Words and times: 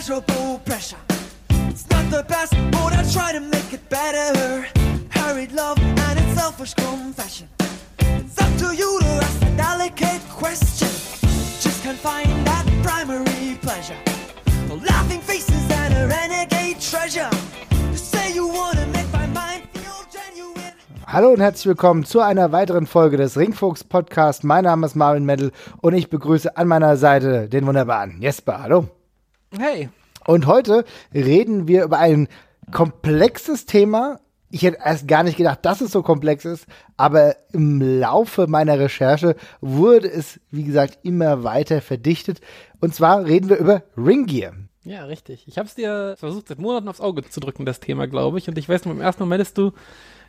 pleasurable 0.00 0.58
pressure. 0.64 0.96
It's 1.68 1.86
not 1.90 2.10
the 2.10 2.24
best, 2.26 2.54
but 2.72 2.94
I 2.94 3.04
try 3.12 3.32
to 3.32 3.40
make 3.40 3.70
it 3.74 3.86
better. 3.90 4.66
Hurried 5.10 5.52
love 5.52 5.78
and 5.78 6.18
its 6.18 6.40
selfish 6.40 6.72
confession. 6.72 7.48
It's 7.98 8.40
up 8.40 8.50
to 8.60 8.74
you 8.74 8.98
to 9.00 9.06
ask 9.06 9.42
a 9.42 9.56
delicate 9.58 10.22
question. 10.30 10.88
Just 11.60 11.82
can't 11.82 11.98
find 11.98 12.26
that 12.46 12.64
primary 12.82 13.58
pleasure. 13.60 13.98
Laughing 14.70 15.20
faces 15.20 15.70
and 15.70 15.92
a 15.92 16.06
renegade 16.08 16.80
treasure. 16.80 17.28
You 17.90 17.98
say 17.98 18.32
you 18.32 18.46
wanna 18.48 18.86
make 18.86 19.12
my 19.12 19.26
mind 19.26 19.64
feel 19.74 20.00
genuine. 20.10 20.72
Hallo 21.06 21.28
und 21.34 21.40
herzlich 21.40 21.66
willkommen 21.66 22.06
zu 22.06 22.20
einer 22.20 22.52
weiteren 22.52 22.86
Folge 22.86 23.18
des 23.18 23.36
Ringfuchs 23.36 23.84
Podcast. 23.84 24.44
Mein 24.44 24.64
Name 24.64 24.86
ist 24.86 24.96
Marvin 24.96 25.26
Mendel 25.26 25.52
und 25.82 25.92
ich 25.92 26.08
begrüße 26.08 26.56
an 26.56 26.68
meiner 26.68 26.96
Seite 26.96 27.50
den 27.50 27.66
wunderbaren 27.66 28.22
Jesper. 28.22 28.62
Hallo. 28.62 28.88
Hey. 29.58 29.90
Und 30.26 30.46
heute 30.46 30.84
reden 31.14 31.68
wir 31.68 31.84
über 31.84 31.98
ein 31.98 32.28
komplexes 32.72 33.66
Thema. 33.66 34.20
Ich 34.50 34.62
hätte 34.62 34.78
erst 34.84 35.06
gar 35.06 35.22
nicht 35.22 35.36
gedacht, 35.36 35.60
dass 35.62 35.80
es 35.80 35.92
so 35.92 36.02
komplex 36.02 36.44
ist, 36.44 36.66
aber 36.96 37.36
im 37.52 37.80
Laufe 38.00 38.48
meiner 38.48 38.78
Recherche 38.78 39.36
wurde 39.60 40.10
es, 40.10 40.40
wie 40.50 40.64
gesagt, 40.64 40.98
immer 41.02 41.44
weiter 41.44 41.80
verdichtet. 41.80 42.40
Und 42.80 42.94
zwar 42.94 43.24
reden 43.24 43.48
wir 43.48 43.58
über 43.58 43.82
Ringgear. 43.96 44.52
Ja, 44.82 45.04
richtig. 45.04 45.46
Ich 45.46 45.58
habe 45.58 45.68
es 45.68 45.74
dir 45.74 46.14
versucht, 46.18 46.48
seit 46.48 46.58
Monaten 46.58 46.88
aufs 46.88 47.00
Auge 47.00 47.22
zu 47.28 47.38
drücken, 47.38 47.64
das 47.64 47.80
Thema, 47.80 48.08
glaube 48.08 48.38
ich. 48.38 48.48
Und 48.48 48.58
ich 48.58 48.68
weiß 48.68 48.86
im 48.86 49.00
ersten 49.00 49.22
Moment 49.22 49.56
du, 49.56 49.72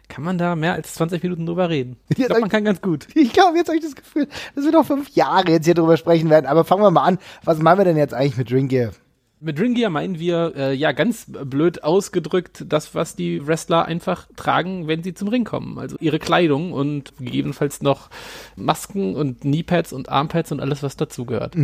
kann 0.07 0.23
man 0.23 0.37
da 0.37 0.55
mehr 0.55 0.73
als 0.73 0.93
20 0.95 1.23
Minuten 1.23 1.45
drüber 1.45 1.69
reden? 1.69 1.97
Ich 2.09 2.17
Ja, 2.17 2.27
glaube, 2.27 2.41
man 2.41 2.49
kann 2.49 2.65
ganz 2.65 2.81
gut. 2.81 3.07
Ich 3.15 3.31
glaube, 3.31 3.57
jetzt 3.57 3.69
habe 3.69 3.77
ich 3.77 3.83
das 3.83 3.95
Gefühl, 3.95 4.27
dass 4.55 4.65
wir 4.65 4.71
noch 4.71 4.85
fünf 4.85 5.09
Jahre 5.15 5.51
jetzt 5.51 5.65
hier 5.65 5.73
drüber 5.73 5.95
sprechen 5.97 6.29
werden. 6.29 6.47
Aber 6.47 6.65
fangen 6.65 6.83
wir 6.83 6.91
mal 6.91 7.05
an. 7.05 7.17
Was 7.43 7.59
meinen 7.59 7.77
wir 7.79 7.85
denn 7.85 7.97
jetzt 7.97 8.13
eigentlich 8.13 8.37
mit 8.37 8.51
Ringgear? 8.51 8.91
Mit 9.43 9.59
Ringgear 9.59 9.89
meinen 9.89 10.19
wir, 10.19 10.53
äh, 10.55 10.73
ja, 10.75 10.91
ganz 10.91 11.25
blöd 11.27 11.83
ausgedrückt, 11.83 12.63
das, 12.69 12.93
was 12.93 13.15
die 13.15 13.45
Wrestler 13.45 13.85
einfach 13.85 14.27
tragen, 14.35 14.87
wenn 14.87 15.01
sie 15.01 15.15
zum 15.15 15.29
Ring 15.29 15.45
kommen. 15.45 15.79
Also 15.79 15.97
ihre 15.99 16.19
Kleidung 16.19 16.73
und 16.73 17.17
gegebenenfalls 17.17 17.81
noch 17.81 18.11
Masken 18.55 19.15
und 19.15 19.41
Kneepads 19.41 19.93
und 19.93 20.09
Armpads 20.09 20.51
und 20.51 20.59
alles, 20.59 20.83
was 20.83 20.95
dazugehört. 20.95 21.55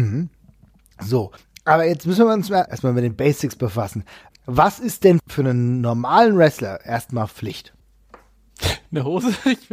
So, 0.99 1.31
aber 1.65 1.85
jetzt 1.85 2.07
müssen 2.07 2.25
wir 2.25 2.33
uns 2.33 2.49
mal 2.49 2.65
erstmal 2.67 2.93
mit 2.93 3.03
den 3.03 3.15
Basics 3.15 3.55
befassen. 3.55 4.05
Was 4.47 4.79
ist 4.79 5.03
denn 5.03 5.19
für 5.27 5.41
einen 5.41 5.81
normalen 5.81 6.35
Wrestler 6.35 6.83
erstmal 6.83 7.27
Pflicht? 7.27 7.73
Eine 8.91 9.03
Hose? 9.03 9.33
Ich, 9.47 9.69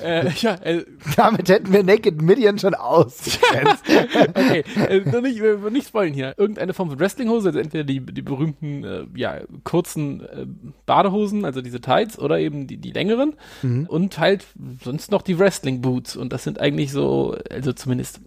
äh, 0.02 0.30
ja, 0.30 0.54
äh, 0.56 0.84
Damit 1.16 1.48
hätten 1.48 1.72
wir 1.72 1.82
Naked 1.82 2.20
Million 2.22 2.58
schon 2.58 2.74
ausgegrenzt. 2.74 3.84
okay, 4.28 4.64
äh, 4.88 5.20
nicht, 5.20 5.40
wir 5.40 5.62
wollen 5.62 5.72
nicht 5.72 5.88
spoilen 5.88 6.14
hier. 6.14 6.34
Irgendeine 6.36 6.74
Form 6.74 6.90
von 6.90 6.98
Wrestlinghose, 6.98 7.48
also 7.48 7.58
entweder 7.58 7.84
die, 7.84 8.00
die 8.00 8.22
berühmten, 8.22 8.84
äh, 8.84 9.06
ja, 9.14 9.40
kurzen 9.64 10.20
äh, 10.22 10.46
Badehosen, 10.86 11.44
also 11.44 11.60
diese 11.60 11.80
Tights, 11.80 12.18
oder 12.18 12.38
eben 12.38 12.66
die, 12.66 12.76
die 12.76 12.92
längeren. 12.92 13.34
Und 13.62 14.18
halt 14.18 14.46
sonst 14.82 15.10
noch 15.10 15.22
die 15.22 15.38
Wrestling 15.38 15.80
Boots. 15.80 16.16
Und 16.16 16.32
das 16.32 16.44
sind 16.44 16.60
eigentlich 16.60 16.92
so, 16.92 17.36
also 17.50 17.72
zumindest 17.72 18.20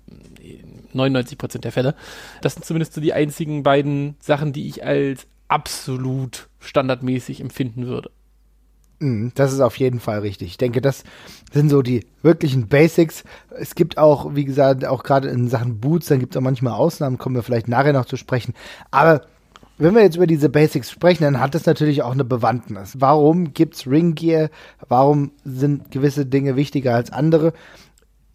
99 0.93 1.37
Prozent 1.37 1.63
der 1.63 1.71
Fälle. 1.71 1.95
Das 2.41 2.53
sind 2.53 2.65
zumindest 2.65 2.93
so 2.93 3.01
die 3.01 3.13
einzigen 3.13 3.63
beiden 3.63 4.15
Sachen, 4.19 4.53
die 4.53 4.67
ich 4.67 4.85
als 4.85 5.27
absolut 5.53 6.49
standardmäßig 6.59 7.39
empfinden 7.39 7.85
würde. 7.85 8.09
Mm, 8.99 9.27
Das 9.35 9.53
ist 9.53 9.59
auf 9.59 9.77
jeden 9.77 9.99
Fall 9.99 10.19
richtig. 10.19 10.47
Ich 10.47 10.57
denke, 10.57 10.81
das 10.81 11.03
sind 11.51 11.69
so 11.69 11.83
die 11.83 12.07
wirklichen 12.23 12.67
Basics. 12.67 13.23
Es 13.51 13.75
gibt 13.75 13.99
auch, 13.99 14.33
wie 14.33 14.45
gesagt, 14.45 14.83
auch 14.83 15.03
gerade 15.03 15.29
in 15.29 15.47
Sachen 15.49 15.79
Boots, 15.79 16.07
dann 16.07 16.19
gibt 16.19 16.33
es 16.33 16.37
auch 16.37 16.43
manchmal 16.43 16.73
Ausnahmen, 16.73 17.19
kommen 17.19 17.35
wir 17.35 17.43
vielleicht 17.43 17.67
nachher 17.67 17.93
noch 17.93 18.05
zu 18.05 18.17
sprechen. 18.17 18.55
Aber 18.89 19.21
wenn 19.77 19.93
wir 19.93 20.01
jetzt 20.01 20.15
über 20.15 20.27
diese 20.27 20.49
Basics 20.49 20.89
sprechen, 20.89 21.23
dann 21.23 21.39
hat 21.39 21.53
das 21.53 21.67
natürlich 21.67 22.01
auch 22.01 22.13
eine 22.13 22.25
Bewandtnis. 22.25 22.95
Warum 22.99 23.53
gibt's 23.53 23.85
Ringgear? 23.85 24.49
Warum 24.87 25.31
sind 25.43 25.91
gewisse 25.91 26.25
Dinge 26.25 26.55
wichtiger 26.55 26.95
als 26.95 27.11
andere? 27.11 27.53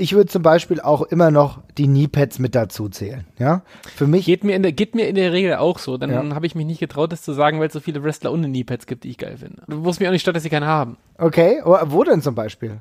Ich 0.01 0.13
würde 0.15 0.31
zum 0.31 0.43
Beispiel 0.43 0.81
auch 0.81 1.03
immer 1.03 1.31
noch 1.33 1.59
die 1.77 1.87
Kneepads 1.87 2.39
mit 2.39 2.55
dazu 2.55 2.89
zählen. 2.89 3.27
Ja, 3.39 3.63
für 3.97 4.07
mich 4.07 4.25
Geht 4.27 4.45
mir 4.45 4.55
in 4.55 4.63
der, 4.63 4.71
geht 4.73 4.95
mir 4.95 5.09
in 5.09 5.17
der 5.17 5.33
Regel 5.33 5.57
auch 5.57 5.79
so. 5.81 5.97
Dann 5.99 6.11
Ja. 6.11 6.35
habe 6.37 6.47
ich 6.47 6.55
mich 6.55 6.67
nicht 6.67 6.79
getraut, 6.79 7.11
das 7.13 7.23
zu 7.23 7.33
sagen, 7.33 7.59
weil 7.59 7.67
es 7.67 7.73
so 7.73 7.81
viele 7.81 8.03
Wrestler 8.05 8.33
ohne 8.33 8.47
Kneepads 8.49 8.87
gibt, 8.87 9.03
die 9.05 9.11
ich 9.11 9.19
geil 9.19 9.37
finde. 9.39 9.63
Du 9.67 9.85
wusst 9.85 9.99
mir 10.01 10.07
auch 10.09 10.13
nicht 10.13 10.23
statt, 10.23 10.37
dass 10.37 10.45
sie 10.45 10.51
keine 10.51 10.67
haben. 10.67 10.97
okay. 11.19 11.61
Wo 11.65 12.05
denn 12.05 12.23
zum 12.23 12.35
Beispiel? 12.37 12.79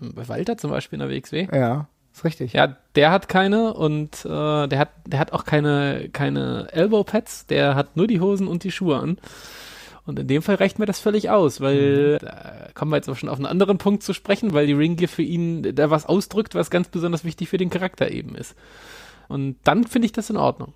Bei 0.00 0.28
Walter 0.28 0.56
zum 0.58 0.70
Beispiel 0.70 1.00
in 1.00 1.08
der 1.08 1.16
WXW. 1.16 1.48
Ja, 1.52 1.88
ist 2.12 2.24
richtig. 2.24 2.52
Ja, 2.52 2.76
der 2.94 3.10
hat 3.12 3.28
keine 3.28 3.72
und 3.74 4.24
äh, 4.26 4.28
der 4.68 4.78
hat, 4.78 4.90
der 5.06 5.18
hat 5.20 5.32
auch 5.32 5.44
keine, 5.44 6.08
keine 6.12 6.68
Elbow 6.72 7.02
Pads, 7.02 7.46
der 7.46 7.74
hat 7.76 7.96
nur 7.96 8.06
die 8.06 8.20
Hosen 8.20 8.46
und 8.46 8.62
die 8.62 8.70
Schuhe 8.72 8.98
an. 8.98 9.18
Und 10.08 10.18
in 10.18 10.26
dem 10.26 10.40
Fall 10.40 10.54
reicht 10.54 10.78
mir 10.78 10.86
das 10.86 11.00
völlig 11.00 11.28
aus, 11.28 11.60
weil 11.60 12.16
da 12.16 12.68
kommen 12.72 12.90
wir 12.90 12.96
jetzt 12.96 13.10
auch 13.10 13.16
schon 13.16 13.28
auf 13.28 13.36
einen 13.36 13.44
anderen 13.44 13.76
Punkt 13.76 14.02
zu 14.02 14.14
sprechen, 14.14 14.54
weil 14.54 14.66
die 14.66 14.72
Ringgear 14.72 15.06
für 15.06 15.20
ihn 15.20 15.74
da 15.74 15.90
was 15.90 16.06
ausdrückt, 16.06 16.54
was 16.54 16.70
ganz 16.70 16.88
besonders 16.88 17.24
wichtig 17.24 17.50
für 17.50 17.58
den 17.58 17.68
Charakter 17.68 18.10
eben 18.10 18.34
ist. 18.34 18.54
Und 19.28 19.56
dann 19.64 19.84
finde 19.84 20.06
ich 20.06 20.12
das 20.12 20.30
in 20.30 20.38
Ordnung. 20.38 20.72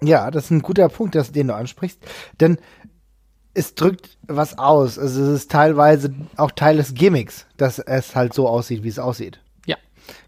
Ja, 0.00 0.30
das 0.30 0.44
ist 0.44 0.50
ein 0.52 0.62
guter 0.62 0.88
Punkt, 0.88 1.16
dass, 1.16 1.32
den 1.32 1.48
du 1.48 1.54
ansprichst. 1.56 1.98
Denn 2.38 2.58
es 3.54 3.74
drückt 3.74 4.18
was 4.28 4.56
aus. 4.56 5.00
Also 5.00 5.20
es 5.24 5.30
ist 5.30 5.50
teilweise 5.50 6.14
auch 6.36 6.52
Teil 6.52 6.76
des 6.76 6.94
Gimmicks, 6.94 7.44
dass 7.56 7.80
es 7.80 8.14
halt 8.14 8.34
so 8.34 8.48
aussieht, 8.48 8.84
wie 8.84 8.88
es 8.88 9.00
aussieht. 9.00 9.40
Ja, 9.66 9.78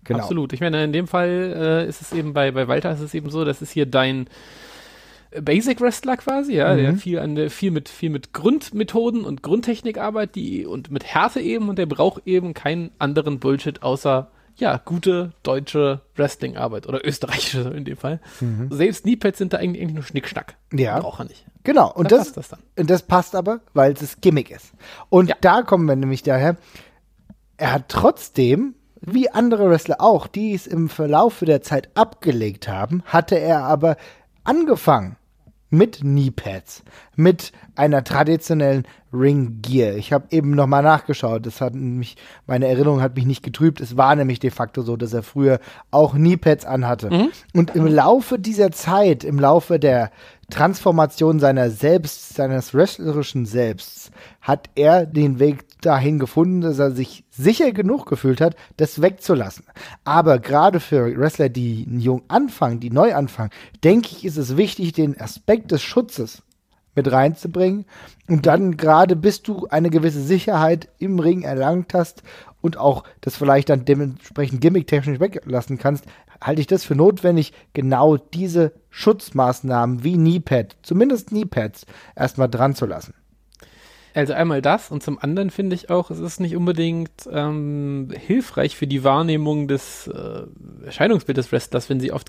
Genau. 0.03 0.19
absolut. 0.19 0.53
Ich 0.53 0.61
meine, 0.61 0.83
in 0.83 0.93
dem 0.93 1.07
Fall 1.07 1.29
äh, 1.57 1.89
ist 1.89 2.01
es 2.03 2.13
eben 2.13 2.33
bei, 2.33 2.51
bei 2.51 2.67
Walter 2.67 2.91
ist 2.91 3.03
es 3.03 3.15
eben 3.15 3.31
so, 3.31 3.45
das 3.45 3.63
ist 3.63 3.71
hier 3.71 3.87
dein 3.87 4.29
Basic 5.43 5.81
Wrestler 5.81 6.17
quasi, 6.17 6.55
ja, 6.55 6.75
der 6.75 6.95
viel 6.95 7.19
an 7.19 7.35
der, 7.35 7.51
viel 7.51 7.71
mit, 7.71 7.89
viel 7.89 8.11
mit 8.11 8.33
Grundmethoden 8.33 9.25
und 9.25 9.43
Grundtechnik 9.43 9.99
arbeitet, 9.99 10.37
die 10.37 10.67
und 10.67 10.91
mit 10.91 11.05
Härte 11.05 11.41
eben 11.41 11.69
und 11.69 11.79
der 11.79 11.87
braucht 11.87 12.23
eben 12.27 12.55
keinen 12.55 12.91
anderen 12.99 13.39
Bullshit 13.39 13.83
außer 13.83 14.31
ja, 14.57 14.81
gute 14.85 15.33
deutsche 15.45 16.01
Wrestling-Arbeit 16.17 16.89
oder 16.89 17.07
österreichische 17.07 17.61
in 17.77 17.85
dem 17.85 17.97
Fall. 17.97 18.21
Selbst 18.71 19.05
Kneepads 19.05 19.39
sind 19.39 19.53
da 19.53 19.59
eigentlich, 19.59 19.81
eigentlich 19.83 19.95
nur 19.95 20.03
Schnickschnack. 20.03 20.57
Ja. 20.73 20.99
Braucht 20.99 21.21
er 21.21 21.25
nicht. 21.27 21.45
Genau. 21.63 21.93
Und 21.93 22.11
Da 22.11 22.17
das, 22.17 22.27
passt 22.33 22.37
das 22.39 22.49
dann. 22.49 22.59
und 22.77 22.91
das 22.91 23.03
passt 23.03 23.37
aber, 23.37 23.61
weil 23.75 23.93
es 23.93 24.01
das 24.01 24.21
Gimmick 24.21 24.51
ist. 24.51 24.73
Und 25.11 25.29
Ja. 25.29 25.37
da 25.41 25.63
kommen 25.63 25.87
wir 25.87 25.95
nämlich 25.95 26.25
daher. 26.25 26.57
Er 27.57 27.73
hat 27.73 27.85
trotzdem, 27.89 28.75
wie 29.01 29.31
andere 29.31 29.71
Wrestler 29.71 30.01
auch, 30.01 30.27
die 30.27 30.55
es 30.55 30.67
im 30.67 30.89
Verlauf 30.89 31.39
der 31.41 31.63
Zeit 31.63 31.91
abgelegt 31.95 32.67
haben, 32.67 33.03
hatte 33.07 33.39
er 33.39 33.63
aber 33.63 33.97
angefangen 34.49 35.17
mit 35.71 36.01
Kneepads, 36.01 36.83
mit 37.15 37.53
einer 37.77 38.03
traditionellen 38.03 38.85
Ring 39.13 39.59
Gear. 39.61 39.97
Ich 39.97 40.15
habe 40.15 40.27
eben 40.31 40.53
nochmal 40.53 40.83
nachgeschaut. 40.83 41.45
Das 41.45 41.61
hat 41.61 41.75
mich, 41.75 42.17
meine 42.47 42.67
Erinnerung 42.69 43.03
hat 43.03 43.17
mich 43.17 43.27
nicht 43.27 43.43
getrübt. 43.43 43.81
Es 43.81 43.97
war 43.99 44.17
nämlich 44.17 44.39
de 44.39 44.51
facto 44.51 44.81
so, 44.81 44.97
dass 44.97 45.13
er 45.13 45.23
früher 45.23 45.61
auch 45.91 46.15
Kneepads 46.15 46.65
anhatte. 46.65 47.11
Und 47.55 47.75
im 47.77 47.87
Laufe 47.87 48.39
dieser 48.39 48.71
Zeit, 48.71 49.25
im 49.25 49.39
Laufe 49.39 49.79
der 49.79 50.11
Transformation 50.51 51.41
seiner 51.41 51.71
Selbst, 51.71 52.35
seines 52.35 52.73
wrestlerischen 52.73 53.45
Selbsts, 53.45 54.11
hat 54.41 54.71
er 54.77 55.05
den 55.05 55.39
Weg 55.39 55.81
dahin 55.83 56.19
gefunden, 56.19 56.63
dass 56.63 56.79
er 56.79 56.91
sich 56.91 57.25
sicher 57.31 57.73
genug 57.73 58.07
gefühlt 58.07 58.41
hat, 58.41 58.57
das 58.79 59.03
wegzulassen. 59.03 59.67
Aber 60.05 60.39
gerade 60.39 60.81
für 60.81 61.15
Wrestler, 61.19 61.51
die 61.51 61.85
jung 61.99 62.23
anfangen, 62.29 62.81
die 62.81 62.91
neu 62.91 63.15
anfangen, 63.15 63.51
denke 63.85 64.09
ich, 64.13 64.25
ist 64.25 64.39
es 64.39 64.57
wichtig, 64.57 64.93
den 64.93 65.21
Aspekt 65.21 65.71
des 65.71 65.83
Schutzes 65.83 66.43
mit 66.95 67.13
reinzubringen. 67.13 67.85
Und 68.27 68.47
dann 68.47 68.77
gerade 68.77 69.17
bis 69.17 69.43
du 69.43 69.67
eine 69.69 69.91
gewisse 69.91 70.23
Sicherheit 70.23 70.89
im 70.99 71.19
Ring 71.19 71.43
erlangt 71.43 71.95
hast 71.95 72.23
und 72.61 72.77
auch 72.77 73.05
das 73.21 73.37
vielleicht 73.37 73.69
dann 73.69 73.85
dementsprechend 73.85 74.61
gimmicktechnisch 74.61 75.21
weglassen 75.21 75.79
kannst, 75.79 76.05
halte 76.41 76.61
ich 76.61 76.67
das 76.67 76.85
für 76.85 76.95
notwendig, 76.95 77.53
genau 77.73 78.17
diese 78.17 78.73
Schutzmaßnahmen 78.91 80.05
wie 80.05 80.15
Kneepad, 80.15 80.77
zumindest 80.83 81.29
Kneepads, 81.29 81.87
erstmal 82.17 82.49
dran 82.49 82.75
zu 82.75 82.87
lassen. 82.87 83.15
Also 84.15 84.33
einmal 84.33 84.63
das 84.63 84.91
und 84.91 85.03
zum 85.03 85.19
anderen 85.19 85.51
finde 85.51 85.77
ich 85.77 85.91
auch, 85.91 86.11
es 86.11 86.19
ist 86.19 86.41
nicht 86.41 86.57
unbedingt 86.57 87.29
ähm, 87.31 88.09
hilfreich 88.13 88.77
für 88.77 88.87
die 88.87 89.05
Wahrnehmung 89.05 89.69
des 89.69 90.09
äh, 90.09 90.43
Erscheinungsbildes 90.85 91.47
des 91.47 91.53
Wrestlers, 91.53 91.89
wenn 91.89 92.01
sie 92.01 92.11
oft 92.11 92.29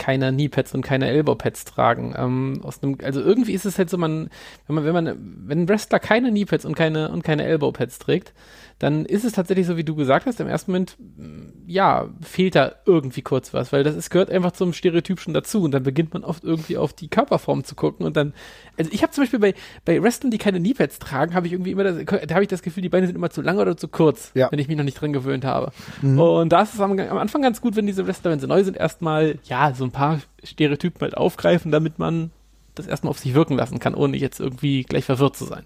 keiner 0.00 0.20
keine 0.20 0.32
Kneepads 0.36 0.74
und 0.74 0.82
keine 0.82 1.06
Elbowpads 1.08 1.64
tragen. 1.66 2.14
Ähm, 2.18 2.60
aus 2.64 2.82
einem, 2.82 2.98
also 3.04 3.20
irgendwie 3.20 3.52
ist 3.52 3.64
es 3.64 3.78
halt 3.78 3.88
so, 3.90 3.96
man, 3.96 4.28
wenn 4.66 4.74
man, 4.74 4.84
wenn 4.84 4.92
man, 4.92 5.18
wenn 5.46 5.60
ein 5.60 5.68
Wrestler 5.68 6.00
keine 6.00 6.30
Kneepads 6.30 6.64
und 6.64 6.74
keine 6.74 7.10
und 7.10 7.22
keine 7.22 7.44
Elbowpads 7.44 7.98
trägt, 8.00 8.32
dann 8.80 9.04
ist 9.04 9.24
es 9.26 9.32
tatsächlich 9.34 9.66
so, 9.66 9.76
wie 9.76 9.84
du 9.84 9.94
gesagt 9.94 10.24
hast, 10.26 10.40
im 10.40 10.46
ersten 10.48 10.72
Moment, 10.72 10.96
mh, 10.98 11.52
ja, 11.66 12.08
fehlt 12.22 12.54
da 12.54 12.72
irgendwie 12.86 13.20
kurz 13.20 13.52
was, 13.52 13.72
weil 13.72 13.84
das 13.84 13.94
ist, 13.94 14.08
gehört 14.08 14.30
einfach 14.30 14.52
zum 14.52 14.72
Stereotyp 14.72 15.20
schon 15.20 15.34
dazu 15.34 15.62
und 15.62 15.72
dann 15.72 15.82
beginnt 15.82 16.14
man 16.14 16.24
oft 16.24 16.42
irgendwie 16.44 16.78
auf 16.78 16.94
die 16.94 17.08
Körperform 17.08 17.62
zu 17.62 17.74
gucken 17.74 18.06
und 18.06 18.16
dann, 18.16 18.32
also 18.78 18.90
ich 18.92 19.02
habe 19.02 19.12
zum 19.12 19.22
Beispiel 19.24 19.38
bei, 19.38 19.54
bei 19.84 20.02
Wrestlern, 20.02 20.30
die 20.30 20.38
keine 20.38 20.58
Kneepads 20.60 20.98
tragen, 20.98 21.34
habe 21.34 21.46
ich 21.46 21.52
irgendwie 21.52 21.72
immer 21.72 21.84
das, 21.84 21.96
da 22.26 22.34
habe 22.34 22.42
ich 22.42 22.48
das 22.48 22.62
Gefühl, 22.62 22.82
die 22.82 22.88
Beine 22.88 23.06
sind 23.06 23.16
immer 23.16 23.28
zu 23.30 23.42
lang 23.42 23.58
oder 23.58 23.76
zu 23.76 23.86
kurz, 23.86 24.32
Ja. 24.34 24.50
wenn 24.50 24.58
ich 24.58 24.66
mich 24.66 24.78
noch 24.78 24.84
nicht 24.84 24.98
dran 24.98 25.12
gewöhnt 25.12 25.44
habe. 25.44 25.72
Und 26.02 26.48
da 26.50 26.62
ist 26.62 26.72
es 26.74 26.80
am, 26.80 26.98
am 26.98 27.18
Anfang 27.18 27.42
ganz 27.42 27.60
gut, 27.60 27.76
wenn 27.76 27.86
diese 27.86 28.06
Wrestler, 28.06 28.30
wenn 28.30 28.40
sie 28.40 28.46
neu 28.46 28.64
sind, 28.64 28.78
erstmal, 28.78 29.38
ja, 29.44 29.74
so 29.74 29.84
ein 29.90 29.92
paar 29.92 30.20
Stereotypen 30.42 31.02
halt 31.02 31.16
aufgreifen, 31.16 31.70
damit 31.70 31.98
man 31.98 32.30
das 32.74 32.86
erstmal 32.86 33.10
auf 33.10 33.18
sich 33.18 33.34
wirken 33.34 33.56
lassen 33.56 33.78
kann, 33.78 33.94
ohne 33.94 34.16
jetzt 34.16 34.40
irgendwie 34.40 34.84
gleich 34.84 35.04
verwirrt 35.04 35.36
zu 35.36 35.44
sein. 35.44 35.64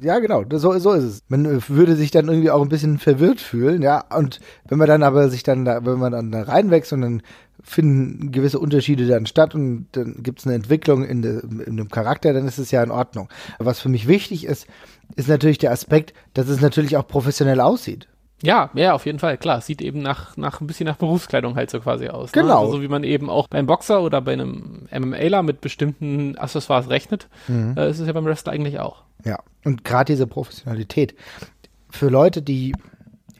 Ja, 0.00 0.18
genau, 0.18 0.44
so, 0.50 0.78
so 0.78 0.92
ist 0.92 1.04
es. 1.04 1.22
Man 1.28 1.44
äh, 1.46 1.68
würde 1.68 1.96
sich 1.96 2.10
dann 2.10 2.28
irgendwie 2.28 2.50
auch 2.50 2.62
ein 2.62 2.68
bisschen 2.68 2.98
verwirrt 2.98 3.40
fühlen, 3.40 3.82
ja. 3.82 4.04
Und 4.14 4.40
wenn 4.68 4.78
man 4.78 4.88
dann 4.88 5.02
aber 5.02 5.28
sich 5.30 5.42
dann 5.42 5.64
da, 5.64 5.84
wenn 5.84 5.98
man 5.98 6.12
dann 6.12 6.30
da 6.30 6.42
reinwächst 6.42 6.92
und 6.92 7.00
dann 7.00 7.22
finden 7.62 8.30
gewisse 8.30 8.60
Unterschiede 8.60 9.06
dann 9.06 9.26
statt 9.26 9.54
und 9.54 9.86
dann 9.92 10.22
gibt 10.22 10.40
es 10.40 10.46
eine 10.46 10.54
Entwicklung 10.54 11.04
in, 11.04 11.22
de, 11.22 11.40
in 11.64 11.76
dem 11.76 11.88
Charakter, 11.88 12.32
dann 12.32 12.46
ist 12.46 12.58
es 12.58 12.70
ja 12.70 12.82
in 12.82 12.90
Ordnung. 12.90 13.28
Was 13.58 13.80
für 13.80 13.88
mich 13.88 14.06
wichtig 14.06 14.44
ist, 14.44 14.66
ist 15.16 15.28
natürlich 15.28 15.58
der 15.58 15.72
Aspekt, 15.72 16.12
dass 16.34 16.48
es 16.48 16.60
natürlich 16.60 16.96
auch 16.96 17.08
professionell 17.08 17.60
aussieht. 17.60 18.06
Ja, 18.42 18.70
ja, 18.74 18.92
auf 18.92 19.06
jeden 19.06 19.18
Fall, 19.18 19.38
klar. 19.38 19.60
Sieht 19.60 19.80
eben 19.80 20.00
nach, 20.00 20.36
nach 20.36 20.60
ein 20.60 20.66
bisschen 20.66 20.86
nach 20.86 20.96
Berufskleidung 20.96 21.56
halt 21.56 21.70
so 21.70 21.80
quasi 21.80 22.08
aus. 22.08 22.32
Genau. 22.32 22.46
Ne? 22.46 22.54
Also, 22.56 22.72
so 22.72 22.82
wie 22.82 22.88
man 22.88 23.02
eben 23.02 23.30
auch 23.30 23.48
beim 23.48 23.66
Boxer 23.66 24.02
oder 24.02 24.20
bei 24.20 24.34
einem 24.34 24.88
MMAler 24.90 25.42
mit 25.42 25.60
bestimmten 25.60 26.36
Accessoires 26.36 26.90
rechnet, 26.90 27.28
äh, 27.48 27.90
ist 27.90 27.98
es 27.98 28.06
ja 28.06 28.12
beim 28.12 28.26
Wrestler 28.26 28.52
eigentlich 28.52 28.78
auch. 28.78 29.04
Ja, 29.24 29.38
und 29.64 29.84
gerade 29.84 30.12
diese 30.12 30.26
Professionalität 30.26 31.14
für 31.88 32.08
Leute, 32.08 32.42
die 32.42 32.74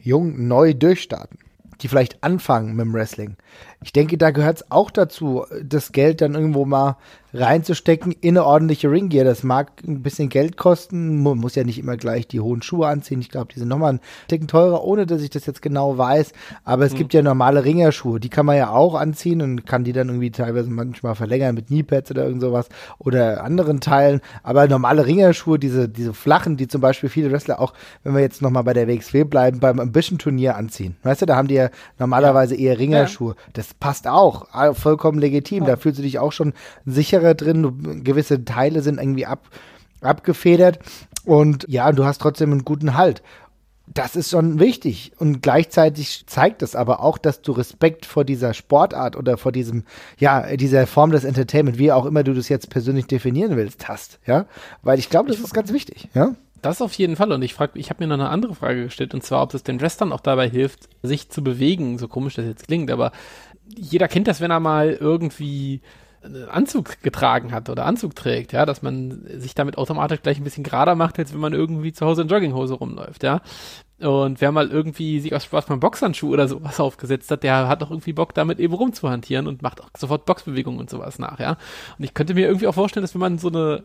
jung, 0.02 0.48
neu 0.48 0.72
durchstarten, 0.72 1.38
die 1.82 1.88
vielleicht 1.88 2.22
anfangen 2.24 2.74
mit 2.74 2.86
dem 2.86 2.94
Wrestling. 2.94 3.36
Ich 3.82 3.92
denke, 3.92 4.18
da 4.18 4.30
gehört 4.30 4.58
es 4.58 4.70
auch 4.70 4.90
dazu, 4.90 5.44
das 5.62 5.92
Geld 5.92 6.20
dann 6.20 6.34
irgendwo 6.34 6.64
mal 6.64 6.96
reinzustecken 7.36 8.12
in 8.12 8.36
eine 8.36 8.46
ordentliche 8.46 8.90
Ringgear. 8.90 9.24
Das 9.24 9.42
mag 9.42 9.70
ein 9.86 10.02
bisschen 10.02 10.28
Geld 10.28 10.56
kosten, 10.56 11.22
man 11.22 11.38
muss 11.38 11.54
ja 11.54 11.64
nicht 11.64 11.78
immer 11.78 11.96
gleich 11.96 12.26
die 12.26 12.40
hohen 12.40 12.62
Schuhe 12.62 12.88
anziehen. 12.88 13.20
Ich 13.20 13.28
glaube, 13.28 13.52
die 13.52 13.58
sind 13.58 13.68
nochmal 13.68 13.94
ein 13.94 14.00
Ticken 14.28 14.48
teurer, 14.48 14.84
ohne 14.84 15.06
dass 15.06 15.22
ich 15.22 15.30
das 15.30 15.46
jetzt 15.46 15.62
genau 15.62 15.98
weiß. 15.98 16.32
Aber 16.64 16.84
es 16.84 16.94
gibt 16.94 17.14
ja 17.14 17.22
normale 17.22 17.64
Ringerschuhe, 17.64 18.20
die 18.20 18.28
kann 18.28 18.46
man 18.46 18.56
ja 18.56 18.70
auch 18.70 18.94
anziehen 18.94 19.42
und 19.42 19.66
kann 19.66 19.84
die 19.84 19.92
dann 19.92 20.08
irgendwie 20.08 20.30
teilweise 20.30 20.70
manchmal 20.70 21.14
verlängern 21.14 21.54
mit 21.54 21.68
Kneepads 21.68 22.10
oder 22.10 22.24
irgend 22.24 22.40
sowas 22.40 22.68
oder 22.98 23.44
anderen 23.44 23.80
Teilen. 23.80 24.20
Aber 24.42 24.66
normale 24.68 25.06
Ringerschuhe, 25.06 25.58
diese, 25.58 25.88
diese 25.88 26.14
flachen, 26.14 26.56
die 26.56 26.68
zum 26.68 26.80
Beispiel 26.80 27.08
viele 27.08 27.30
Wrestler 27.30 27.60
auch, 27.60 27.74
wenn 28.02 28.14
wir 28.14 28.20
jetzt 28.20 28.42
nochmal 28.42 28.64
bei 28.64 28.72
der 28.72 28.88
WXW 28.88 29.24
bleiben, 29.24 29.60
beim 29.60 29.80
Ambition-Turnier 29.80 30.56
anziehen. 30.56 30.96
Weißt 31.02 31.22
du, 31.22 31.26
da 31.26 31.36
haben 31.36 31.48
die 31.48 31.54
ja 31.54 31.70
normalerweise 31.98 32.56
eher 32.56 32.78
Ringerschuhe. 32.78 33.34
Das 33.52 33.65
passt 33.74 34.06
auch, 34.06 34.48
ah, 34.52 34.74
vollkommen 34.74 35.18
legitim. 35.18 35.64
Da 35.64 35.76
fühlst 35.76 35.98
du 35.98 36.02
dich 36.02 36.18
auch 36.18 36.32
schon 36.32 36.52
sicherer 36.84 37.34
drin. 37.34 38.02
Gewisse 38.04 38.44
Teile 38.44 38.82
sind 38.82 38.98
irgendwie 38.98 39.26
ab, 39.26 39.48
abgefedert 40.00 40.78
und 41.24 41.66
ja, 41.68 41.90
du 41.92 42.04
hast 42.04 42.20
trotzdem 42.20 42.52
einen 42.52 42.64
guten 42.64 42.94
Halt. 42.94 43.22
Das 43.94 44.16
ist 44.16 44.30
schon 44.30 44.58
wichtig. 44.58 45.12
Und 45.18 45.42
gleichzeitig 45.42 46.24
zeigt 46.26 46.62
es 46.62 46.74
aber 46.74 47.00
auch, 47.00 47.18
dass 47.18 47.42
du 47.42 47.52
Respekt 47.52 48.04
vor 48.04 48.24
dieser 48.24 48.52
Sportart 48.52 49.14
oder 49.16 49.36
vor 49.36 49.52
diesem, 49.52 49.84
ja, 50.18 50.56
dieser 50.56 50.88
Form 50.88 51.12
des 51.12 51.22
Entertainment, 51.22 51.78
wie 51.78 51.92
auch 51.92 52.04
immer 52.04 52.24
du 52.24 52.34
das 52.34 52.48
jetzt 52.48 52.68
persönlich 52.68 53.06
definieren 53.06 53.56
willst, 53.56 53.88
hast. 53.88 54.18
Ja, 54.26 54.46
weil 54.82 54.98
ich 54.98 55.08
glaube, 55.08 55.30
das 55.30 55.38
ist 55.38 55.54
ganz 55.54 55.72
wichtig. 55.72 56.08
Ja, 56.14 56.34
Das 56.62 56.82
auf 56.82 56.94
jeden 56.94 57.14
Fall. 57.14 57.30
Und 57.30 57.42
ich 57.42 57.54
frage, 57.54 57.78
ich 57.78 57.90
habe 57.90 58.02
mir 58.02 58.08
noch 58.08 58.14
eine 58.14 58.28
andere 58.30 58.56
Frage 58.56 58.84
gestellt, 58.84 59.14
und 59.14 59.22
zwar, 59.22 59.42
ob 59.42 59.54
es 59.54 59.62
den 59.62 59.80
Wrestlern 59.80 60.12
auch 60.12 60.20
dabei 60.20 60.48
hilft, 60.48 60.88
sich 61.04 61.28
zu 61.28 61.44
bewegen, 61.44 61.98
so 61.98 62.08
komisch 62.08 62.34
das 62.34 62.44
jetzt 62.46 62.66
klingt, 62.66 62.90
aber 62.90 63.12
jeder 63.74 64.08
kennt 64.08 64.28
das, 64.28 64.40
wenn 64.40 64.50
er 64.50 64.60
mal 64.60 64.92
irgendwie 64.92 65.80
Anzug 66.50 67.02
getragen 67.02 67.52
hat 67.52 67.68
oder 67.68 67.86
Anzug 67.86 68.14
trägt, 68.14 68.52
ja, 68.52 68.66
dass 68.66 68.82
man 68.82 69.22
sich 69.38 69.54
damit 69.54 69.78
automatisch 69.78 70.22
gleich 70.22 70.38
ein 70.38 70.44
bisschen 70.44 70.64
gerader 70.64 70.94
macht, 70.94 71.18
als 71.18 71.32
wenn 71.32 71.40
man 71.40 71.52
irgendwie 71.52 71.92
zu 71.92 72.04
Hause 72.04 72.22
in 72.22 72.28
Jogginghose 72.28 72.74
rumläuft, 72.74 73.22
ja. 73.22 73.40
Und 73.98 74.42
wer 74.42 74.52
mal 74.52 74.68
irgendwie 74.68 75.20
sich 75.20 75.34
aus 75.34 75.44
Spaß 75.44 75.66
beim 75.66 75.80
Boxhandschuh 75.80 76.30
oder 76.30 76.48
sowas 76.48 76.80
aufgesetzt 76.80 77.30
hat, 77.30 77.42
der 77.42 77.68
hat 77.68 77.80
doch 77.80 77.90
irgendwie 77.90 78.12
Bock, 78.12 78.34
damit 78.34 78.58
eben 78.58 78.74
rumzuhantieren 78.74 79.46
und 79.46 79.62
macht 79.62 79.80
auch 79.80 79.88
sofort 79.96 80.26
Boxbewegungen 80.26 80.80
und 80.80 80.90
sowas 80.90 81.18
nach, 81.18 81.38
ja. 81.38 81.56
Und 81.98 82.04
ich 82.04 82.12
könnte 82.12 82.34
mir 82.34 82.46
irgendwie 82.46 82.66
auch 82.66 82.74
vorstellen, 82.74 83.02
dass 83.02 83.14
wenn 83.14 83.20
man 83.20 83.38
so 83.38 83.48
eine 83.48 83.84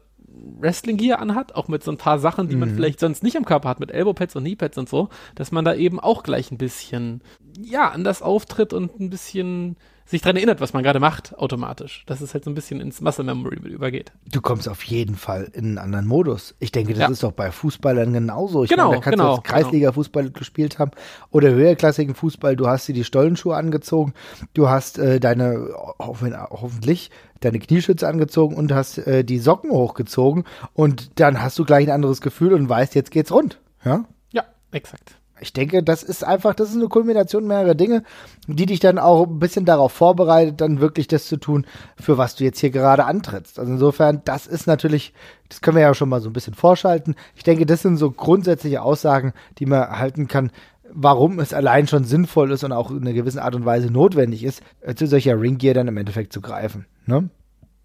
Wrestling-Gear 0.59 1.19
anhat, 1.19 1.55
auch 1.55 1.67
mit 1.67 1.83
so 1.83 1.91
ein 1.91 1.97
paar 1.97 2.19
Sachen, 2.19 2.47
die 2.47 2.55
man 2.55 2.73
vielleicht 2.75 2.99
sonst 2.99 3.23
nicht 3.23 3.35
am 3.35 3.45
Körper 3.45 3.69
hat, 3.69 3.79
mit 3.79 3.91
Elbow-Pads 3.91 4.35
und 4.35 4.43
Knee-Pads 4.43 4.77
und 4.77 4.89
so, 4.89 5.09
dass 5.35 5.51
man 5.51 5.65
da 5.65 5.73
eben 5.73 5.99
auch 5.99 6.23
gleich 6.23 6.51
ein 6.51 6.57
bisschen, 6.57 7.21
ja, 7.59 7.89
anders 7.89 8.21
auftritt 8.21 8.73
und 8.73 8.99
ein 8.99 9.09
bisschen 9.09 9.77
sich 10.11 10.21
dran 10.21 10.35
erinnert, 10.35 10.61
was 10.61 10.73
man 10.73 10.83
gerade 10.83 10.99
macht, 10.99 11.37
automatisch. 11.37 12.03
Dass 12.05 12.21
es 12.21 12.33
halt 12.33 12.43
so 12.43 12.51
ein 12.51 12.53
bisschen 12.53 12.79
ins 12.81 13.01
Muscle 13.01 13.23
Memory 13.25 13.59
mit 13.61 13.71
übergeht. 13.73 14.11
du 14.31 14.41
kommst 14.41 14.69
auf 14.69 14.83
jeden 14.83 15.15
Fall 15.15 15.49
in 15.53 15.65
einen 15.65 15.77
anderen 15.79 16.05
Modus. 16.05 16.53
Ich 16.59 16.71
denke, 16.71 16.93
das 16.93 16.99
Ja. 17.01 17.07
ist 17.09 17.23
doch 17.23 17.31
bei 17.31 17.51
Fußballern 17.51 18.13
genauso. 18.13 18.63
Ich 18.63 18.69
Genau, 18.69 18.89
meine, 18.89 18.97
da 18.97 19.01
kannst 19.01 19.17
genau, 19.17 19.29
du 19.31 19.35
jetzt 19.37 19.47
Kreisliga-Fußball 19.47 20.31
gespielt 20.31 20.77
haben 20.79 20.91
oder 21.31 21.49
höherklassigen 21.51 22.13
Fußball. 22.13 22.55
Du 22.55 22.67
hast 22.67 22.87
dir 22.87 22.93
die 22.93 23.03
Stollenschuhe 23.03 23.55
angezogen, 23.55 24.13
du 24.53 24.69
hast 24.69 24.99
äh, 24.99 25.19
deine, 25.19 25.69
hoffen, 25.99 26.35
hoffentlich, 26.37 27.09
deine 27.39 27.59
Knieschütze 27.59 28.07
angezogen 28.07 28.55
und 28.55 28.71
hast 28.73 28.99
äh, 28.99 29.23
die 29.23 29.39
Socken 29.39 29.71
hochgezogen 29.71 30.43
und 30.73 31.19
dann 31.19 31.41
hast 31.41 31.57
du 31.57 31.65
gleich 31.65 31.87
ein 31.87 31.93
anderes 31.93 32.21
Gefühl 32.21 32.53
und 32.53 32.69
weißt, 32.69 32.93
jetzt 32.95 33.11
geht's 33.11 33.31
rund. 33.31 33.59
Ja? 33.83 34.05
Ja, 34.31 34.43
exakt. 34.71 35.15
Ich 35.41 35.53
denke, 35.53 35.81
das 35.81 36.03
ist 36.03 36.23
einfach, 36.23 36.53
das 36.53 36.69
ist 36.69 36.75
eine 36.75 36.87
Kulmination 36.87 37.47
mehrerer 37.47 37.73
Dinge, 37.73 38.03
die 38.47 38.67
dich 38.67 38.79
dann 38.79 38.99
auch 38.99 39.25
ein 39.25 39.39
bisschen 39.39 39.65
darauf 39.65 39.91
vorbereitet, 39.91 40.61
dann 40.61 40.79
wirklich 40.79 41.07
das 41.07 41.25
zu 41.25 41.37
tun, 41.37 41.65
für 41.99 42.19
was 42.19 42.35
du 42.35 42.43
jetzt 42.43 42.59
hier 42.59 42.69
gerade 42.69 43.05
antrittst. 43.05 43.57
Also 43.57 43.71
insofern, 43.71 44.21
das 44.23 44.45
ist 44.45 44.67
natürlich, 44.67 45.13
das 45.49 45.61
können 45.61 45.77
wir 45.77 45.83
ja 45.83 45.95
schon 45.95 46.09
mal 46.09 46.21
so 46.21 46.29
ein 46.29 46.33
bisschen 46.33 46.53
vorschalten. 46.53 47.15
Ich 47.35 47.43
denke, 47.43 47.65
das 47.65 47.81
sind 47.81 47.97
so 47.97 48.11
grundsätzliche 48.11 48.83
Aussagen, 48.83 49.33
die 49.57 49.65
man 49.65 49.89
halten 49.89 50.27
kann, 50.27 50.51
warum 50.93 51.39
es 51.39 51.53
allein 51.53 51.87
schon 51.87 52.03
sinnvoll 52.03 52.51
ist 52.51 52.63
und 52.63 52.71
auch 52.71 52.91
in 52.91 53.01
einer 53.01 53.13
gewissen 53.13 53.39
Art 53.39 53.55
und 53.55 53.65
Weise 53.65 53.89
notwendig 53.91 54.43
ist, 54.43 54.61
zu 54.95 55.07
solcher 55.07 55.41
Ringgear 55.41 55.73
dann 55.73 55.87
im 55.87 55.97
Endeffekt 55.97 56.33
zu 56.33 56.41
greifen. 56.41 56.85
Ne? 57.07 57.29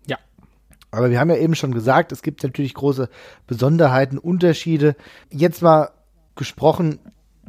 Ja. 0.07 0.19
Aber 0.91 1.11
wir 1.11 1.19
haben 1.19 1.31
ja 1.31 1.37
eben 1.37 1.55
schon 1.55 1.73
gesagt, 1.73 2.13
es 2.13 2.23
gibt 2.23 2.43
natürlich 2.43 2.75
große 2.75 3.09
Besonderheiten, 3.47 4.19
Unterschiede. 4.19 4.95
Jetzt 5.31 5.63
mal 5.63 5.91
gesprochen, 6.35 6.99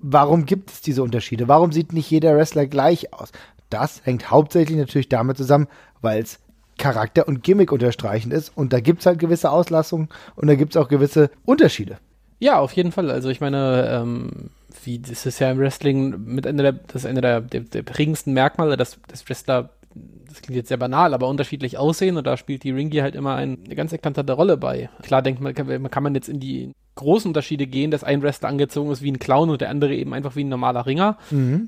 warum 0.01 0.45
gibt 0.45 0.71
es 0.71 0.81
diese 0.81 1.03
Unterschiede? 1.03 1.47
Warum 1.47 1.71
sieht 1.71 1.93
nicht 1.93 2.09
jeder 2.09 2.35
Wrestler 2.35 2.67
gleich 2.67 3.13
aus? 3.13 3.31
Das 3.69 4.01
hängt 4.05 4.31
hauptsächlich 4.31 4.77
natürlich 4.77 5.09
damit 5.09 5.37
zusammen, 5.37 5.67
weil 6.01 6.21
es 6.21 6.39
Charakter 6.77 7.27
und 7.27 7.43
Gimmick 7.43 7.71
unterstreichend 7.71 8.33
ist. 8.33 8.55
Und 8.55 8.71
da 8.73 8.79
gibt 8.79 9.01
es 9.01 9.05
halt 9.05 9.19
gewisse 9.19 9.51
Auslassungen 9.51 10.09
und 10.35 10.47
da 10.47 10.55
gibt 10.55 10.75
es 10.75 10.81
auch 10.81 10.87
gewisse 10.87 11.29
Unterschiede. 11.45 11.97
Ja, 12.39 12.59
auf 12.59 12.73
jeden 12.73 12.91
Fall. 12.91 13.09
Also 13.09 13.29
ich 13.29 13.41
meine, 13.41 13.89
ähm, 13.91 14.51
wie 14.83 14.99
das 14.99 15.25
ist 15.25 15.39
ja 15.39 15.51
im 15.51 15.57
Wrestling 15.57 16.23
mit 16.23 16.45
einer 16.45 16.63
der, 16.63 16.71
das 16.73 17.05
einer 17.05 17.21
der, 17.21 17.41
der, 17.41 17.61
der 17.61 17.83
prägendsten 17.83 18.33
Merkmale, 18.33 18.77
dass, 18.77 18.99
dass 19.07 19.27
Wrestler, 19.27 19.71
das 20.27 20.41
klingt 20.41 20.55
jetzt 20.55 20.69
sehr 20.69 20.77
banal, 20.77 21.13
aber 21.15 21.27
unterschiedlich 21.27 21.77
aussehen 21.77 22.15
und 22.15 22.27
da 22.27 22.37
spielt 22.37 22.63
die 22.63 22.71
Ringier 22.71 23.01
halt 23.01 23.15
immer 23.15 23.35
ein, 23.35 23.57
eine 23.65 23.75
ganz 23.75 23.91
eklatante 23.91 24.33
Rolle 24.33 24.57
bei. 24.57 24.89
Klar 25.01 25.23
denkt 25.23 25.41
man, 25.41 25.53
kann 25.55 26.03
man 26.03 26.13
jetzt 26.13 26.29
in 26.29 26.39
die 26.39 26.71
großen 26.97 27.29
Unterschiede 27.29 27.65
gehen, 27.65 27.91
dass 27.91 28.03
ein 28.03 28.21
Wrestler 28.21 28.49
angezogen 28.49 28.91
ist 28.91 29.01
wie 29.01 29.11
ein 29.11 29.19
Clown 29.19 29.49
und 29.49 29.61
der 29.61 29.69
andere 29.69 29.95
eben 29.95 30.13
einfach 30.13 30.35
wie 30.35 30.43
ein 30.43 30.49
normaler 30.49 30.85
Ringer. 30.85 31.17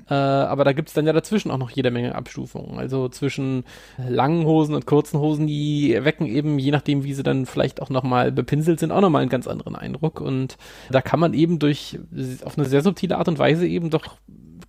Äh, 0.08 0.14
aber 0.14 0.64
da 0.64 0.72
gibt's 0.72 0.92
dann 0.92 1.06
ja 1.06 1.14
dazwischen 1.14 1.50
auch 1.50 1.58
noch 1.58 1.70
jede 1.70 1.90
Menge 1.90 2.14
Abstufungen. 2.14 2.78
Also 2.78 3.08
zwischen 3.08 3.64
langen 3.96 4.44
Hosen 4.44 4.74
und 4.74 4.86
kurzen 4.86 5.18
Hosen, 5.18 5.46
die 5.46 5.98
wecken 6.02 6.26
eben, 6.26 6.58
je 6.58 6.70
nachdem, 6.70 7.04
wie 7.04 7.14
sie 7.14 7.22
dann 7.22 7.46
vielleicht 7.46 7.80
auch 7.80 7.90
nochmal 7.90 8.30
bepinselt 8.30 8.80
sind, 8.80 8.92
auch 8.92 9.00
nochmal 9.00 9.22
einen 9.22 9.30
ganz 9.30 9.46
anderen 9.46 9.76
Eindruck. 9.76 10.20
Und 10.20 10.58
da 10.90 11.00
kann 11.00 11.20
man 11.20 11.32
eben 11.32 11.58
durch, 11.58 11.98
auf 12.44 12.58
eine 12.58 12.66
sehr 12.66 12.82
subtile 12.82 13.16
Art 13.16 13.28
und 13.28 13.38
Weise 13.38 13.66
eben 13.66 13.90
doch 13.90 14.16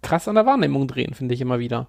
krass 0.02 0.28
an 0.28 0.36
der 0.36 0.46
Wahrnehmung 0.46 0.88
drehen, 0.88 1.14
finde 1.14 1.34
ich 1.34 1.42
immer 1.42 1.60
wieder. 1.60 1.88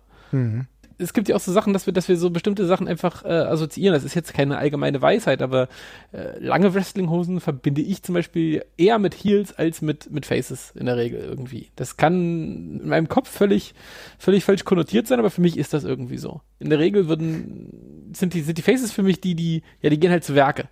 Es 1.03 1.13
gibt 1.13 1.29
ja 1.29 1.37
auch 1.37 1.41
so 1.41 1.53
Sachen, 1.53 1.73
dass 1.73 1.87
wir, 1.87 1.93
dass 1.93 2.09
wir 2.09 2.17
so 2.17 2.31
bestimmte 2.31 2.67
Sachen 2.67 2.89
einfach 2.89 3.25
äh, 3.25 3.29
assoziieren. 3.29 3.95
Das 3.95 4.05
ist 4.05 4.15
jetzt 4.15 4.33
keine 4.33 4.57
allgemeine 4.59 5.03
Weisheit, 5.03 5.43
aber 5.43 5.69
äh, 6.13 6.39
lange 6.39 6.75
Wrestlinghosen 6.75 7.41
verbinde 7.41 7.83
ich 7.83 8.03
zum 8.03 8.15
Beispiel 8.15 8.65
eher 8.77 8.99
mit 8.99 9.15
Heels 9.15 9.53
als 9.53 9.83
mit, 9.83 10.11
mit 10.11 10.27
Faces 10.27 10.73
in 10.75 10.87
der 10.87 10.97
Regel 10.97 11.21
irgendwie. 11.21 11.69
Das 11.77 11.97
kann 11.97 12.81
in 12.83 12.89
meinem 12.89 13.09
Kopf 13.09 13.29
völlig, 13.29 13.75
völlig 14.19 14.45
falsch 14.45 14.65
konnotiert 14.65 15.07
sein, 15.07 15.19
aber 15.19 15.31
für 15.31 15.41
mich 15.41 15.59
ist 15.59 15.75
das 15.75 15.85
irgendwie 15.85 16.19
so. 16.19 16.41
In 16.59 16.71
der 16.71 16.79
Regel 16.79 17.09
würden, 17.09 18.11
sind 18.15 18.35
die, 18.35 18.41
sind 18.41 18.57
die 18.59 18.63
Faces 18.63 18.93
für 18.93 19.03
mich 19.03 19.21
die, 19.21 19.35
die, 19.35 19.63
ja, 19.81 19.91
die 19.91 19.99
gehen 20.01 20.11
halt 20.11 20.25
zu 20.25 20.35
Werke. 20.35 20.69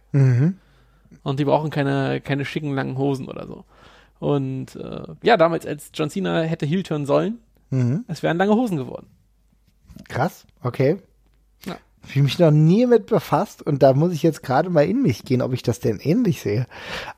Und 1.23 1.41
die 1.41 1.45
brauchen 1.45 1.71
keine, 1.71 2.21
keine 2.21 2.45
schicken 2.45 2.75
langen 2.75 2.97
Hosen 2.97 3.29
oder 3.29 3.47
so. 3.47 3.65
Und 4.21 4.77
äh, 4.77 5.03
ja, 5.23 5.37
damals, 5.37 5.67
als 5.67 5.91
John 5.95 6.11
Cena 6.11 6.43
hätte 6.43 6.67
Heel 6.67 6.83
turnen 6.83 7.07
sollen, 7.07 7.39
es 8.09 8.23
wären 8.23 8.37
lange 8.37 8.55
Hosen 8.55 8.77
geworden. 8.77 9.07
Krass, 10.09 10.47
okay. 10.63 10.99
Ja. 11.67 11.75
Hab 12.03 12.11
ich 12.11 12.17
mich 12.23 12.39
noch 12.39 12.51
nie 12.51 12.87
mit 12.87 13.07
befasst 13.07 13.63
und 13.63 13.83
da 13.83 13.93
muss 13.93 14.13
ich 14.13 14.23
jetzt 14.23 14.43
gerade 14.43 14.71
mal 14.71 14.85
in 14.87 15.03
mich 15.03 15.25
gehen, 15.25 15.43
ob 15.43 15.53
ich 15.53 15.63
das 15.63 15.81
denn 15.81 15.99
ähnlich 16.01 16.41
sehe. 16.41 16.67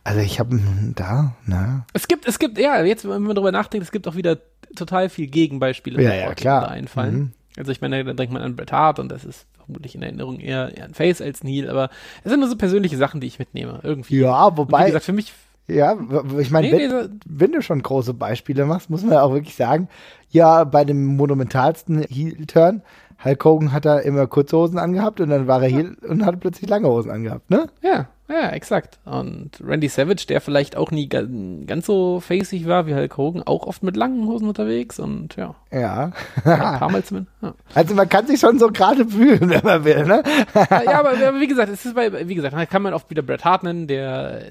Also 0.04 0.20
ich 0.20 0.40
habe 0.40 0.58
da, 0.94 1.34
na. 1.46 1.86
Es 1.92 2.08
gibt, 2.08 2.26
es 2.26 2.38
gibt, 2.38 2.58
ja, 2.58 2.82
jetzt, 2.82 3.08
wenn 3.08 3.22
man 3.22 3.34
darüber 3.34 3.52
nachdenkt, 3.52 3.84
es 3.86 3.92
gibt 3.92 4.06
auch 4.08 4.16
wieder 4.16 4.38
total 4.76 5.08
viel 5.08 5.26
Gegenbeispiele, 5.28 6.02
Ja, 6.02 6.10
die 6.10 6.16
ja, 6.18 6.28
mir 6.28 6.34
klar. 6.34 6.60
da 6.62 6.66
einfallen. 6.68 7.14
Mhm. 7.16 7.32
Also 7.58 7.70
ich 7.70 7.80
meine, 7.80 8.02
da 8.04 8.12
denkt 8.14 8.32
man 8.32 8.42
an 8.42 8.56
Bret 8.56 8.72
Hart 8.72 8.98
und 8.98 9.10
das 9.10 9.24
ist 9.24 9.46
vermutlich 9.64 9.94
in 9.94 10.02
Erinnerung 10.02 10.40
eher, 10.40 10.76
eher 10.76 10.84
ein 10.86 10.94
Face 10.94 11.20
als 11.20 11.44
ein 11.44 11.48
Heel, 11.48 11.68
aber 11.68 11.90
es 12.24 12.30
sind 12.30 12.40
nur 12.40 12.48
so 12.48 12.56
persönliche 12.56 12.96
Sachen, 12.96 13.20
die 13.20 13.26
ich 13.26 13.38
mitnehme. 13.38 13.80
Irgendwie. 13.82 14.18
Ja, 14.20 14.46
Und 14.46 14.54
wie 14.54 14.58
wobei, 14.58 14.86
gesagt, 14.86 15.04
für 15.04 15.12
mich, 15.12 15.32
ja, 15.68 15.96
ich 16.38 16.50
meine, 16.50 16.66
Nee, 16.68 16.72
wenn, 16.72 16.90
nee, 16.90 17.08
wenn 17.26 17.52
du 17.52 17.62
schon 17.62 17.82
große 17.82 18.14
Beispiele 18.14 18.66
machst, 18.66 18.90
muss 18.90 19.02
man 19.02 19.12
ja 19.12 19.22
auch 19.22 19.32
wirklich 19.32 19.54
sagen, 19.54 19.88
ja, 20.30 20.64
bei 20.64 20.84
dem 20.84 21.16
monumentalsten 21.16 22.02
Heel-Turn, 22.02 22.82
Hulk 23.24 23.44
Hogan 23.44 23.72
hat 23.72 23.84
da 23.84 23.98
immer 23.98 24.26
kurze 24.26 24.56
Hosen 24.56 24.78
angehabt 24.78 25.20
und 25.20 25.30
dann 25.30 25.46
war 25.46 25.62
er 25.62 25.68
Heel 25.68 25.96
und 26.08 26.26
hat 26.26 26.40
plötzlich 26.40 26.68
lange 26.68 26.88
Hosen 26.88 27.10
angehabt, 27.10 27.50
ne? 27.50 27.68
ja, 27.82 28.08
ja, 28.32 28.48
exakt. 28.50 28.98
Und 29.04 29.50
Randy 29.62 29.88
Savage, 29.88 30.24
der 30.28 30.40
vielleicht 30.40 30.76
auch 30.76 30.90
nie 30.90 31.08
ga, 31.08 31.22
ganz 31.66 31.86
so 31.86 32.20
facig 32.20 32.66
war 32.66 32.86
wie 32.86 32.94
Hulk 32.94 33.16
Hogan, 33.16 33.42
auch 33.42 33.66
oft 33.66 33.82
mit 33.82 33.96
langen 33.96 34.26
Hosen 34.26 34.48
unterwegs 34.48 34.98
und 34.98 35.36
ja, 35.36 35.54
Ja. 35.70 36.12
ein 36.44 36.78
paar 36.78 36.90
Mal 36.90 37.04
zumindest. 37.04 37.34
Ja. 37.42 37.54
Also 37.74 37.94
man 37.94 38.08
kann 38.08 38.26
sich 38.26 38.40
schon 38.40 38.58
so 38.58 38.68
gerade 38.68 39.06
fühlen, 39.06 39.50
wenn 39.50 39.62
man 39.64 39.84
will, 39.84 40.04
ne? 40.04 40.22
ja, 40.54 40.98
aber, 41.00 41.10
aber 41.10 41.40
wie 41.40 41.46
gesagt, 41.48 41.70
es 41.70 41.84
ist 41.84 41.94
bei, 41.94 42.28
wie 42.28 42.34
gesagt, 42.34 42.54
da 42.54 42.66
kann 42.66 42.82
man 42.82 42.94
oft 42.94 43.10
wieder 43.10 43.22
Bret 43.22 43.44
Hart 43.44 43.62
nennen, 43.64 43.86
der 43.86 44.42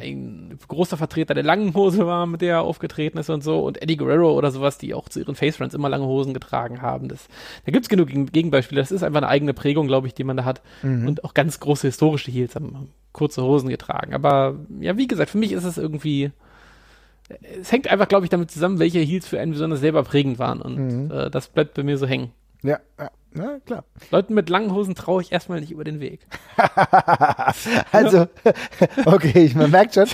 äh, 0.00 0.08
ein 0.10 0.58
großer 0.68 0.96
Vertreter 0.96 1.34
der 1.34 1.42
langen 1.44 1.74
Hose 1.74 2.06
war, 2.06 2.26
mit 2.26 2.40
der 2.40 2.54
er 2.56 2.62
aufgetreten 2.62 3.18
ist 3.18 3.30
und 3.30 3.42
so, 3.44 3.60
und 3.60 3.82
Eddie 3.82 3.96
Guerrero 3.96 4.32
oder 4.32 4.50
sowas, 4.50 4.78
die 4.78 4.94
auch 4.94 5.08
zu 5.08 5.20
ihren 5.20 5.34
Face 5.34 5.60
Runs 5.60 5.74
immer 5.74 5.88
lange 5.88 6.06
Hosen 6.06 6.32
getragen 6.34 6.80
haben. 6.82 7.08
Das, 7.08 7.28
da 7.64 7.72
gibt's 7.72 7.88
genug 7.88 8.08
Gegen- 8.08 8.26
Gegenbeispiele. 8.26 8.80
Das 8.80 8.92
ist 8.92 9.02
einfach 9.02 9.18
eine 9.18 9.28
eigene 9.28 9.52
Prägung, 9.54 9.86
glaube 9.86 10.06
ich, 10.06 10.14
die 10.14 10.24
man 10.24 10.36
da 10.36 10.44
hat. 10.44 10.62
Und 10.82 11.24
auch 11.24 11.34
ganz 11.34 11.60
große 11.60 11.88
historische 11.88 12.30
Heels 12.30 12.54
haben 12.54 12.88
kurze 13.26 13.42
Hosen 13.42 13.68
getragen. 13.68 14.14
Aber 14.14 14.54
ja, 14.80 14.96
wie 14.96 15.08
gesagt, 15.08 15.30
für 15.30 15.38
mich 15.38 15.52
ist 15.52 15.64
es 15.64 15.78
irgendwie. 15.78 16.30
Es 17.60 17.72
hängt 17.72 17.88
einfach, 17.88 18.06
glaube 18.06 18.24
ich, 18.24 18.30
damit 18.30 18.52
zusammen, 18.52 18.78
welche 18.78 19.00
Heels 19.00 19.26
für 19.26 19.40
einen 19.40 19.50
besonders 19.50 19.80
selber 19.80 20.04
prägend 20.04 20.38
waren. 20.38 20.62
Und 20.62 21.10
äh, 21.10 21.28
das 21.28 21.48
bleibt 21.48 21.74
bei 21.74 21.82
mir 21.82 21.98
so 21.98 22.06
hängen. 22.06 22.30
Ja, 22.62 22.78
ja, 22.98 23.10
na 23.32 23.58
klar. 23.64 23.84
Leuten 24.10 24.34
mit 24.34 24.48
langen 24.48 24.72
Hosen 24.72 24.94
traue 24.94 25.22
ich 25.22 25.32
erstmal 25.32 25.60
nicht 25.60 25.72
über 25.72 25.84
den 25.84 26.00
Weg. 26.00 26.20
Also, 27.92 28.26
okay, 29.06 29.50
man 29.54 29.70
merkt 29.70 29.94
schon, 29.94 30.06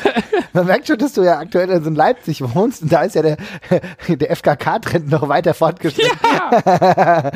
man 0.53 0.67
merkt 0.67 0.87
schon, 0.87 0.99
dass 0.99 1.15
du 1.15 1.23
ja 1.23 1.39
aktuell 1.39 1.71
in 1.71 1.95
Leipzig 1.95 2.43
wohnst 2.55 2.83
und 2.83 2.93
da 2.93 3.03
ist 3.03 3.15
ja 3.15 3.23
der, 3.23 3.37
der 4.09 4.37
FKK-Trend 4.37 5.11
noch 5.11 5.29
weiter 5.29 5.55
fortgeschritten. 5.55 6.19
Ja! 6.23 7.31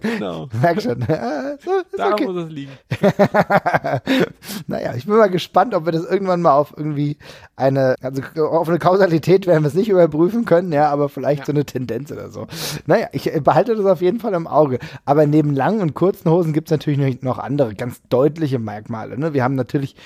Genau. 0.00 0.48
Merk 0.62 0.82
schon. 0.82 1.04
So, 1.64 1.70
Da 1.96 2.12
okay. 2.12 2.26
muss 2.26 2.44
es 2.44 2.50
liegen. 2.50 2.72
Naja, 4.66 4.94
ich 4.96 5.06
bin 5.06 5.16
mal 5.16 5.30
gespannt, 5.30 5.74
ob 5.74 5.84
wir 5.84 5.92
das 5.92 6.04
irgendwann 6.04 6.42
mal 6.42 6.52
auf 6.54 6.74
irgendwie 6.76 7.16
eine, 7.56 7.94
also 8.02 8.22
auf 8.44 8.68
eine 8.68 8.78
Kausalität 8.78 9.46
werden 9.46 9.62
wir 9.62 9.68
es 9.68 9.74
nicht 9.74 9.88
überprüfen 9.88 10.44
können, 10.44 10.72
ja, 10.72 10.90
aber 10.90 11.08
vielleicht 11.08 11.40
Ja. 11.40 11.46
so 11.46 11.52
eine 11.52 11.64
Tendenz 11.64 12.10
oder 12.12 12.30
so. 12.30 12.46
Naja, 12.86 13.08
ich 13.12 13.32
äh, 13.32 13.40
behalte 13.40 13.74
das 13.76 13.84
auf 13.86 14.00
jeden 14.00 14.20
Fall 14.20 14.34
im 14.34 14.46
Auge. 14.46 14.78
Aber 15.04 15.26
neben 15.26 15.54
langen 15.54 15.80
und 15.80 15.94
kurzen 15.94 16.30
Hosen 16.30 16.52
gibt 16.52 16.68
es 16.68 16.72
natürlich 16.72 17.22
noch 17.22 17.38
andere 17.38 17.74
ganz 17.74 18.00
deutliche 18.08 18.58
Merkmale. 18.58 19.18
Ne? 19.18 19.34
Wir 19.34 19.44
haben 19.44 19.54
natürlich, 19.54 19.96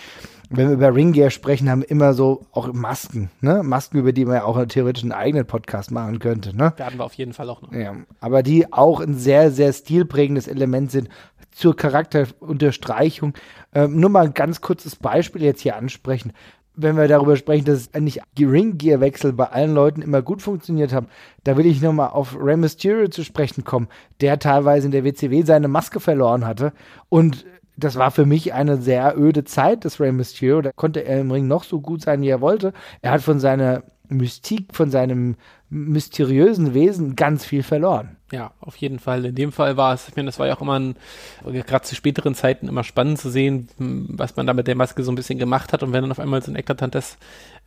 wenn 0.51 0.69
wir 0.69 0.75
über 0.75 0.95
Ringgear 0.95 1.31
sprechen, 1.31 1.69
haben 1.71 1.83
wir 1.83 1.91
immer 1.91 2.15
so 2.15 2.47
auch 2.53 2.73
Masken, 2.73 3.31
ne? 3.41 3.63
Masken, 3.63 3.99
über 3.99 4.13
die 4.13 4.25
man 4.25 4.37
ja 4.37 4.45
auch 4.45 4.65
theoretisch 4.67 5.03
einen 5.03 5.13
eigenen 5.13 5.47
Podcast 5.47 5.91
machen 5.91 6.19
könnte, 6.19 6.57
ne? 6.57 6.73
Werden 6.77 6.99
wir 6.99 7.05
auf 7.05 7.15
jeden 7.15 7.35
Fall 7.35 7.51
auch 7.51 7.61
noch. 7.61 7.73
Ja, 7.73 7.95
aber 8.21 8.43
die 8.43 8.73
auch 8.73 9.01
ein 9.01 9.15
sehr, 9.15 9.51
sehr 9.51 9.73
stilprägendes 9.73 10.49
Element 10.49 10.91
sind 10.91 11.09
zur 11.51 11.77
Charakterunterstreichung. 11.77 13.35
Ähm, 13.75 14.01
nur 14.01 14.11
mal 14.11 14.27
ein 14.27 14.35
ganz 14.35 14.61
kurzes 14.61 14.97
Beispiel 14.97 15.43
jetzt 15.43 15.61
hier 15.61 15.77
ansprechen. 15.77 16.33
Wenn 16.81 16.97
wir 16.97 17.09
darüber 17.09 17.37
sprechen, 17.37 17.65
dass 17.65 17.93
nicht 17.99 18.21
die 18.39 18.45
Ring-Gear-Wechsel 18.45 19.33
bei 19.33 19.47
allen 19.47 19.75
Leuten 19.75 20.01
immer 20.01 20.23
gut 20.23 20.43
funktioniert 20.43 20.93
haben, 20.93 21.09
da 21.43 21.57
will 21.57 21.67
ich 21.67 21.83
nochmal 21.83 22.11
auf 22.11 22.37
Rey 22.41 22.57
Mysterio 22.57 23.09
zu 23.09 23.25
sprechen 23.25 23.65
kommen, 23.65 23.89
der 24.21 24.39
teilweise 24.39 24.87
in 24.87 24.93
der 24.93 25.05
WCW 25.05 25.43
seine 25.43 25.67
Maske 25.67 25.99
verloren 25.99 26.47
hatte 26.47 26.73
und 27.09 27.45
das 27.79 27.97
war 27.97 28.11
für 28.11 28.27
mich 28.27 28.53
eine 28.53 28.77
sehr 28.77 29.17
öde 29.17 29.45
Zeit 29.45 29.85
des 29.85 30.01
Rey 30.01 30.11
Mysterio. 30.11 30.61
Da 30.61 30.73
konnte 30.73 31.05
er 31.05 31.21
im 31.21 31.31
Ring 31.31 31.47
noch 31.47 31.65
so 31.65 31.81
gut 31.81 32.03
sein, 32.03 32.21
wie 32.23 32.29
er 32.29 32.41
wollte. 32.41 32.73
Er 33.03 33.13
hat 33.13 33.23
von 33.23 33.39
seiner 33.39 33.85
Mystik, 34.09 34.75
von 34.75 34.91
seinem 34.91 35.37
mysteriösen 35.71 36.75
Wesen 36.75 37.15
ganz 37.15 37.45
viel 37.45 37.63
verloren. 37.63 38.17
Ja, 38.33 38.53
auf 38.61 38.77
jeden 38.77 38.99
Fall. 38.99 39.25
In 39.25 39.35
dem 39.35 39.53
Fall 39.53 39.77
war 39.77 39.95
es, 39.95 40.09
ich 40.09 40.17
meine, 40.17 40.27
das 40.27 40.39
war 40.39 40.47
ja 40.47 40.57
auch 40.57 40.61
immer 40.61 40.79
ein, 40.79 40.97
gerade 41.45 41.85
zu 41.85 41.95
späteren 41.95 42.35
Zeiten 42.35 42.69
immer 42.69 42.85
spannend 42.85 43.19
zu 43.19 43.31
sehen, 43.31 43.69
was 43.79 44.37
man 44.37 44.47
da 44.47 44.55
mit 44.55 44.67
der 44.67 44.75
Maske 44.75 45.03
so 45.03 45.13
ein 45.13 45.15
bisschen 45.15 45.39
gemacht 45.39 45.73
hat 45.73 45.83
und 45.83 45.93
wenn 45.93 46.03
dann 46.03 46.11
auf 46.11 46.19
einmal 46.19 46.43
so 46.43 46.51
ein 46.51 46.57
eklatantes 46.57 47.17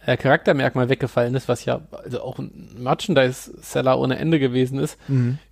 äh, 0.06 0.18
Charaktermerkmal 0.18 0.90
weggefallen 0.90 1.36
ist, 1.36 1.48
was 1.48 1.66
ja 1.66 1.82
also 2.04 2.22
auch 2.22 2.40
ein 2.40 2.70
Merchandise-Seller 2.78 4.00
ohne 4.00 4.18
Ende 4.18 4.40
gewesen 4.40 4.80
ist, 4.80 4.98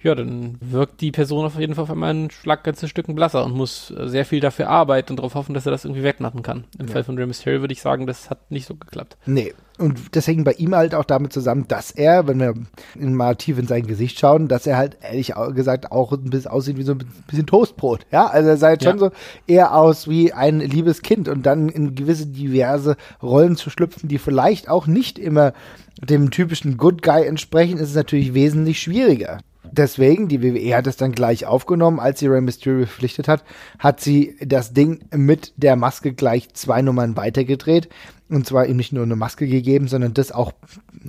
ja, 0.01 0.15
dann 0.15 0.57
wirkt 0.61 1.01
die 1.01 1.11
Person 1.11 1.45
auf 1.45 1.59
jeden 1.59 1.75
Fall 1.75 1.83
auf 1.83 1.91
einmal 1.91 2.13
ein 2.13 2.31
Schlag 2.31 2.63
ganzes 2.63 2.89
Stücken 2.89 3.15
blasser 3.15 3.43
und 3.45 3.53
muss 3.55 3.91
äh, 3.91 4.07
sehr 4.07 4.25
viel 4.25 4.39
dafür 4.39 4.69
arbeiten 4.69 5.13
und 5.13 5.17
darauf 5.17 5.35
hoffen, 5.35 5.53
dass 5.53 5.65
er 5.65 5.71
das 5.71 5.85
irgendwie 5.85 6.03
wegmachen 6.03 6.41
kann. 6.43 6.63
Im 6.77 6.87
Fall 6.87 7.03
von 7.03 7.17
Rey 7.17 7.27
Mysterio 7.27 7.61
würde 7.61 7.73
ich 7.73 7.81
sagen, 7.81 8.07
das 8.07 8.29
hat 8.29 8.51
nicht 8.51 8.65
so 8.65 8.75
geklappt. 8.75 9.17
Nee. 9.25 9.53
Und 9.79 10.15
das 10.15 10.27
hängt 10.27 10.43
bei 10.45 10.51
ihm 10.53 10.75
halt 10.75 10.93
auch 10.93 11.05
damit 11.05 11.31
zusammen, 11.33 11.65
dass 11.67 11.91
er, 11.91 12.27
wenn 12.27 12.39
wir 12.39 12.53
mal 12.99 13.35
tief 13.35 13.57
in 13.57 13.67
sein 13.67 13.87
Gesicht 13.87 14.19
schauen, 14.19 14.47
dass 14.47 14.67
er 14.67 14.77
halt 14.77 14.97
ehrlich 15.01 15.33
gesagt 15.55 15.91
auch 15.91 16.11
ein 16.11 16.29
bisschen 16.29 16.51
aussieht 16.51 16.77
wie 16.77 16.83
so 16.83 16.93
ein 16.93 17.03
bisschen 17.27 17.45
Toastbrot. 17.45 18.05
Ja, 18.11 18.27
also 18.27 18.49
er 18.49 18.57
sah 18.57 18.71
jetzt 18.71 18.83
Ja. 18.83 18.91
schon 18.91 18.99
so 18.99 19.11
eher 19.47 19.75
aus 19.75 20.07
wie 20.09 20.33
ein 20.33 20.59
liebes 20.59 21.01
Kind 21.01 21.27
und 21.29 21.45
dann 21.45 21.69
in 21.69 21.95
gewisse 21.95 22.27
diverse 22.27 22.97
Rollen 23.23 23.55
zu 23.55 23.69
schlüpfen, 23.69 24.09
die 24.09 24.17
vielleicht 24.17 24.69
auch 24.69 24.85
nicht 24.87 25.17
immer 25.17 25.53
dem 26.01 26.31
typischen 26.31 26.77
Good 26.77 27.01
Guy 27.01 27.25
entsprechen, 27.25 27.77
ist 27.77 27.89
es 27.89 27.95
natürlich 27.95 28.33
wesentlich 28.33 28.79
schwieriger. 28.81 29.39
Deswegen, 29.71 30.27
die 30.27 30.41
WWE 30.41 30.75
hat 30.75 30.87
es 30.87 30.97
dann 30.97 31.11
gleich 31.11 31.45
aufgenommen, 31.45 31.99
als 31.99 32.19
sie 32.19 32.27
Rey 32.27 32.41
Mysterio 32.41 32.85
verpflichtet 32.85 33.27
hat, 33.27 33.43
hat 33.77 33.99
sie 33.99 34.35
das 34.45 34.73
Ding 34.73 34.99
mit 35.15 35.53
der 35.57 35.75
Maske 35.75 36.13
gleich 36.13 36.53
zwei 36.53 36.81
Nummern 36.81 37.15
weitergedreht. 37.15 37.89
Und 38.29 38.45
zwar 38.45 38.67
ihm 38.67 38.77
nicht 38.77 38.93
nur 38.93 39.03
eine 39.03 39.15
Maske 39.15 39.47
gegeben, 39.47 39.87
sondern 39.87 40.13
das 40.13 40.31
auch 40.31 40.51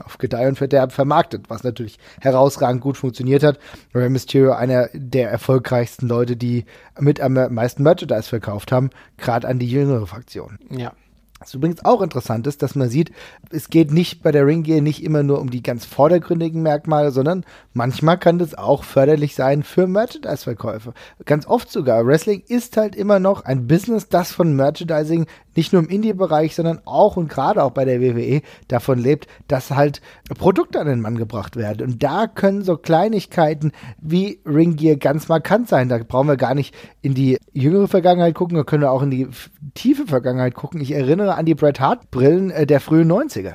auf 0.03 0.17
Gedeih 0.17 0.49
und 0.49 0.57
Verderb 0.57 0.93
vermarktet, 0.93 1.51
was 1.51 1.63
natürlich 1.65 1.99
herausragend 2.21 2.81
gut 2.81 2.97
funktioniert 2.97 3.43
hat. 3.43 3.59
Rey 3.95 4.09
Mysterio 4.09 4.53
einer 4.53 4.89
der 4.95 5.31
erfolgreichsten 5.31 6.09
Leute, 6.09 6.37
die 6.37 6.65
mit 6.99 7.21
am 7.21 7.35
meisten 7.35 7.83
Merchandise 7.83 8.29
verkauft 8.29 8.73
haben, 8.73 8.89
gerade 9.19 9.47
an 9.49 9.59
die 9.59 9.69
jüngere 9.69 10.07
Fraktion. 10.07 10.59
Ja. 10.71 10.93
Was 11.41 11.55
übrigens 11.55 11.83
auch 11.87 12.03
interessant 12.03 12.47
ist, 12.47 12.61
dass 12.61 12.75
man 12.75 12.91
sieht, 12.91 13.13
es 13.51 13.71
geht 13.71 13.93
nicht 13.93 14.23
bei 14.23 14.31
der 14.31 14.47
Ringgear 14.47 14.83
nicht 14.83 15.03
immer 15.03 15.23
nur 15.23 15.41
um 15.41 15.51
die 15.51 15.63
ganz 15.63 15.87
vordergründigen 15.87 16.61
Merkmale, 16.61 17.13
sondern 17.13 17.47
manchmal 17.73 18.19
kann 18.19 18.39
das 18.39 18.55
auch 18.55 18.85
förderlich 18.85 19.35
sein 19.35 19.63
für 19.63 19.87
Merchandise-Verkäufe. 19.87 20.93
Ganz 21.25 21.47
oft 21.47 21.73
sogar. 21.73 22.07
Wrestling 22.07 22.43
ist 22.47 22.77
halt 22.77 22.95
immer 22.95 23.21
noch 23.21 23.47
ein 23.47 23.67
Business, 23.67 24.09
das 24.09 24.33
von 24.33 24.55
Merchandising 24.55 25.27
nicht 25.57 25.73
nur 25.73 25.83
im 25.83 25.89
Indie-Bereich, 25.89 26.55
sondern 26.55 26.81
auch 26.85 27.17
und 27.17 27.29
gerade 27.29 27.63
auch 27.63 27.71
bei 27.71 27.85
der 27.85 28.01
WWE 28.01 28.43
davon 28.69 28.99
lebt, 28.99 29.27
dass 29.49 29.71
halt 29.71 30.01
Produkte 30.39 30.81
an 30.81 30.87
den 30.87 31.01
Mann 31.01 31.17
gebracht 31.17 31.57
werden. 31.57 31.87
Und 31.87 32.03
da 32.03 32.27
können 32.27 32.63
so 32.63 32.77
Kleinigkeiten 32.77 33.73
wie 34.01 34.41
Ringgear 34.47 34.97
ganz 34.97 35.29
markant 35.29 35.69
sein. 35.69 35.89
Da 35.89 35.99
brauchen 35.99 36.29
wir 36.29 36.37
gar 36.37 36.55
nicht 36.55 36.75
in 37.03 37.15
die 37.15 37.39
jüngere 37.53 37.89
Vergangenheit 37.89 38.35
gucken, 38.35 38.57
da 38.57 38.65
können 38.65 38.83
wir 38.83 38.93
auch 38.93 39.03
in 39.03 39.11
die 39.11 39.29
tiefe 39.75 40.07
Vergangenheit 40.07 40.55
gucken. 40.55 40.81
Ich 40.81 40.93
erinnere 40.93 41.35
an 41.35 41.47
die 41.47 41.55
Bret 41.55 41.81
Hart-Brillen 41.81 42.51
äh, 42.51 42.67
der 42.67 42.81
frühen 42.81 43.11
90er. 43.11 43.55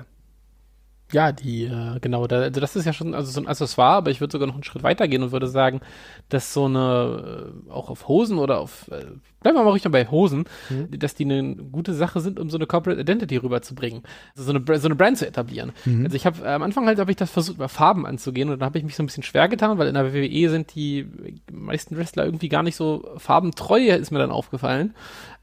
Ja, 1.11 1.31
die, 1.31 1.65
äh, 1.65 1.99
genau, 2.01 2.25
da, 2.25 2.41
also 2.41 2.59
das 2.59 2.75
ist 2.75 2.85
ja 2.85 2.93
schon 2.93 3.13
also 3.13 3.31
so 3.31 3.39
ein 3.39 3.47
Accessoire, 3.47 3.97
aber 3.97 4.09
ich 4.09 4.21
würde 4.21 4.31
sogar 4.31 4.47
noch 4.47 4.55
einen 4.55 4.63
Schritt 4.63 4.81
weiter 4.81 5.07
gehen 5.07 5.21
und 5.21 5.31
würde 5.31 5.47
sagen, 5.47 5.81
dass 6.29 6.51
so 6.51 6.65
eine, 6.65 7.53
äh, 7.67 7.71
auch 7.71 7.91
auf 7.91 8.07
Hosen 8.07 8.39
oder 8.39 8.59
auf, 8.59 8.87
äh, 8.87 9.05
bleiben 9.39 9.57
wir 9.57 9.63
mal 9.63 9.69
ruhig 9.69 9.83
noch 9.83 9.91
bei 9.91 10.07
Hosen, 10.09 10.45
dass 10.89 11.13
die 11.13 11.25
eine 11.25 11.55
gute 11.55 11.93
Sache 11.93 12.19
sind, 12.21 12.39
um 12.39 12.49
so 12.49 12.57
eine 12.57 12.65
Corporate 12.65 12.99
Identity 12.99 13.37
rüberzubringen. 13.37 14.01
Also 14.35 14.51
so 14.51 14.57
eine, 14.57 14.79
so 14.79 14.87
eine 14.87 14.95
Brand 14.95 15.19
zu 15.19 15.27
etablieren. 15.27 15.71
Also 16.05 16.15
ich 16.15 16.25
habe, 16.25 16.43
äh, 16.43 16.47
am 16.47 16.63
Anfang 16.63 16.87
halt 16.87 16.97
habe 16.97 17.11
ich 17.11 17.17
das 17.17 17.29
versucht, 17.29 17.57
über 17.57 17.69
Farben 17.69 18.07
anzugehen 18.07 18.49
und 18.49 18.59
dann 18.59 18.65
habe 18.65 18.79
ich 18.79 18.83
mich 18.83 18.95
so 18.95 19.03
ein 19.03 19.05
bisschen 19.05 19.21
schwer 19.21 19.47
getan, 19.47 19.77
weil 19.77 19.87
in 19.87 19.93
der 19.93 20.11
WWE 20.11 20.49
sind 20.49 20.73
die 20.73 21.07
meisten 21.51 21.95
Wrestler 21.95 22.25
irgendwie 22.25 22.49
gar 22.49 22.63
nicht 22.63 22.75
so 22.75 23.07
farbentreu, 23.17 23.79
ist 23.89 24.09
mir 24.09 24.17
dann 24.17 24.31
aufgefallen. 24.31 24.95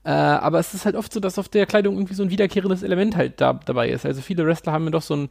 Äh, 0.05 0.11
aber 0.11 0.59
es 0.59 0.75
ist 0.75 0.85
halt 0.85 0.97
oft 0.97 1.13
so, 1.13 1.21
dass 1.21 1.39
auf 1.39 1.49
der 1.49 1.67
Kleidung 1.67 1.95
irgendwie 1.95 2.15
so 2.15 2.23
ein 2.23 2.31
wiederkehrendes 2.31 2.83
Element 2.83 3.17
halt 3.17 3.41
da, 3.41 3.53
dabei 3.53 3.91
ist. 3.91 4.05
Also 4.05 4.21
viele 4.21 4.45
Wrestler 4.47 4.73
haben 4.73 4.85
mir 4.85 4.91
doch 4.91 5.03
so 5.03 5.15
ein, 5.15 5.29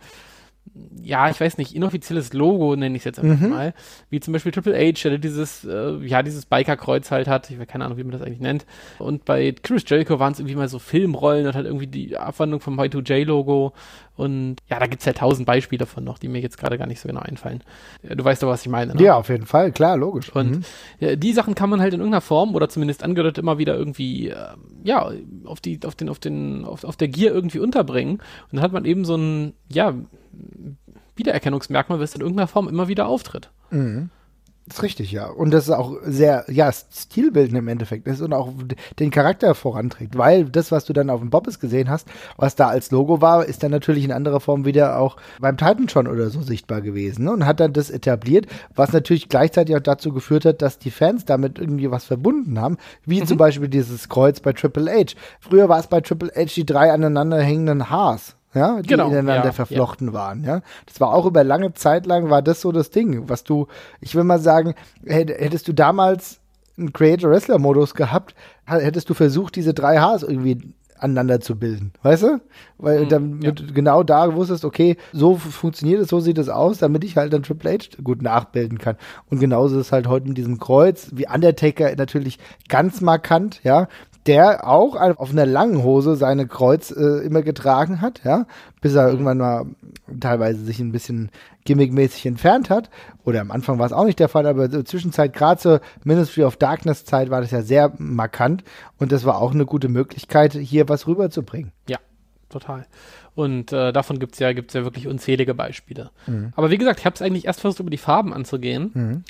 ja, 1.01 1.29
ich 1.29 1.41
weiß 1.41 1.57
nicht, 1.57 1.75
inoffizielles 1.75 2.33
Logo 2.33 2.75
nenne 2.75 2.95
ich 2.95 3.01
es 3.01 3.05
jetzt 3.05 3.19
einfach 3.19 3.47
mal. 3.49 3.73
Wie 4.09 4.19
zum 4.19 4.31
Beispiel 4.31 4.51
Triple 4.51 4.75
H, 4.75 5.09
der 5.09 5.17
dieses, 5.17 5.65
äh, 5.65 5.97
ja, 6.05 6.21
dieses 6.23 6.45
Biker-Kreuz 6.45 7.11
halt 7.11 7.27
hat. 7.27 7.49
Ich 7.49 7.55
habe 7.55 7.65
keine 7.65 7.83
Ahnung, 7.83 7.97
wie 7.97 8.03
man 8.03 8.11
das 8.11 8.21
eigentlich 8.21 8.39
nennt. 8.39 8.65
Und 8.99 9.25
bei 9.25 9.53
Chris 9.63 9.83
Jericho 9.87 10.19
waren 10.19 10.33
es 10.33 10.39
irgendwie 10.39 10.55
mal 10.55 10.69
so 10.69 10.79
Filmrollen 10.79 11.47
und 11.47 11.55
halt 11.55 11.65
irgendwie 11.65 11.87
die 11.87 12.15
Abwandlung 12.15 12.61
vom 12.61 12.79
Y2J-Logo. 12.79 13.73
Und 14.17 14.57
ja, 14.69 14.77
da 14.79 14.87
gibt's 14.87 15.05
ja 15.05 15.13
tausend 15.13 15.45
Beispiele 15.47 15.79
davon 15.79 16.03
noch, 16.03 16.19
die 16.19 16.27
mir 16.27 16.41
jetzt 16.41 16.57
gerade 16.57 16.77
gar 16.77 16.85
nicht 16.85 16.99
so 16.99 17.07
genau 17.07 17.21
einfallen. 17.21 17.63
Äh, 18.03 18.15
Du 18.15 18.23
weißt 18.23 18.43
doch, 18.43 18.49
was 18.49 18.61
ich 18.61 18.69
meine. 18.69 18.93
Ne? 18.93 19.01
Ja, 19.03 19.15
auf 19.15 19.29
jeden 19.29 19.45
Fall, 19.45 19.71
klar, 19.71 19.97
logisch. 19.97 20.29
Und 20.35 20.51
Mhm. 20.51 20.63
ja, 20.99 21.15
die 21.15 21.33
Sachen 21.33 21.55
kann 21.55 21.69
man 21.69 21.79
halt 21.81 21.93
in 21.93 21.99
irgendeiner 22.01 22.21
Form 22.21 22.53
oder 22.53 22.69
zumindest 22.69 23.03
angedeutet 23.03 23.37
immer 23.39 23.57
wieder 23.57 23.75
irgendwie, 23.75 24.29
äh, 24.29 24.35
ja, 24.83 25.11
auf 25.45 25.61
die, 25.61 25.79
auf 25.85 25.95
den, 25.95 26.09
auf 26.09 26.19
den, 26.19 26.65
auf, 26.65 26.83
auf 26.83 26.97
der 26.97 27.07
Gier 27.07 27.33
irgendwie 27.33 27.59
unterbringen. 27.59 28.15
Und 28.15 28.21
dann 28.53 28.61
hat 28.61 28.73
man 28.73 28.85
eben 28.85 29.05
so 29.05 29.15
ein, 29.15 29.53
ja, 29.69 29.93
Wiedererkennungsmerkmal, 31.15 31.99
was 31.99 32.15
in 32.15 32.21
irgendeiner 32.21 32.47
Form 32.47 32.67
immer 32.67 32.87
wieder 32.87 33.07
auftritt. 33.07 33.49
Das 34.71 34.77
ist 34.77 34.83
richtig, 34.83 35.11
ja. 35.11 35.27
Und 35.27 35.51
das 35.51 35.65
ist 35.65 35.71
auch 35.71 35.97
sehr, 36.05 36.45
ja, 36.47 36.71
stilbildend 36.71 37.57
im 37.57 37.67
Endeffekt 37.67 38.07
ist 38.07 38.21
und 38.21 38.31
auch 38.31 38.53
den 38.99 39.11
Charakter 39.11 39.53
voranträgt, 39.53 40.17
weil 40.17 40.45
das, 40.45 40.71
was 40.71 40.85
du 40.85 40.93
dann 40.93 41.09
auf 41.09 41.19
dem 41.19 41.29
Bobbes 41.29 41.59
gesehen 41.59 41.89
hast, 41.89 42.07
was 42.37 42.55
da 42.55 42.69
als 42.69 42.89
Logo 42.89 43.19
war, 43.19 43.43
ist 43.43 43.63
dann 43.63 43.71
natürlich 43.71 44.05
in 44.05 44.13
anderer 44.13 44.39
Form 44.39 44.63
wieder 44.63 44.97
auch 44.97 45.17
beim 45.41 45.57
Titan 45.57 45.89
schon 45.89 46.07
oder 46.07 46.29
so 46.29 46.41
sichtbar 46.41 46.79
gewesen 46.79 47.25
ne? 47.25 47.33
und 47.33 47.45
hat 47.45 47.59
dann 47.59 47.73
das 47.73 47.89
etabliert, 47.89 48.47
was 48.73 48.93
natürlich 48.93 49.27
gleichzeitig 49.27 49.75
auch 49.75 49.81
dazu 49.81 50.13
geführt 50.13 50.45
hat, 50.45 50.61
dass 50.61 50.79
die 50.79 50.89
Fans 50.89 51.25
damit 51.25 51.59
irgendwie 51.59 51.91
was 51.91 52.05
verbunden 52.05 52.57
haben, 52.57 52.77
wie 53.05 53.21
zum 53.25 53.37
Beispiel 53.37 53.67
dieses 53.67 54.07
Kreuz 54.07 54.39
bei 54.39 54.53
Triple 54.53 54.89
H. 54.89 55.15
Früher 55.41 55.67
war 55.67 55.81
es 55.81 55.87
bei 55.87 55.99
Triple 55.99 56.31
H 56.33 56.53
die 56.55 56.65
drei 56.65 56.93
aneinander 56.93 57.41
hängenden 57.41 57.89
Haars. 57.89 58.37
Ja, 58.53 58.81
die 58.81 58.87
Genau, 58.87 59.07
ineinander 59.07 59.45
ja, 59.45 59.51
verflochten 59.53 60.11
waren, 60.13 60.43
ja. 60.43 60.61
Das 60.85 60.99
war 60.99 61.13
auch 61.13 61.25
über 61.25 61.43
lange 61.43 61.73
Zeit 61.73 62.05
lang 62.05 62.29
war 62.29 62.41
das 62.41 62.59
so 62.61 62.71
das 62.71 62.89
Ding, 62.89 63.29
was 63.29 63.43
du, 63.43 63.67
ich 64.01 64.13
will 64.15 64.23
mal 64.25 64.39
sagen, 64.39 64.73
hätt- 65.05 65.31
hättest 65.37 65.67
du 65.67 65.73
damals 65.73 66.39
einen 66.77 66.91
Creator-Wrestler-Modus 66.93 67.93
gehabt, 67.95 68.35
ha- 68.67 68.79
hättest 68.79 69.09
du 69.09 69.13
versucht, 69.13 69.55
diese 69.55 69.73
drei 69.73 69.99
Haars 69.99 70.23
irgendwie 70.23 70.73
aneinander 70.99 71.39
zu 71.39 71.57
bilden, 71.57 71.93
weißt 72.03 72.23
du? 72.23 72.41
Weil 72.77 73.07
dann 73.07 73.41
ja. 73.41 73.51
du 73.51 73.73
genau 73.73 74.03
da 74.03 74.35
wusstest, 74.35 74.63
okay, 74.65 74.97
so 75.11 75.35
funktioniert 75.35 75.99
es, 76.01 76.09
so 76.09 76.19
sieht 76.19 76.37
es 76.37 76.47
aus, 76.47 76.77
damit 76.77 77.03
ich 77.03 77.17
halt 77.17 77.33
dann 77.33 77.41
Triple 77.41 77.71
H 77.71 78.01
gut 78.03 78.21
nachbilden 78.21 78.77
kann. 78.77 78.97
Und 79.29 79.39
genauso 79.39 79.79
ist 79.79 79.87
es 79.87 79.91
halt 79.91 80.07
heute 80.07 80.27
mit 80.27 80.37
diesem 80.37 80.59
Kreuz, 80.59 81.09
wie 81.13 81.27
Undertaker 81.27 81.95
natürlich 81.95 82.37
ganz 82.69 83.01
markant, 83.01 83.61
ja, 83.63 83.87
der 84.27 84.67
auch 84.67 84.95
auf 84.95 85.31
einer 85.31 85.45
langen 85.45 85.83
Hose 85.83 86.15
seine 86.15 86.47
Kreuz 86.47 86.91
äh, 86.91 87.25
immer 87.25 87.41
getragen 87.41 88.01
hat, 88.01 88.21
ja, 88.23 88.45
bis 88.79 88.93
er 88.93 89.09
irgendwann 89.09 89.39
mal 89.39 89.65
teilweise 90.19 90.63
sich 90.63 90.79
ein 90.79 90.91
bisschen 90.91 91.31
gimmickmäßig 91.65 92.25
entfernt 92.25 92.69
hat. 92.69 92.89
Oder 93.23 93.41
am 93.41 93.51
Anfang 93.51 93.79
war 93.79 93.85
es 93.85 93.93
auch 93.93 94.05
nicht 94.05 94.19
der 94.19 94.29
Fall, 94.29 94.45
aber 94.45 94.69
zur 94.69 94.85
Zwischenzeit, 94.85 95.33
gerade 95.33 95.59
zur 95.59 95.81
Ministry 96.03 96.43
of 96.43 96.57
Darkness 96.57 97.05
Zeit, 97.05 97.29
war 97.29 97.41
das 97.41 97.51
ja 97.51 97.61
sehr 97.61 97.93
markant 97.97 98.63
und 98.97 99.11
das 99.11 99.25
war 99.25 99.39
auch 99.41 99.53
eine 99.53 99.65
gute 99.65 99.89
Möglichkeit, 99.89 100.53
hier 100.53 100.87
was 100.89 101.07
rüberzubringen. 101.07 101.71
Ja, 101.87 101.97
total. 102.49 102.85
Und 103.33 103.71
äh, 103.71 103.91
davon 103.91 104.19
gibt's 104.19 104.39
ja, 104.39 104.53
gibt's 104.53 104.73
ja 104.73 104.83
wirklich 104.83 105.07
unzählige 105.07 105.53
Beispiele. 105.53 106.11
Aber 106.55 106.69
wie 106.69 106.77
gesagt, 106.77 106.99
ich 106.99 107.05
habe 107.05 107.15
es 107.15 107.21
eigentlich 107.21 107.45
erst 107.45 107.61
versucht, 107.61 107.79
über 107.79 107.89
die 107.89 107.97
Farben 107.97 108.33
anzugehen, 108.33 109.23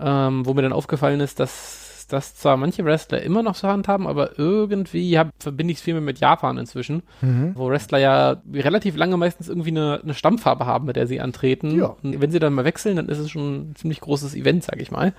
ähm, 0.00 0.46
wo 0.46 0.54
mir 0.54 0.62
dann 0.62 0.72
aufgefallen 0.72 1.20
ist, 1.20 1.40
dass 1.40 1.87
das 2.08 2.34
zwar 2.36 2.56
manche 2.56 2.84
Wrestler 2.84 3.22
immer 3.22 3.42
noch 3.42 3.54
so 3.54 3.68
handhaben, 3.68 4.06
aber 4.06 4.38
irgendwie 4.38 5.18
hab, 5.18 5.30
verbinde 5.38 5.72
ich 5.72 5.78
es 5.78 5.82
viel 5.84 5.94
mehr 5.94 6.00
mit 6.02 6.18
Japan 6.20 6.58
inzwischen, 6.58 7.02
wo 7.54 7.68
Wrestler 7.68 7.98
ja 7.98 8.42
relativ 8.52 8.96
lange 8.96 9.16
meistens 9.16 9.48
irgendwie 9.48 9.70
eine, 9.70 10.00
eine 10.02 10.14
Stammfarbe 10.14 10.66
haben, 10.66 10.86
mit 10.86 10.96
der 10.96 11.06
sie 11.06 11.20
antreten. 11.20 11.78
Ja. 11.78 11.96
Und 12.02 12.20
wenn 12.20 12.30
sie 12.30 12.38
dann 12.38 12.54
mal 12.54 12.64
wechseln, 12.64 12.96
dann 12.96 13.08
ist 13.08 13.18
es 13.18 13.30
schon 13.30 13.70
ein 13.70 13.76
ziemlich 13.76 14.00
großes 14.00 14.34
Event, 14.34 14.64
sag 14.64 14.80
ich 14.80 14.90
mal. 14.90 15.12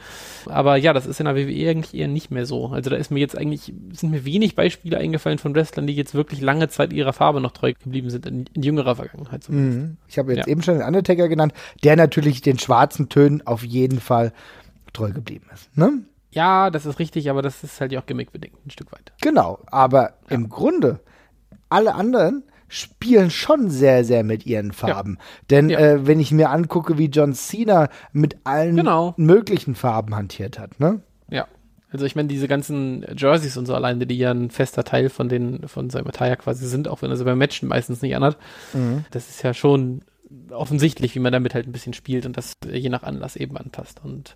Aber 0.48 0.76
ja, 0.78 0.94
das 0.94 1.06
ist 1.06 1.20
in 1.20 1.26
der 1.26 1.36
WWE 1.36 1.70
eigentlich 1.70 1.94
eher 1.94 2.08
nicht 2.08 2.32
mehr 2.32 2.46
so. 2.46 2.68
Also 2.68 2.90
da 2.90 2.96
ist 2.96 3.12
mir 3.12 3.20
jetzt 3.20 3.38
eigentlich, 3.38 3.74
sind 3.92 4.12
mir 4.12 4.26
wenig 4.26 4.56
Beispiele 4.56 4.98
eingefallen 4.98 5.38
von 5.38 5.54
Wrestlern, 5.56 5.88
die 5.88 5.96
jetzt 5.96 6.16
wirklich 6.16 6.42
lange 6.42 6.68
Zeit 6.70 6.92
ihrer 6.94 7.14
Farbe 7.14 7.42
noch 7.42 7.52
treu 7.52 7.74
geblieben 7.74 8.10
sind, 8.10 8.26
in, 8.26 8.46
in 8.54 8.64
jüngerer 8.64 8.96
Vergangenheit 8.96 9.44
zumindest. 9.44 9.96
Ich 10.08 10.18
habe 10.18 10.34
jetzt 10.34 10.48
Ja. 10.48 10.52
eben 10.52 10.62
schon 10.64 10.76
den 10.80 10.88
Undertaker 10.88 11.28
genannt, 11.30 11.54
der 11.84 11.96
natürlich 11.96 12.42
den 12.42 12.58
schwarzen 12.60 13.10
Tönen 13.10 13.46
auf 13.46 13.64
jeden 13.64 14.00
Fall 14.00 14.34
treu 14.94 15.12
geblieben 15.12 15.46
ist. 15.54 15.76
Ne? 15.78 16.00
Ja, 16.40 16.70
das 16.70 16.86
ist 16.86 17.00
richtig, 17.00 17.30
aber 17.30 17.42
das 17.42 17.64
ist 17.64 17.82
halt 17.82 17.92
ja 17.92 18.00
auch 18.00 18.06
gimmickbedingt 18.06 18.66
ein 18.66 18.70
Stück 18.70 18.92
weit. 18.94 19.12
Genau, 19.22 19.60
aber 19.68 20.14
im 20.30 20.48
Grunde, 20.48 21.00
alle 21.68 21.96
anderen 21.96 22.44
spielen 22.70 23.30
schon 23.30 23.70
sehr, 23.70 24.06
sehr 24.06 24.24
mit 24.24 24.46
ihren 24.46 24.72
Farben. 24.72 25.18
Denn 25.50 25.70
Ja. 25.70 25.80
äh, 25.80 26.08
wenn 26.08 26.20
ich 26.20 26.32
mir 26.32 26.50
angucke, 26.52 26.98
wie 26.98 27.08
John 27.08 27.34
Cena 27.34 27.90
mit 28.14 28.38
allen 28.46 28.76
Genau. 28.78 29.14
möglichen 29.18 29.76
Farben 29.76 30.16
hantiert 30.16 30.58
hat, 30.60 30.80
ne? 30.80 31.02
Ja. 31.30 31.48
Also 31.92 32.06
ich 32.06 32.16
meine, 32.16 32.28
diese 32.30 32.48
ganzen 32.48 33.04
Jerseys 33.18 33.58
und 33.58 33.66
so 33.66 33.74
alleine, 33.76 34.06
die 34.08 34.18
ja 34.18 34.32
ein 34.32 34.52
fester 34.52 34.84
Teil 34.84 35.10
von 35.10 35.28
den, 35.28 35.68
von 35.68 35.90
seinem 35.90 36.08
Attire 36.08 36.38
quasi 36.38 36.68
sind, 36.68 36.88
auch 36.88 37.02
wenn 37.02 37.10
er 37.10 37.18
sie 37.18 37.26
beim 37.26 37.40
Matchen 37.40 37.68
meistens 37.68 38.02
nicht 38.04 38.16
anhat, 38.16 38.38
das 39.12 39.30
ist 39.30 39.42
ja 39.42 39.54
schon 39.56 40.04
offensichtlich, 40.52 41.16
wie 41.16 41.20
man 41.20 41.34
damit 41.34 41.56
halt 41.56 41.68
ein 41.68 41.72
bisschen 41.72 41.94
spielt 41.94 42.28
und 42.28 42.38
das 42.38 42.54
je 42.72 42.90
nach 42.90 43.02
Anlass 43.02 43.36
eben 43.36 43.58
anpasst. 43.58 44.02
Und 44.04 44.36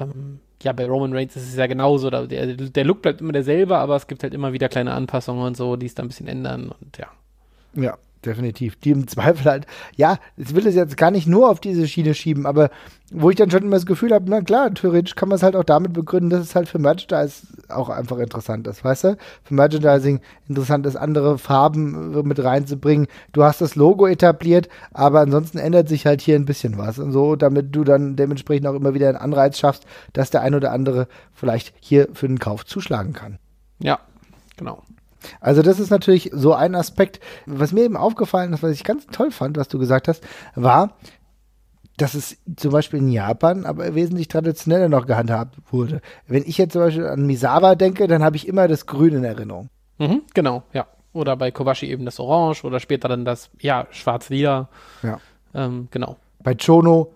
ähm, 0.00 0.40
ja, 0.64 0.72
bei 0.72 0.86
Roman 0.86 1.12
Reigns 1.12 1.36
ist 1.36 1.48
es 1.48 1.56
ja 1.56 1.66
genauso. 1.66 2.10
Der, 2.10 2.26
der 2.26 2.84
Look 2.84 3.02
bleibt 3.02 3.20
immer 3.20 3.32
derselbe, 3.32 3.76
aber 3.76 3.96
es 3.96 4.06
gibt 4.06 4.22
halt 4.22 4.34
immer 4.34 4.52
wieder 4.52 4.68
kleine 4.68 4.92
Anpassungen 4.92 5.44
und 5.44 5.56
so, 5.56 5.76
die 5.76 5.86
es 5.86 5.94
da 5.94 6.02
ein 6.02 6.08
bisschen 6.08 6.26
ändern 6.26 6.72
und 6.80 6.98
ja. 6.98 7.08
Ja, 7.74 7.98
definitiv. 8.26 8.76
Die 8.76 8.90
im 8.90 9.06
Zweifel 9.08 9.44
halt, 9.44 9.66
ja, 9.96 10.18
ich 10.36 10.54
will 10.54 10.66
es 10.66 10.74
jetzt 10.74 10.96
gar 10.96 11.10
nicht 11.10 11.26
nur 11.26 11.50
auf 11.50 11.60
diese 11.60 11.86
Schiene 11.86 12.14
schieben, 12.14 12.46
aber 12.46 12.70
wo 13.12 13.30
ich 13.30 13.36
dann 13.36 13.50
schon 13.50 13.62
immer 13.62 13.76
das 13.76 13.86
Gefühl 13.86 14.12
habe, 14.12 14.24
na 14.28 14.40
klar, 14.40 14.72
theoretisch 14.74 15.14
kann 15.14 15.28
man 15.28 15.36
es 15.36 15.42
halt 15.42 15.54
auch 15.54 15.64
damit 15.64 15.92
begründen, 15.92 16.30
dass 16.30 16.40
es 16.40 16.54
halt 16.54 16.68
für 16.68 16.78
Merchandise 16.78 17.46
auch 17.68 17.88
einfach 17.88 18.18
interessant 18.18 18.66
ist, 18.66 18.84
weißt 18.84 19.04
du? 19.04 19.16
Für 19.44 19.54
Merchandising 19.54 20.20
interessant 20.48 20.86
ist, 20.86 20.96
andere 20.96 21.38
Farben 21.38 22.14
äh, 22.14 22.22
mit 22.22 22.42
reinzubringen. 22.42 23.06
Du 23.32 23.44
hast 23.44 23.60
das 23.60 23.76
Logo 23.76 24.06
etabliert, 24.06 24.68
aber 24.92 25.20
ansonsten 25.20 25.58
ändert 25.58 25.88
sich 25.88 26.06
halt 26.06 26.22
hier 26.22 26.36
ein 26.36 26.46
bisschen 26.46 26.76
was 26.78 26.98
und 26.98 27.12
so, 27.12 27.36
damit 27.36 27.74
du 27.76 27.84
dann 27.84 28.16
dementsprechend 28.16 28.66
auch 28.66 28.74
immer 28.74 28.94
wieder 28.94 29.08
einen 29.08 29.18
Anreiz 29.18 29.58
schaffst, 29.58 29.84
dass 30.12 30.30
der 30.30 30.40
ein 30.40 30.54
oder 30.54 30.72
andere 30.72 31.06
vielleicht 31.32 31.74
hier 31.80 32.08
für 32.14 32.26
den 32.26 32.38
Kauf 32.38 32.64
zuschlagen 32.64 33.12
kann. 33.12 33.38
Ja, 33.78 34.00
genau. 34.56 34.82
Also 35.40 35.62
das 35.62 35.80
ist 35.80 35.90
natürlich 35.90 36.30
so 36.32 36.54
ein 36.54 36.74
Aspekt, 36.74 37.20
was 37.46 37.72
mir 37.72 37.84
eben 37.84 37.96
aufgefallen 37.96 38.52
ist, 38.52 38.62
was 38.62 38.72
ich 38.72 38.84
ganz 38.84 39.06
toll 39.06 39.30
fand, 39.30 39.56
was 39.56 39.68
du 39.68 39.78
gesagt 39.78 40.08
hast, 40.08 40.22
war, 40.54 40.96
dass 41.96 42.14
es 42.14 42.36
zum 42.56 42.72
Beispiel 42.72 42.98
in 42.98 43.08
Japan 43.08 43.66
aber 43.66 43.94
wesentlich 43.94 44.28
traditioneller 44.28 44.88
noch 44.88 45.06
gehandhabt 45.06 45.56
wurde. 45.70 46.00
Wenn 46.26 46.42
ich 46.44 46.58
jetzt 46.58 46.72
zum 46.72 46.82
Beispiel 46.82 47.06
an 47.06 47.26
Misawa 47.26 47.74
denke, 47.76 48.08
dann 48.08 48.22
habe 48.22 48.36
ich 48.36 48.48
immer 48.48 48.66
das 48.66 48.86
Grün 48.86 49.14
in 49.14 49.24
Erinnerung. 49.24 49.68
Mhm, 49.98 50.22
genau, 50.34 50.64
ja. 50.72 50.86
Oder 51.12 51.36
bei 51.36 51.52
Kobashi 51.52 51.86
eben 51.86 52.04
das 52.04 52.18
Orange 52.18 52.64
oder 52.64 52.80
später 52.80 53.06
dann 53.06 53.24
das, 53.24 53.50
ja, 53.60 53.86
schwarz-lila. 53.90 54.68
Ja. 55.04 55.20
Ähm, 55.54 55.86
genau. 55.92 56.16
Bei 56.42 56.56
Chono 56.56 57.12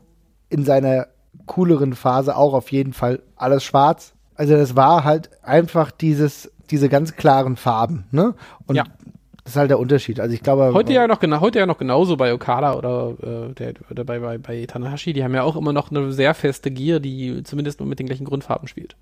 in 0.48 0.64
seiner 0.64 1.08
cooleren 1.46 1.94
Phase 1.94 2.36
auch 2.36 2.54
auf 2.54 2.70
jeden 2.70 2.92
Fall 2.92 3.22
alles 3.34 3.64
schwarz. 3.64 4.14
Also 4.36 4.54
das 4.54 4.76
war 4.76 5.02
halt 5.02 5.30
einfach 5.42 5.90
dieses, 5.90 6.52
diese 6.70 6.88
ganz 6.88 7.16
klaren 7.16 7.56
Farben, 7.56 8.04
ne? 8.10 8.34
Und 8.66 8.76
Ja. 8.76 8.84
das 9.44 9.52
ist 9.54 9.56
halt 9.56 9.70
der 9.70 9.78
Unterschied. 9.78 10.20
Also 10.20 10.34
ich 10.34 10.42
glaube, 10.42 10.72
Heute 10.74 10.92
ja 10.92 11.06
noch 11.06 11.20
genau, 11.20 11.40
heute 11.40 11.58
ja 11.58 11.66
noch 11.66 11.78
genauso 11.78 12.16
bei 12.16 12.32
Okada 12.34 12.74
oder, 12.74 13.14
äh, 13.22 13.54
der, 13.54 13.74
oder 13.90 14.04
bei, 14.04 14.18
bei, 14.20 14.38
bei 14.38 14.66
Tanahashi, 14.66 15.12
die 15.12 15.24
haben 15.24 15.34
ja 15.34 15.42
auch 15.42 15.56
immer 15.56 15.72
noch 15.72 15.90
eine 15.90 16.12
sehr 16.12 16.34
feste 16.34 16.70
Gier, 16.70 17.00
die 17.00 17.42
zumindest 17.44 17.80
nur 17.80 17.88
mit 17.88 17.98
den 17.98 18.06
gleichen 18.06 18.24
Grundfarben 18.26 18.68
spielt. 18.68 18.94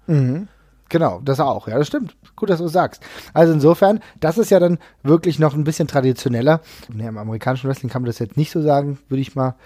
Genau, 0.89 1.21
das 1.25 1.41
auch. 1.41 1.67
Ja, 1.67 1.79
das 1.79 1.89
stimmt. 1.89 2.15
Gut, 2.37 2.49
dass 2.49 2.61
du 2.61 2.67
es 2.67 2.73
sagst. 2.73 3.03
Also 3.35 3.53
insofern, 3.53 3.99
das 4.21 4.39
ist 4.39 4.51
ja 4.51 4.61
dann 4.61 4.79
wirklich 5.03 5.41
noch 5.41 5.53
ein 5.55 5.65
bisschen 5.65 5.89
traditioneller. 5.89 6.61
Nee, 6.93 7.09
Im 7.09 7.19
amerikanischen 7.19 7.69
Wrestling 7.69 7.91
kann 7.91 8.03
man 8.03 8.07
das 8.07 8.21
jetzt 8.21 8.37
nicht 8.37 8.53
so 8.53 8.63
sagen, 8.63 8.99
würde 9.09 9.21
ich 9.21 9.35
mal 9.35 9.57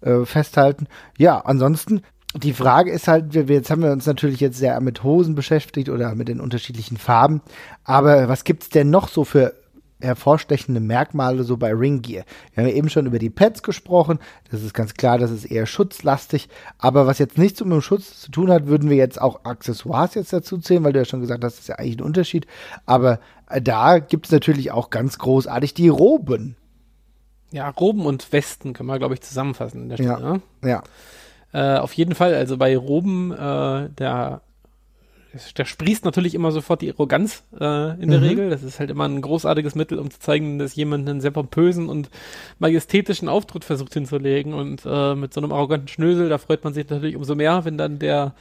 äh, 0.00 0.24
festhalten. 0.24 0.86
Ja, 1.18 1.38
ansonsten, 1.44 2.00
die 2.34 2.52
Frage 2.52 2.90
ist 2.92 3.08
halt, 3.08 3.34
wir, 3.34 3.42
jetzt 3.44 3.70
haben 3.70 3.82
wir 3.82 3.90
uns 3.92 4.06
natürlich 4.06 4.40
jetzt 4.40 4.58
sehr 4.58 4.80
mit 4.80 5.02
Hosen 5.02 5.34
beschäftigt 5.34 5.88
oder 5.88 6.14
mit 6.14 6.28
den 6.28 6.40
unterschiedlichen 6.40 6.96
Farben. 6.96 7.42
Aber 7.84 8.28
was 8.28 8.44
gibt's 8.44 8.68
denn 8.68 8.90
noch 8.90 9.08
so 9.08 9.24
für 9.24 9.54
hervorstechende 10.02 10.80
Merkmale 10.80 11.44
so 11.44 11.56
bei 11.56 11.72
Ring 11.72 12.02
Gear. 12.02 12.24
Wir 12.54 12.62
haben 12.62 12.70
ja 12.70 12.76
eben 12.76 12.88
schon 12.88 13.06
über 13.06 13.18
die 13.18 13.30
Pads 13.30 13.62
gesprochen. 13.62 14.18
Das 14.50 14.62
ist 14.62 14.72
ganz 14.74 14.94
klar, 14.94 15.18
das 15.18 15.30
ist 15.30 15.44
eher 15.44 15.66
schutzlastig. 15.66 16.48
Aber 16.78 17.06
was 17.06 17.18
jetzt 17.18 17.38
nichts 17.38 17.60
mit 17.60 17.70
dem 17.72 17.82
Schutz 17.82 18.20
zu 18.20 18.30
tun 18.30 18.50
hat, 18.50 18.66
würden 18.66 18.88
wir 18.88 18.96
jetzt 18.96 19.20
auch 19.20 19.44
Accessoires 19.44 20.14
jetzt 20.14 20.32
dazu 20.32 20.58
zählen, 20.58 20.84
weil 20.84 20.92
du 20.92 21.00
ja 21.00 21.04
schon 21.04 21.20
gesagt 21.20 21.44
hast, 21.44 21.54
das 21.54 21.60
ist 21.60 21.68
ja 21.68 21.76
eigentlich 21.76 21.98
ein 21.98 22.04
Unterschied. 22.04 22.46
Aber 22.86 23.20
äh, 23.48 23.60
da 23.60 23.98
gibt 23.98 24.26
es 24.26 24.32
natürlich 24.32 24.72
auch 24.72 24.90
ganz 24.90 25.18
großartig 25.18 25.74
die 25.74 25.88
Roben. 25.88 26.56
Ja, 27.52 27.68
Roben 27.68 28.06
und 28.06 28.32
Westen 28.32 28.72
können 28.72 28.88
wir, 28.88 28.98
glaube 28.98 29.14
ich, 29.14 29.20
zusammenfassen. 29.20 29.90
Stelle, 29.92 30.08
Ja. 30.08 30.18
ne? 30.18 30.40
Ja. 30.64 30.82
Äh, 31.52 31.76
auf 31.78 31.92
jeden 31.94 32.14
Fall, 32.14 32.34
also 32.34 32.56
bei 32.56 32.76
Roben, 32.76 33.32
äh, 33.32 33.88
da 33.96 34.40
da 35.54 35.64
sprießt 35.64 36.04
natürlich 36.04 36.34
immer 36.34 36.50
sofort 36.50 36.82
die 36.82 36.90
Arroganz 36.90 37.44
äh, 37.52 38.02
in 38.02 38.10
der 38.10 38.18
Mhm. 38.18 38.26
Regel. 38.26 38.50
Das 38.50 38.62
ist 38.62 38.80
halt 38.80 38.90
immer 38.90 39.04
ein 39.04 39.20
großartiges 39.20 39.74
Mittel, 39.76 39.98
um 39.98 40.10
zu 40.10 40.18
zeigen, 40.18 40.58
dass 40.58 40.74
jemand 40.74 41.08
einen 41.08 41.20
sehr 41.20 41.30
pompösen 41.30 41.88
und 41.88 42.10
majestätischen 42.58 43.28
Auftritt 43.28 43.64
versucht 43.64 43.94
hinzulegen. 43.94 44.54
Und 44.54 44.82
äh, 44.84 45.14
mit 45.14 45.32
so 45.32 45.40
einem 45.40 45.52
arroganten 45.52 45.86
Schnösel, 45.88 46.28
da 46.28 46.38
freut 46.38 46.64
man 46.64 46.74
sich 46.74 46.88
natürlich 46.88 47.14
umso 47.14 47.36
mehr, 47.36 47.64
wenn 47.64 47.78
dann 47.78 48.00
der 48.00 48.34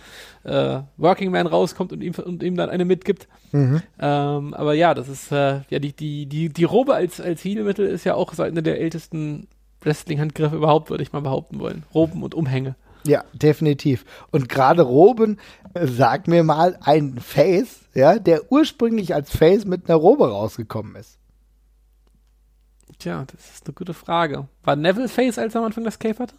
äh, 0.43 0.79
Working 0.97 1.31
Man 1.31 1.45
rauskommt 1.47 1.93
und 1.93 2.01
ihm, 2.01 2.13
und 2.25 2.41
ihm 2.41 2.55
dann 2.55 2.71
eine 2.71 2.85
mitgibt. 2.85 3.27
Mhm. 3.51 3.83
Ähm, 3.99 4.53
aber 4.55 4.73
ja, 4.73 4.95
das 4.95 5.09
ist 5.09 5.31
äh, 5.31 5.61
ja 5.69 5.77
die, 5.79 5.93
die, 5.93 6.25
die, 6.25 6.49
die 6.49 6.63
Robe 6.63 6.95
als, 6.95 7.21
als 7.21 7.43
Heelmittel 7.43 7.85
ist 7.85 8.03
ja 8.03 8.15
auch 8.15 8.33
so 8.33 8.41
eine 8.41 8.63
der 8.63 8.79
ältesten 8.81 9.47
Wrestling-Handgriffe 9.81 10.55
überhaupt, 10.55 10.89
würde 10.89 11.03
ich 11.03 11.13
mal 11.13 11.21
behaupten 11.21 11.59
wollen. 11.59 11.83
Roben 11.93 12.23
und 12.23 12.33
Umhänge. 12.33 12.75
Ja, 13.05 13.23
definitiv. 13.33 14.05
Und 14.31 14.49
gerade 14.49 14.81
Roben, 14.81 15.39
äh, 15.73 15.87
sag 15.87 16.27
mir 16.27 16.43
mal, 16.43 16.77
ein 16.81 17.17
Face, 17.19 17.81
ja, 17.93 18.19
der 18.19 18.51
ursprünglich 18.51 19.13
als 19.13 19.35
Face 19.35 19.65
mit 19.65 19.89
einer 19.89 19.97
Robe 19.97 20.29
rausgekommen 20.29 20.95
ist. 20.95 21.17
Tja, 22.97 23.25
das 23.31 23.49
ist 23.51 23.65
eine 23.65 23.73
gute 23.73 23.93
Frage. 23.93 24.47
War 24.63 24.75
Neville 24.75 25.07
Face, 25.07 25.37
als 25.37 25.55
er 25.55 25.61
am 25.61 25.67
Anfang 25.67 25.85
das 25.85 25.99
Cape 25.99 26.19
hatte? 26.19 26.35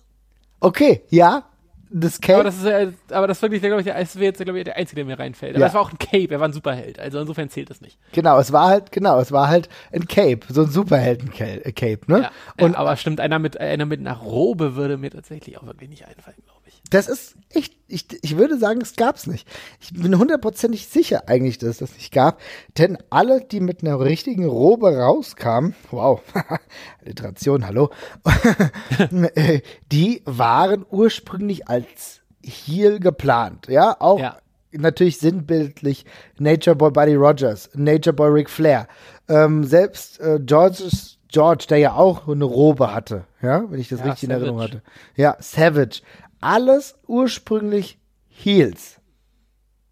Okay, 0.60 1.02
ja, 1.08 1.44
das 1.92 2.20
Cape. 2.20 2.34
Aber 2.34 2.44
das 2.44 2.56
ist, 2.58 2.64
äh, 2.64 2.92
aber 3.10 3.26
das 3.26 3.38
ist 3.38 3.42
wirklich, 3.42 3.60
glaube 3.62 3.80
ich, 3.80 3.84
der, 3.84 3.98
das 3.98 4.14
wäre 4.16 4.26
jetzt, 4.26 4.40
glaube 4.42 4.58
ich, 4.58 4.64
der 4.64 4.76
Einzige, 4.76 4.96
der 4.96 5.04
mir 5.04 5.18
reinfällt. 5.18 5.54
Aber 5.56 5.60
Ja. 5.60 5.66
es 5.66 5.74
war 5.74 5.80
auch 5.82 5.90
ein 5.92 5.98
Cape, 5.98 6.28
er 6.30 6.40
war 6.40 6.48
ein 6.48 6.52
Superheld. 6.52 6.98
Also 6.98 7.18
insofern 7.20 7.48
zählt 7.50 7.68
das 7.70 7.80
nicht. 7.80 7.98
genau, 8.12 8.38
es 8.38 8.52
war 8.52 8.68
halt, 8.68 8.92
genau, 8.92 9.18
es 9.20 9.32
war 9.32 9.48
halt 9.48 9.68
ein 9.92 10.06
Cape, 10.06 10.40
so 10.48 10.62
ein 10.62 10.70
Superhelden-Cape, 10.70 12.00
ne? 12.06 12.22
Ja, 12.22 12.30
Und 12.64 12.76
aber 12.76 12.96
stimmt, 12.96 13.20
einer 13.20 13.38
mit, 13.38 13.58
einer 13.60 13.86
mit 13.86 14.00
einer 14.00 14.16
Robe 14.16 14.76
würde 14.76 14.96
mir 14.96 15.10
tatsächlich 15.10 15.58
auch 15.58 15.66
wirklich 15.66 15.90
nicht 15.90 16.06
einfallen, 16.06 16.36
glaube 16.44 16.59
ich. 16.59 16.59
Das 16.90 17.08
ist 17.08 17.36
echt, 17.50 17.74
ich, 17.88 18.06
ich 18.22 18.36
würde 18.36 18.58
sagen, 18.58 18.80
es 18.82 18.96
gab's 18.96 19.26
nicht. 19.26 19.46
Ich 19.80 19.92
bin 19.94 20.18
hundertprozentig 20.18 20.86
sicher 20.88 21.28
eigentlich, 21.28 21.58
dass 21.58 21.68
es 21.70 21.78
das 21.78 21.94
nicht 21.94 22.12
gab. 22.12 22.40
Denn 22.78 22.98
alle, 23.10 23.40
die 23.40 23.60
mit 23.60 23.82
einer 23.82 23.98
richtigen 24.00 24.44
Robe 24.44 24.96
rauskamen, 24.96 25.74
wow, 25.90 26.20
Alliteration, 27.04 27.66
hallo, 27.66 27.90
äh, 29.34 29.60
die 29.92 30.22
waren 30.24 30.84
ursprünglich 30.90 31.68
als 31.68 32.20
Heel 32.42 33.00
geplant. 33.00 33.66
Ja, 33.68 33.96
auch 34.00 34.18
Ja. 34.18 34.38
natürlich 34.72 35.18
sinnbildlich 35.18 36.06
Nature 36.38 36.74
Boy 36.76 36.90
Buddy 36.90 37.14
Rogers, 37.14 37.68
Nature 37.74 38.14
Boy 38.14 38.30
Ric 38.30 38.50
Flair. 38.50 38.88
Ähm, 39.28 39.64
selbst 39.64 40.20
äh, 40.20 40.40
George's 40.42 41.18
George, 41.28 41.66
der 41.68 41.78
ja 41.78 41.92
auch 41.94 42.26
eine 42.26 42.44
Robe 42.44 42.92
hatte, 42.92 43.24
ja, 43.40 43.62
wenn 43.70 43.78
ich 43.78 43.88
das 43.88 44.00
Ja, 44.00 44.06
richtig 44.06 44.24
in 44.24 44.30
Erinnerung 44.30 44.58
Savage. 44.58 44.72
hatte. 44.78 44.82
Ja, 45.14 45.36
Savage. 45.38 46.00
Alles 46.40 46.94
ursprünglich 47.06 47.98
Heels, 48.28 48.98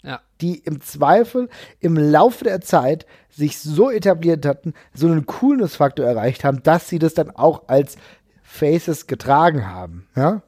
Ja. 0.03 0.21
die 0.41 0.59
im 0.59 0.81
Zweifel 0.81 1.49
im 1.81 1.97
Laufe 1.97 2.45
der 2.45 2.61
Zeit 2.61 3.07
sich 3.29 3.59
so 3.59 3.91
etabliert 3.91 4.47
hatten, 4.47 4.75
so 4.95 5.07
einen 5.07 5.27
Coolness-Faktor 5.27 6.07
erreicht 6.07 6.45
haben, 6.45 6.63
dass 6.63 6.89
sie 6.89 6.99
das 6.99 7.15
dann 7.15 7.31
auch 7.31 7.69
als 7.69 7.97
Faces 8.43 9.07
getragen 9.07 9.67
haben. 9.67 10.09
Ja, 10.17 10.43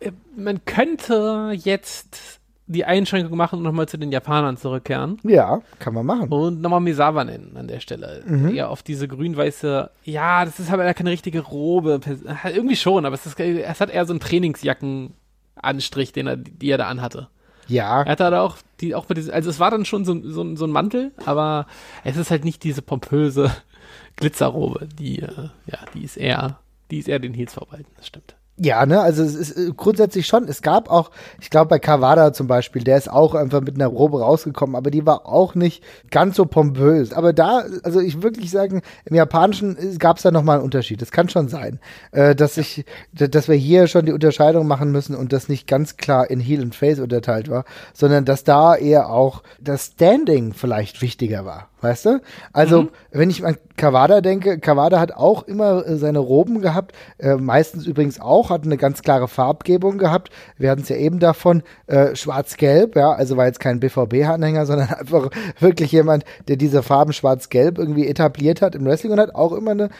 äh, 0.00 0.10
man 0.36 0.64
könnte 0.64 1.52
jetzt 1.54 2.37
die 2.70 2.84
Einschränkung 2.84 3.36
machen 3.36 3.56
und 3.58 3.64
nochmal 3.64 3.88
zu 3.88 3.96
den 3.96 4.12
Japanern 4.12 4.56
zurückkehren. 4.56 5.18
ja 5.24 5.60
kann 5.78 5.94
man 5.94 6.04
machen. 6.06 6.28
Und 6.28 6.60
nochmal 6.60 6.80
Misawa 6.80 7.24
nennen 7.24 7.56
an 7.56 7.66
der 7.66 7.80
Stelle. 7.80 8.22
Ja, 8.52 8.68
auf 8.68 8.82
diese 8.82 9.08
grün-weiße, 9.08 9.90
ja, 10.04 10.44
das 10.44 10.60
ist 10.60 10.70
aber 10.70 10.92
keine 10.94 11.10
richtige 11.10 11.40
Robe. 11.40 12.00
Halt 12.42 12.54
Irgendwie 12.54 12.76
schon, 12.76 13.06
aber 13.06 13.14
es, 13.14 13.26
ist, 13.26 13.40
es 13.40 13.80
hat 13.80 13.90
eher 13.90 14.04
so 14.06 14.12
einen 14.12 14.20
Trainingsjacken-Anstrich, 14.20 16.12
den 16.12 16.26
er, 16.26 16.36
die 16.36 16.70
er 16.70 16.78
da 16.78 16.88
anhatte. 16.88 17.28
Ja, 17.66 18.02
Er 18.02 18.12
hatte 18.12 18.30
da 18.30 18.42
auch, 18.42 18.56
die, 18.80 18.94
auch 18.94 19.08
mit 19.08 19.18
diesem, 19.18 19.34
also 19.34 19.50
es 19.50 19.60
war 19.60 19.70
dann 19.70 19.84
schon 19.84 20.04
so, 20.04 20.18
so, 20.22 20.56
so 20.56 20.64
ein 20.64 20.70
Mantel, 20.70 21.12
aber 21.26 21.66
es 22.02 22.16
ist 22.16 22.30
halt 22.30 22.44
nicht 22.44 22.64
diese 22.64 22.80
pompöse 22.80 23.50
Glitzerrobe, 24.16 24.88
die, 24.98 25.20
äh, 25.20 25.50
ja, 25.66 25.78
die 25.94 26.02
ist 26.02 26.16
eher, 26.16 26.58
die 26.90 26.98
ist 26.98 27.08
eher 27.08 27.18
den 27.18 27.34
Heels 27.34 27.52
vorbehalten, 27.54 27.90
das 27.96 28.06
stimmt. 28.06 28.36
Ja, 28.60 28.86
ne, 28.86 29.00
also 29.00 29.22
es 29.22 29.36
ist 29.36 29.56
äh, 29.56 29.70
grundsätzlich 29.76 30.26
schon. 30.26 30.48
Es 30.48 30.62
gab 30.62 30.90
auch, 30.90 31.12
ich 31.40 31.48
glaube 31.48 31.68
bei 31.68 31.78
Kawada 31.78 32.32
zum 32.32 32.48
Beispiel, 32.48 32.82
der 32.82 32.98
ist 32.98 33.08
auch 33.08 33.34
einfach 33.36 33.60
mit 33.60 33.76
einer 33.76 33.86
Robe 33.86 34.20
rausgekommen, 34.20 34.74
aber 34.74 34.90
die 34.90 35.06
war 35.06 35.26
auch 35.26 35.54
nicht 35.54 35.84
ganz 36.10 36.34
so 36.34 36.44
pompös. 36.44 37.12
Aber 37.12 37.32
da, 37.32 37.62
also 37.84 38.00
ich 38.00 38.20
wirklich 38.22 38.50
sagen, 38.50 38.82
im 39.04 39.14
Japanischen 39.14 39.76
gab 40.00 40.16
es 40.16 40.24
da 40.24 40.32
nochmal 40.32 40.56
einen 40.56 40.64
Unterschied. 40.64 41.00
Das 41.00 41.12
kann 41.12 41.28
schon 41.28 41.48
sein, 41.48 41.78
äh, 42.10 42.34
dass 42.34 42.56
ich, 42.56 42.84
d- 43.12 43.28
dass 43.28 43.46
wir 43.46 43.54
hier 43.54 43.86
schon 43.86 44.06
die 44.06 44.12
Unterscheidung 44.12 44.66
machen 44.66 44.90
müssen 44.90 45.14
und 45.14 45.32
das 45.32 45.48
nicht 45.48 45.68
ganz 45.68 45.96
klar 45.96 46.28
in 46.28 46.40
Heel 46.40 46.60
und 46.62 46.74
Face 46.74 46.98
unterteilt 46.98 47.48
war, 47.48 47.64
sondern 47.94 48.24
dass 48.24 48.42
da 48.42 48.74
eher 48.74 49.08
auch 49.08 49.44
das 49.60 49.92
Standing 49.94 50.52
vielleicht 50.52 51.00
wichtiger 51.00 51.44
war. 51.44 51.68
Weißt 51.80 52.06
du? 52.06 52.20
Also, 52.52 52.88
wenn 53.12 53.30
ich 53.30 53.44
an 53.44 53.56
Kawada 53.76 54.20
denke, 54.20 54.58
Kawada 54.58 54.98
hat 54.98 55.12
auch 55.12 55.44
immer 55.44 55.86
äh, 55.86 55.96
seine 55.96 56.18
Roben 56.18 56.60
gehabt, 56.60 56.92
äh, 57.18 57.36
meistens 57.36 57.86
übrigens 57.86 58.20
auch, 58.20 58.50
hat 58.50 58.64
eine 58.64 58.76
ganz 58.76 59.02
klare 59.02 59.28
Farbgebung 59.28 59.98
gehabt. 59.98 60.30
Wir 60.56 60.70
hatten 60.70 60.82
es 60.82 60.88
ja 60.88 60.96
eben 60.96 61.20
davon, 61.20 61.62
äh, 61.86 62.16
schwarz-gelb, 62.16 62.96
ja, 62.96 63.12
also 63.12 63.36
war 63.36 63.46
jetzt 63.46 63.60
kein 63.60 63.78
BVB-Anhänger, 63.80 64.66
sondern 64.66 64.88
einfach 64.98 65.30
wirklich 65.60 65.92
jemand, 65.92 66.24
der 66.48 66.56
diese 66.56 66.82
Farben 66.82 67.12
schwarz-gelb 67.12 67.78
irgendwie 67.78 68.08
etabliert 68.08 68.60
hat 68.60 68.74
im 68.74 68.84
Wrestling 68.84 69.12
und 69.12 69.20
hat 69.20 69.34
auch 69.34 69.52
immer 69.52 69.70
eine 69.72 69.90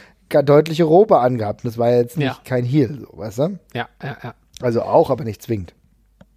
deutliche 0.44 0.84
Robe 0.84 1.20
angehabt. 1.20 1.64
Das 1.64 1.78
war 1.78 1.90
jetzt 1.90 2.18
nicht 2.18 2.26
Ja. 2.26 2.38
kein 2.44 2.64
Heel, 2.64 2.98
so, 3.00 3.18
weißt 3.18 3.38
du? 3.38 3.58
Ja, 3.72 3.88
ja, 4.02 4.16
ja. 4.22 4.34
Also 4.60 4.82
auch, 4.82 5.10
aber 5.10 5.24
nicht 5.24 5.42
zwingend. 5.42 5.74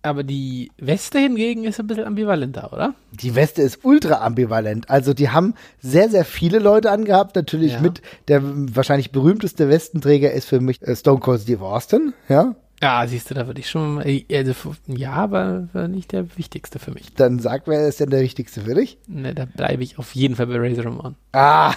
Aber 0.04 0.24
die 0.24 0.72
Weste 0.78 1.20
hingegen 1.20 1.64
ist 1.64 1.80
ein 1.80 1.86
bisschen 1.88 2.06
ambivalenter, 2.06 2.74
oder? 2.74 2.96
Die 3.12 3.36
Weste 3.36 3.62
ist 3.62 3.80
ultra 3.84 4.26
ambivalent. 4.26 4.90
Also 4.90 5.14
die 5.14 5.30
haben 5.30 5.54
sehr, 5.80 6.10
sehr 6.10 6.26
viele 6.26 6.58
Leute 6.60 6.90
angehabt. 6.92 7.36
Natürlich 7.36 7.74
Ja. 7.74 7.82
mit 7.82 8.02
der 8.28 8.42
wahrscheinlich 8.44 9.12
berühmteste 9.12 9.70
Westenträger 9.70 10.32
ist 10.32 10.46
für 10.46 10.60
mich 10.60 10.82
äh, 10.82 10.96
Stone 10.96 11.20
Cold 11.20 11.42
Steve 11.42 11.64
Austin. 11.64 12.14
Ja, 12.30 12.56
Ja, 12.82 13.06
siehst 13.06 13.30
du, 13.30 13.36
da 13.36 13.46
würde 13.46 13.60
ich 13.60 13.70
schon, 13.70 14.02
äh, 14.02 14.26
also, 14.34 14.74
ja, 14.88 15.12
aber 15.12 15.68
war 15.72 15.88
nicht 15.88 16.14
der 16.14 16.36
wichtigste 16.36 16.80
für 16.80 16.92
mich. 16.92 17.14
dann 17.14 17.38
sag, 17.38 17.68
wer 17.68 17.88
ist 17.88 18.00
denn 18.00 18.10
der 18.10 18.22
wichtigste 18.22 18.62
für 18.62 18.74
dich? 18.74 18.98
Ne, 19.08 19.36
da 19.36 19.46
bleibe 19.46 19.84
ich 19.84 20.00
auf 20.00 20.16
jeden 20.16 20.36
Fall 20.36 20.48
bei 20.48 20.58
Razor 20.58 20.86
Ramon. 20.86 21.16
Ah, 21.32 21.74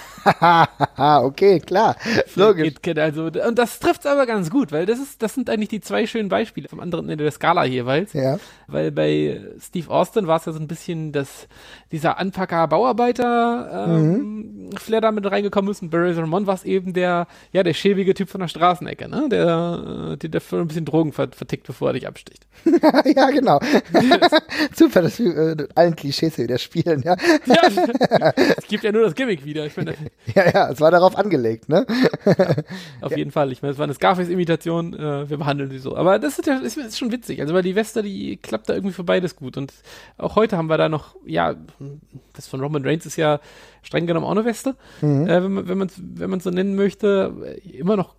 okay, 1.22 1.60
klar. 1.60 1.96
Logisch. 2.36 2.72
Also, 2.96 3.26
und 3.26 3.58
das 3.58 3.80
trifft 3.80 4.06
aber 4.06 4.24
ganz 4.24 4.48
gut, 4.48 4.72
weil 4.72 4.86
das 4.86 4.98
ist, 4.98 5.22
das 5.22 5.34
sind 5.34 5.50
eigentlich 5.50 5.68
die 5.68 5.80
zwei 5.80 6.06
schönen 6.06 6.30
Beispiele 6.30 6.68
vom 6.68 6.80
anderen 6.80 7.08
Ende 7.10 7.24
der 7.24 7.32
Skala 7.32 7.66
jeweils. 7.66 8.14
Ja. 8.14 8.38
Weil 8.66 8.90
bei 8.90 9.42
Steve 9.60 9.90
Austin 9.90 10.26
war 10.26 10.38
es 10.38 10.46
ja 10.46 10.52
so 10.52 10.58
ein 10.58 10.68
bisschen, 10.68 11.12
dass 11.12 11.48
dieser 11.92 12.18
Anpacker 12.18 12.66
Bauarbeiter 12.66 13.86
ähm, 13.88 14.70
Flair 14.76 15.02
da 15.02 15.12
mit 15.12 15.30
reingekommen 15.30 15.70
ist 15.70 15.82
und 15.82 15.90
bei 15.90 15.98
Razor 15.98 16.22
Ramon 16.22 16.46
war 16.46 16.54
es 16.54 16.64
eben 16.64 16.94
der, 16.94 17.26
ja, 17.52 17.62
der 17.62 17.74
schäbige 17.74 18.14
Typ 18.14 18.30
von 18.30 18.40
der 18.40 18.48
Straßenecke, 18.48 19.08
ne? 19.08 19.28
Der, 19.30 20.12
äh, 20.12 20.16
der 20.16 20.30
dafür 20.30 20.60
ein 20.60 20.68
bisschen 20.68 20.86
Drogen 20.94 21.12
ver- 21.12 21.32
vertickt, 21.32 21.66
bevor 21.66 21.88
er 21.88 21.94
dich 21.94 22.06
absticht. 22.06 22.46
ja, 23.16 23.30
genau. 23.30 23.58
Super, 24.74 25.02
dass 25.02 25.18
wir 25.18 25.36
äh, 25.36 25.68
allen 25.74 25.96
Klischees 25.96 26.36
hier 26.36 26.44
wieder 26.44 26.58
spielen. 26.58 27.02
Ja, 27.02 27.16
Ja, 27.46 28.32
es 28.56 28.66
gibt 28.68 28.84
ja 28.84 28.92
nur 28.92 29.02
das 29.02 29.16
Gimmick 29.16 29.44
wieder. 29.44 29.66
Ich 29.66 29.76
meine, 29.76 29.94
ja, 30.34 30.48
ja 30.48 30.70
es 30.70 30.80
war 30.80 30.92
darauf 30.92 31.16
angelegt, 31.16 31.68
ne? 31.68 31.84
auf 33.00 33.16
jeden 33.16 33.32
Fall. 33.32 33.50
Ich 33.50 33.60
meine, 33.60 33.72
es 33.72 33.78
war 33.78 33.84
eine 33.84 33.94
Scarface-Imitation, 33.94 34.94
äh, 34.94 35.28
wir 35.28 35.36
behandeln 35.36 35.68
sie 35.70 35.78
so. 35.78 35.96
Aber 35.96 36.20
das 36.20 36.38
ist 36.38 36.46
ja 36.46 36.58
ist, 36.58 36.76
ist 36.76 36.96
schon 36.96 37.10
witzig. 37.10 37.40
Also, 37.40 37.54
weil 37.54 37.62
die 37.62 37.74
Weste, 37.74 38.02
die 38.02 38.36
klappt 38.36 38.68
da 38.68 38.74
irgendwie 38.74 38.94
für 38.94 39.04
beides 39.04 39.34
gut. 39.34 39.56
Und 39.56 39.72
auch 40.16 40.36
heute 40.36 40.56
haben 40.56 40.68
wir 40.68 40.78
da 40.78 40.88
noch, 40.88 41.16
ja, 41.26 41.56
das 42.34 42.46
von 42.46 42.60
Roman 42.60 42.84
Reigns 42.84 43.04
ist 43.04 43.16
ja 43.16 43.40
streng 43.82 44.06
genommen 44.06 44.26
auch 44.26 44.30
eine 44.30 44.44
Weste. 44.44 44.76
Mhm. 45.00 45.26
Äh, 45.26 45.42
wenn 45.42 45.52
man 45.52 45.68
wenn 45.68 45.78
man 45.78 45.90
wenn 45.96 46.30
man 46.30 46.40
so 46.40 46.50
nennen 46.50 46.76
möchte, 46.76 47.32
äh, 47.44 47.68
immer 47.78 47.96
noch 47.96 48.14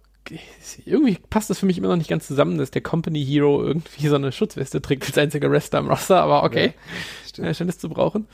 irgendwie 0.86 1.18
passt 1.30 1.50
das 1.50 1.60
für 1.60 1.66
mich 1.66 1.78
immer 1.78 1.90
noch 1.90 1.96
nicht 1.96 2.10
ganz 2.10 2.28
zusammen, 2.28 2.58
dass 2.58 2.72
der 2.72 2.82
Company 2.82 3.24
Hero 3.24 3.64
irgendwie 3.64 4.08
so 4.08 4.16
eine 4.16 4.32
Schutzweste 4.32 4.82
trägt 4.82 5.06
als 5.06 5.18
einziger 5.18 5.50
Wrestler 5.52 5.80
im 5.80 5.88
Roster, 5.88 6.22
aber 6.22 6.44
okay. 6.44 6.74
stimmt. 7.28 7.48
Ja, 7.48 7.54
scheint 7.54 7.70
es 7.70 7.80
zu 7.80 7.90
brauchen. 7.90 8.28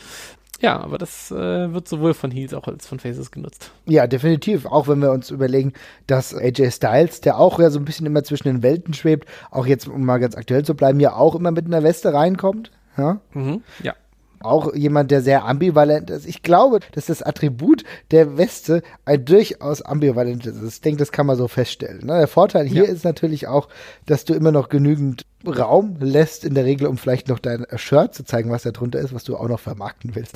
Ja, 0.62 0.80
aber 0.80 1.00
das 1.00 1.32
äh, 1.32 1.74
wird 1.74 1.88
sowohl 1.88 2.14
von 2.14 2.30
Heels 2.30 2.54
auch 2.54 2.68
als 2.68 2.86
von 2.86 3.00
Faces 3.00 3.32
genutzt. 3.32 3.72
Ja, 3.88 4.06
definitiv. 4.06 4.68
Auch 4.68 4.88
wenn 4.88 5.02
wir 5.02 5.12
uns 5.12 5.32
überlegen, 5.32 5.74
dass 6.06 6.36
AJ 6.36 6.72
Styles, 6.72 7.22
der 7.22 7.40
auch 7.40 7.60
ja 7.60 7.72
so 7.72 7.80
ein 7.80 7.86
bisschen 7.86 8.06
immer 8.06 8.24
zwischen 8.24 8.48
den 8.48 8.62
Welten 8.62 8.94
schwebt, 8.94 9.28
auch 9.50 9.66
jetzt, 9.66 9.88
um 9.88 10.06
mal 10.06 10.20
ganz 10.20 10.36
aktuell 10.36 10.64
zu 10.64 10.76
bleiben, 10.76 11.00
ja 11.00 11.16
auch 11.16 11.34
immer 11.34 11.52
mit 11.52 11.66
einer 11.66 11.82
Weste 11.82 12.14
reinkommt. 12.14 12.72
Ja. 12.96 13.22
Mhm. 13.34 13.64
Ja. 13.82 13.96
Auch 14.44 14.74
jemand, 14.74 15.12
der 15.12 15.22
sehr 15.22 15.46
ambivalent 15.46 16.10
ist. 16.10 16.26
Ich 16.26 16.42
glaube, 16.44 16.80
dass 16.94 17.06
das 17.08 17.22
Attribut 17.22 17.84
der 18.12 18.38
Weste 18.38 18.82
ein 19.06 19.24
durchaus 19.26 19.82
ambivalent 19.82 20.46
ist. 20.46 20.62
Ich 20.62 20.82
denke, 20.82 21.00
das 21.00 21.12
kann 21.12 21.26
man 21.26 21.38
so 21.38 21.48
feststellen. 21.48 22.06
Ne? 22.06 22.18
Der 22.18 22.28
Vorteil 22.28 22.66
hier 22.68 22.86
Ja. 22.86 22.92
ist 22.92 23.04
natürlich 23.06 23.48
auch, 23.48 23.68
dass 24.06 24.26
du 24.26 24.34
immer 24.34 24.52
noch 24.52 24.70
genügend 24.70 25.26
Raum 25.46 25.96
lässt, 26.00 26.46
in 26.46 26.54
der 26.54 26.66
Regel, 26.66 26.88
um 26.88 26.98
vielleicht 26.98 27.28
noch 27.28 27.40
dein 27.40 27.66
Shirt 27.76 28.14
zu 28.14 28.24
zeigen, 28.24 28.52
was 28.52 28.64
da 28.64 28.72
drunter 28.72 29.00
ist, 29.00 29.14
was 29.14 29.24
du 29.24 29.36
auch 29.38 29.48
noch 29.48 29.60
vermarkten 29.60 30.14
willst. 30.16 30.36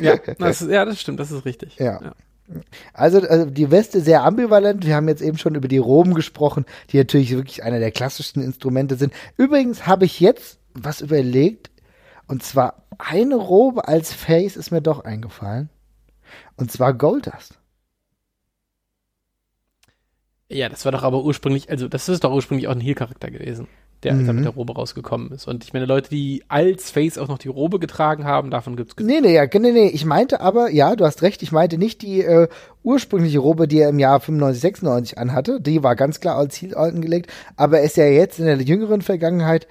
Ja, 0.00 0.16
das, 0.38 0.60
ja, 0.60 0.84
das 0.84 1.00
stimmt, 1.00 1.18
das 1.20 1.30
ist 1.30 1.44
richtig. 1.44 1.76
Ja. 1.76 2.12
Also, 2.92 3.20
also 3.26 3.46
die 3.46 3.70
Weste 3.70 4.00
sehr 4.02 4.24
ambivalent. 4.24 4.84
Wir 4.84 4.96
haben 4.96 5.08
jetzt 5.08 5.22
eben 5.22 5.38
schon 5.38 5.54
über 5.54 5.68
die 5.68 5.78
Roben 5.78 6.12
gesprochen, 6.12 6.66
die 6.90 6.98
natürlich 6.98 7.30
wirklich 7.34 7.62
einer 7.62 7.78
der 7.78 7.90
klassischsten 7.90 8.42
Instrumente 8.42 8.96
sind. 8.96 9.14
Übrigens 9.38 9.86
habe 9.86 10.04
ich 10.04 10.20
jetzt 10.20 10.58
was 10.74 11.00
überlegt. 11.00 11.70
Und 12.26 12.42
zwar 12.42 12.81
eine 13.06 13.34
Robe 13.36 13.88
als 13.88 14.12
Face 14.12 14.56
ist 14.56 14.70
mir 14.70 14.80
doch 14.82 15.04
eingefallen. 15.04 15.68
Und 16.56 16.70
zwar 16.72 16.94
Goldust. 16.94 17.58
Ja, 20.48 20.68
das 20.68 20.84
war 20.84 20.92
doch 20.92 21.02
aber 21.02 21.24
ursprünglich, 21.24 21.70
also 21.70 21.88
das 21.88 22.08
ist 22.08 22.24
doch 22.24 22.32
ursprünglich 22.32 22.68
auch 22.68 22.72
ein 22.72 22.80
Heal-Charakter 22.80 23.30
gewesen, 23.30 23.68
der 24.02 24.12
als 24.12 24.26
er 24.26 24.32
Mhm. 24.32 24.36
mit 24.40 24.44
der 24.44 24.52
Robe 24.52 24.74
rausgekommen 24.74 25.32
ist. 25.32 25.48
Und 25.48 25.64
ich 25.64 25.72
meine, 25.72 25.86
Leute, 25.86 26.10
die 26.10 26.44
als 26.48 26.90
Face 26.90 27.16
auch 27.16 27.28
noch 27.28 27.38
die 27.38 27.48
Robe 27.48 27.78
getragen 27.78 28.24
haben, 28.26 28.50
davon 28.50 28.76
gibt's 28.76 28.94
Nee, 28.98 29.20
nee, 29.22 29.34
ja, 29.34 29.46
nee, 29.46 29.72
nee, 29.72 29.88
ich 29.88 30.04
meinte 30.04 30.42
aber, 30.42 30.70
ja, 30.70 30.94
du 30.94 31.06
hast 31.06 31.22
recht, 31.22 31.42
ich 31.42 31.52
meinte 31.52 31.78
nicht 31.78 32.02
die 32.02 32.20
äh, 32.22 32.48
ursprüngliche 32.82 33.38
Robe, 33.38 33.66
die 33.66 33.78
er 33.80 33.88
im 33.88 33.98
Jahr 33.98 34.20
95, 34.20 34.60
96 34.60 35.18
anhatte, 35.18 35.58
die 35.60 35.82
war 35.82 35.96
ganz 35.96 36.20
klar 36.20 36.36
als 36.36 36.54
Ziel 36.54 36.74
angelegt, 36.76 37.32
aber 37.56 37.78
er 37.78 37.84
ist 37.84 37.96
ja 37.96 38.04
jetzt 38.04 38.38
in 38.38 38.44
der 38.44 38.60
jüngeren 38.60 39.00
Vergangenheit, 39.00 39.66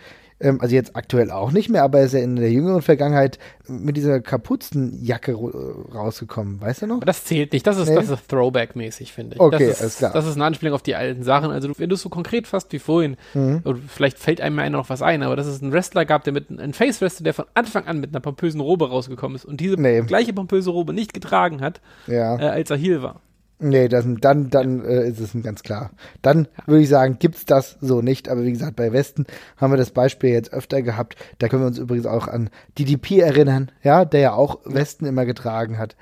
also 0.60 0.76
jetzt 0.76 0.96
aktuell 0.96 1.32
auch 1.32 1.52
nicht 1.52 1.70
mehr, 1.70 1.84
aber 1.84 2.00
er 2.00 2.06
ist 2.06 2.14
ja 2.14 2.20
in 2.20 2.36
der 2.36 2.52
jüngeren 2.52 2.82
Vergangenheit 2.82 3.40
mit 3.68 3.96
dieser 3.98 4.20
Kapuzenjacke 4.22 5.32
äh, 5.32 5.96
rausgekommen, 5.96 6.60
weißt 6.62 6.82
du 6.84 6.88
noch? 6.88 6.98
Aber 6.98 7.06
das 7.06 7.24
zählt 7.26 7.54
nicht. 7.54 7.66
Das 7.66 7.78
ist, 7.78 7.90
Nee? 7.90 7.96
das 7.96 8.10
ist 8.10 8.28
Throwback-mäßig, 8.30 9.12
finde 9.14 9.36
ich. 9.36 9.42
Okay, 9.42 9.68
das 9.68 9.78
ist, 9.78 9.82
alles 9.82 9.98
klar. 9.98 10.12
Das 10.14 10.26
ist 10.28 10.36
eine 10.36 10.46
Anspielung 10.46 10.74
auf 10.76 10.82
die 10.84 10.96
alten 10.96 11.24
Sachen. 11.24 11.52
Also, 11.52 11.70
wenn 11.78 11.90
du 11.90 11.96
es 11.96 12.02
so 12.02 12.10
konkret 12.10 12.48
fasst 12.48 12.72
wie 12.74 12.80
vorhin, 12.80 13.18
Mhm. 13.34 13.62
oder 13.66 13.80
vielleicht 13.88 14.20
fällt 14.20 14.42
einem 14.42 14.60
einer 14.60 14.78
noch 14.78 14.90
was 14.90 15.02
ein, 15.02 15.24
aber 15.24 15.36
dass 15.36 15.48
es 15.48 15.62
einen 15.62 15.72
Wrestler 15.72 16.06
gab, 16.06 16.24
der 16.24 16.34
mit 16.34 16.50
einem 16.50 16.74
Face-Wrestler, 16.74 17.24
der 17.24 17.34
von 17.34 17.46
Anfang 17.54 17.86
an 17.88 18.00
mit 18.00 18.12
einer 18.12 18.20
pompösen 18.22 18.60
Robe 18.62 18.90
rausgekommen 18.90 19.36
ist 19.36 19.46
und 19.46 19.60
diese 19.60 19.76
Nee. 19.80 20.02
gleiche 20.02 20.34
pompöse 20.34 20.70
Robe 20.72 20.94
nicht 20.94 21.14
getragen 21.14 21.62
hat, 21.62 21.82
Ja. 22.08 22.38
äh, 22.40 22.48
als 22.50 22.70
er 22.70 22.78
Heal 22.78 23.02
war. 23.02 23.22
Nee, 23.64 23.88
das, 23.88 24.06
dann, 24.20 24.50
dann 24.50 24.84
äh, 24.84 25.08
ist 25.08 25.20
es 25.20 25.44
ganz 25.44 25.62
klar. 25.62 25.92
Dann 26.22 26.48
würde 26.66 26.82
ich 26.82 26.90
sagen, 26.90 27.18
gibt's 27.20 27.46
das 27.46 27.78
so 27.80 28.02
nicht. 28.02 28.28
Aber 28.28 28.44
wie 28.44 28.52
gesagt, 28.52 28.76
bei 28.76 28.92
Westen 28.92 29.26
haben 29.58 29.72
wir 29.72 29.78
das 29.78 29.92
Beispiel 29.92 30.32
jetzt 30.32 30.52
öfter 30.52 30.82
gehabt. 30.82 31.16
Da 31.38 31.48
können 31.48 31.62
wir 31.62 31.68
uns 31.68 31.78
übrigens 31.78 32.08
auch 32.08 32.28
an 32.28 32.50
DDP 32.80 33.20
erinnern, 33.20 33.72
ja, 33.84 34.04
der 34.04 34.20
ja 34.20 34.34
auch 34.34 34.60
Westen 34.66 35.06
immer 35.06 35.26
getragen 35.26 35.78
hat. 35.78 35.96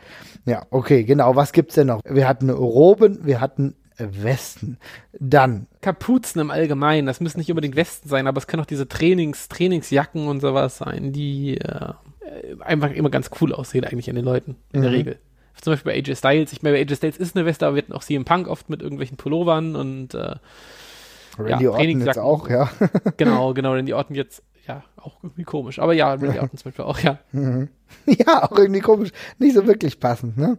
Ja, 0.46 0.66
okay, 0.70 1.04
genau. 1.04 1.36
Was 1.36 1.52
gibt's 1.52 1.76
denn 1.76 1.88
noch? 1.88 2.02
Wir 2.06 2.28
hatten 2.28 2.50
Roben, 2.50 3.26
wir 3.26 3.42
hatten 3.42 3.76
Westen. 3.98 4.78
Dann, 5.20 5.68
Kapuzen 5.82 6.40
im 6.40 6.52
Allgemeinen, 6.52 7.08
das 7.08 7.20
müssen 7.20 7.40
nicht 7.40 7.50
unbedingt 7.50 7.76
Westen 7.76 8.08
sein, 8.08 8.28
aber 8.28 8.38
es 8.38 8.48
können 8.48 8.64
auch 8.64 8.68
diese 8.68 8.88
Trainings, 8.88 9.50
Trainingsjacken 9.50 10.28
und 10.28 10.40
sowas 10.40 10.78
sein, 10.78 11.12
die 11.12 11.58
äh, 11.58 11.94
einfach 12.62 12.92
immer 12.92 13.10
ganz 13.10 13.30
cool 13.42 13.54
aussehen 13.54 13.84
eigentlich 13.84 14.10
an 14.10 14.16
den 14.16 14.26
Leuten, 14.26 14.56
in 14.72 14.82
der 14.82 14.92
Mhm. 14.92 14.96
Regel. 14.96 15.20
Zum 15.62 15.74
Beispiel 15.74 15.92
bei 15.92 15.98
AJ 15.98 16.16
Styles. 16.16 16.54
Ich 16.54 16.62
meine, 16.62 16.78
bei 16.78 16.82
AJ 16.82 16.96
Styles 16.96 17.18
ist 17.18 17.36
eine 17.36 17.46
Weste, 17.46 17.66
aber 17.66 17.76
wir 17.76 17.84
hatten 17.84 17.94
auch 17.94 18.04
CM 18.04 18.26
Punk 18.26 18.48
oft 18.48 18.70
mit 18.70 18.82
irgendwelchen 18.82 19.18
Pullovern 19.18 19.76
und 19.76 20.14
äh, 20.14 20.36
Randy 21.40 21.68
Orton 21.68 22.02
jetzt 22.02 22.20
auch, 22.20 22.50
ja. 22.50 22.70
genau, 23.18 23.54
genau, 23.54 23.76
denn 23.76 23.86
die 23.86 23.94
Orten 23.94 24.16
jetzt, 24.16 24.44
ja, 24.68 24.84
auch 24.98 25.24
irgendwie 25.24 25.44
komisch. 25.44 25.80
Aber 25.80 25.94
ja, 25.94 26.14
Randy 26.14 26.40
Orton 26.40 26.58
zum 26.58 26.70
Beispiel 26.70 26.86
auch, 26.86 27.00
ja. 27.00 27.20
ja, 28.06 28.44
auch 28.44 28.58
irgendwie 28.58 28.82
komisch. 28.82 29.12
Nicht 29.38 29.56
so 29.56 29.66
wirklich 29.66 30.00
passend, 30.00 30.38
ne? 30.38 30.58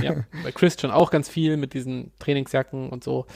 ja. 0.00 0.24
Bei 0.44 0.52
Christian 0.52 0.92
auch 0.92 1.10
ganz 1.10 1.28
viel 1.28 1.56
mit 1.56 1.74
diesen 1.74 2.12
Trainingsjacken 2.18 2.90
und 2.90 3.02
so. 3.02 3.26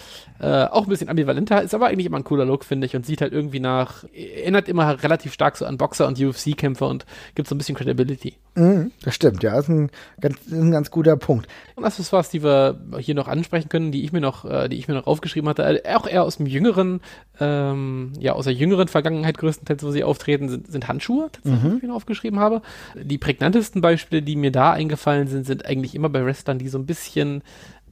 Äh, 0.40 0.64
auch 0.64 0.84
ein 0.84 0.88
bisschen 0.88 1.08
ambivalenter, 1.08 1.62
ist 1.62 1.74
aber 1.74 1.86
eigentlich 1.86 2.06
immer 2.06 2.18
ein 2.18 2.24
cooler 2.24 2.44
Look, 2.44 2.64
finde 2.64 2.86
ich, 2.86 2.94
und 2.94 3.06
sieht 3.06 3.20
halt 3.20 3.32
irgendwie 3.32 3.60
nach, 3.60 4.04
erinnert 4.12 4.68
immer 4.68 5.02
relativ 5.02 5.32
stark 5.32 5.56
so 5.56 5.64
an 5.64 5.78
Boxer 5.78 6.06
und 6.06 6.20
UFC-Kämpfer 6.20 6.88
und 6.88 7.06
gibt 7.34 7.48
so 7.48 7.54
ein 7.54 7.58
bisschen 7.58 7.74
Credibility. 7.74 8.34
Mhm, 8.54 8.92
das 9.02 9.14
stimmt, 9.14 9.42
ja. 9.42 9.54
Das 9.54 9.64
ist 9.64 9.70
ein 9.70 9.90
ganz, 10.20 10.38
ist 10.46 10.52
ein 10.52 10.70
ganz 10.70 10.90
guter 10.90 11.16
Punkt. 11.16 11.48
Und 11.74 11.84
das 11.84 11.98
ist 11.98 12.12
was, 12.12 12.28
die 12.28 12.42
wir 12.42 12.78
hier 12.98 13.14
noch 13.14 13.28
ansprechen 13.28 13.70
können, 13.70 13.92
die 13.92 14.04
ich 14.04 14.12
mir 14.12 14.20
noch, 14.20 14.44
äh, 14.44 14.68
die 14.68 14.76
ich 14.76 14.88
mir 14.88 14.94
noch 14.94 15.06
aufgeschrieben 15.06 15.48
hatte, 15.48 15.84
äh, 15.84 15.94
auch 15.94 16.06
eher 16.06 16.22
aus 16.22 16.36
dem 16.36 16.46
jüngeren, 16.46 17.00
ähm, 17.40 18.12
ja, 18.18 18.32
aus 18.34 18.44
der 18.44 18.52
jüngeren 18.52 18.88
Vergangenheit 18.88 19.38
größtenteils, 19.38 19.82
wo 19.82 19.90
sie 19.90 20.04
auftreten, 20.04 20.50
sind, 20.50 20.70
sind 20.70 20.86
Handschuhe, 20.86 21.30
tatsächlich, 21.32 21.70
die 21.70 21.76
ich 21.78 21.82
mir 21.82 21.94
aufgeschrieben 21.94 22.40
habe. 22.40 22.60
Die 22.94 23.18
prägnantesten 23.18 23.80
Beispiele, 23.80 24.20
die 24.20 24.36
mir 24.36 24.52
da 24.52 24.72
eingefallen 24.72 25.28
sind, 25.28 25.46
sind 25.46 25.64
eigentlich 25.64 25.94
immer 25.94 26.10
bei 26.10 26.24
Wrestlern, 26.24 26.58
die 26.58 26.68
so 26.68 26.78
ein 26.78 26.86
bisschen 26.86 27.42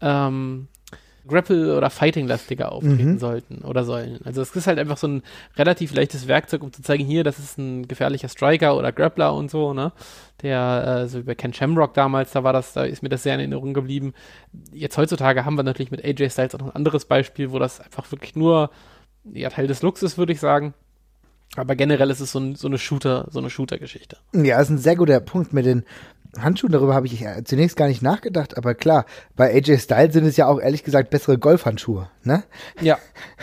ähm, 0.03 0.68
Grapple- 1.26 1.76
oder 1.76 1.90
Fighting-lastiger 1.90 2.72
auftreten 2.72 3.18
sollten 3.18 3.59
oder 3.62 3.85
sollen. 3.85 4.20
Also 4.24 4.42
es 4.42 4.54
ist 4.54 4.66
halt 4.66 4.78
einfach 4.78 4.96
so 4.96 5.09
ein 5.09 5.22
relativ 5.56 5.94
leichtes 5.94 6.28
Werkzeug, 6.28 6.62
um 6.62 6.72
zu 6.72 6.83
zeigen, 6.83 7.04
hier, 7.04 7.24
das 7.24 7.38
ist 7.38 7.59
ein 7.59 7.88
gefährlicher 7.88 8.28
Striker 8.28 8.76
oder 8.76 8.92
Grappler 8.92 9.35
und 9.35 9.50
so, 9.50 9.74
ne? 9.74 9.92
Der, 10.42 11.02
äh, 11.04 11.09
so 11.09 11.18
wie 11.18 11.22
bei 11.24 11.35
Ken 11.35 11.52
Shamrock 11.52 11.94
damals, 11.94 12.33
da 12.33 12.42
war 12.44 12.52
das, 12.52 12.72
da 12.72 12.85
ist 12.85 13.02
mir 13.02 13.11
das 13.11 13.22
sehr 13.22 13.35
in 13.35 13.40
Erinnerung 13.40 13.74
geblieben. 13.74 14.14
Jetzt 14.72 14.96
heutzutage 14.96 15.44
haben 15.44 15.56
wir 15.56 15.62
natürlich 15.62 15.90
mit 15.90 16.04
AJ 16.04 16.30
Styles 16.30 16.54
auch 16.54 16.61
noch 16.61 16.68
ein 16.68 16.76
anderes 16.76 17.04
Beispiel, 17.04 17.52
wo 17.52 17.59
das 17.59 17.80
einfach 17.80 18.11
wirklich 18.11 18.37
nur 18.37 18.70
ja, 19.24 19.50
Teil 19.50 19.66
des 19.66 19.83
Looks 19.83 20.02
ist, 20.02 20.18
würde 20.18 20.33
ich 20.33 20.40
sagen. 20.40 20.74
Aber 21.56 21.74
generell 21.74 22.11
ist 22.11 22.20
es 22.20 22.33
so, 22.33 22.38
ein, 22.38 22.54
so 22.54 22.68
eine 22.68 22.78
Shooter, 22.78 23.26
so 23.30 23.40
eine 23.40 23.50
Shooter-Geschichte. 23.50 24.16
Ja, 24.33 24.61
ist 24.61 24.70
ein 24.70 24.78
sehr 24.78 24.94
guter 24.94 25.18
Punkt 25.20 25.52
mit 25.52 25.66
den 25.66 25.85
Handschuhen. 26.38 26.72
Darüber 26.72 26.94
habe 26.94 27.06
ich 27.06 27.22
äh, 27.22 27.42
zunächst 27.44 27.76
gar 27.76 27.88
nicht 27.88 28.02
nachgedacht, 28.02 28.56
aber 28.56 28.74
klar, 28.74 29.04
bei 29.36 29.52
AJ 29.54 29.78
Styles 29.78 30.12
sind 30.12 30.26
es 30.26 30.36
ja 30.36 30.46
auch 30.46 30.60
ehrlich 30.60 30.84
gesagt 30.84 31.10
bessere 31.10 31.38
Golfhandschuhe, 31.38 32.08
ne? 32.22 32.44
Ja. 32.80 32.98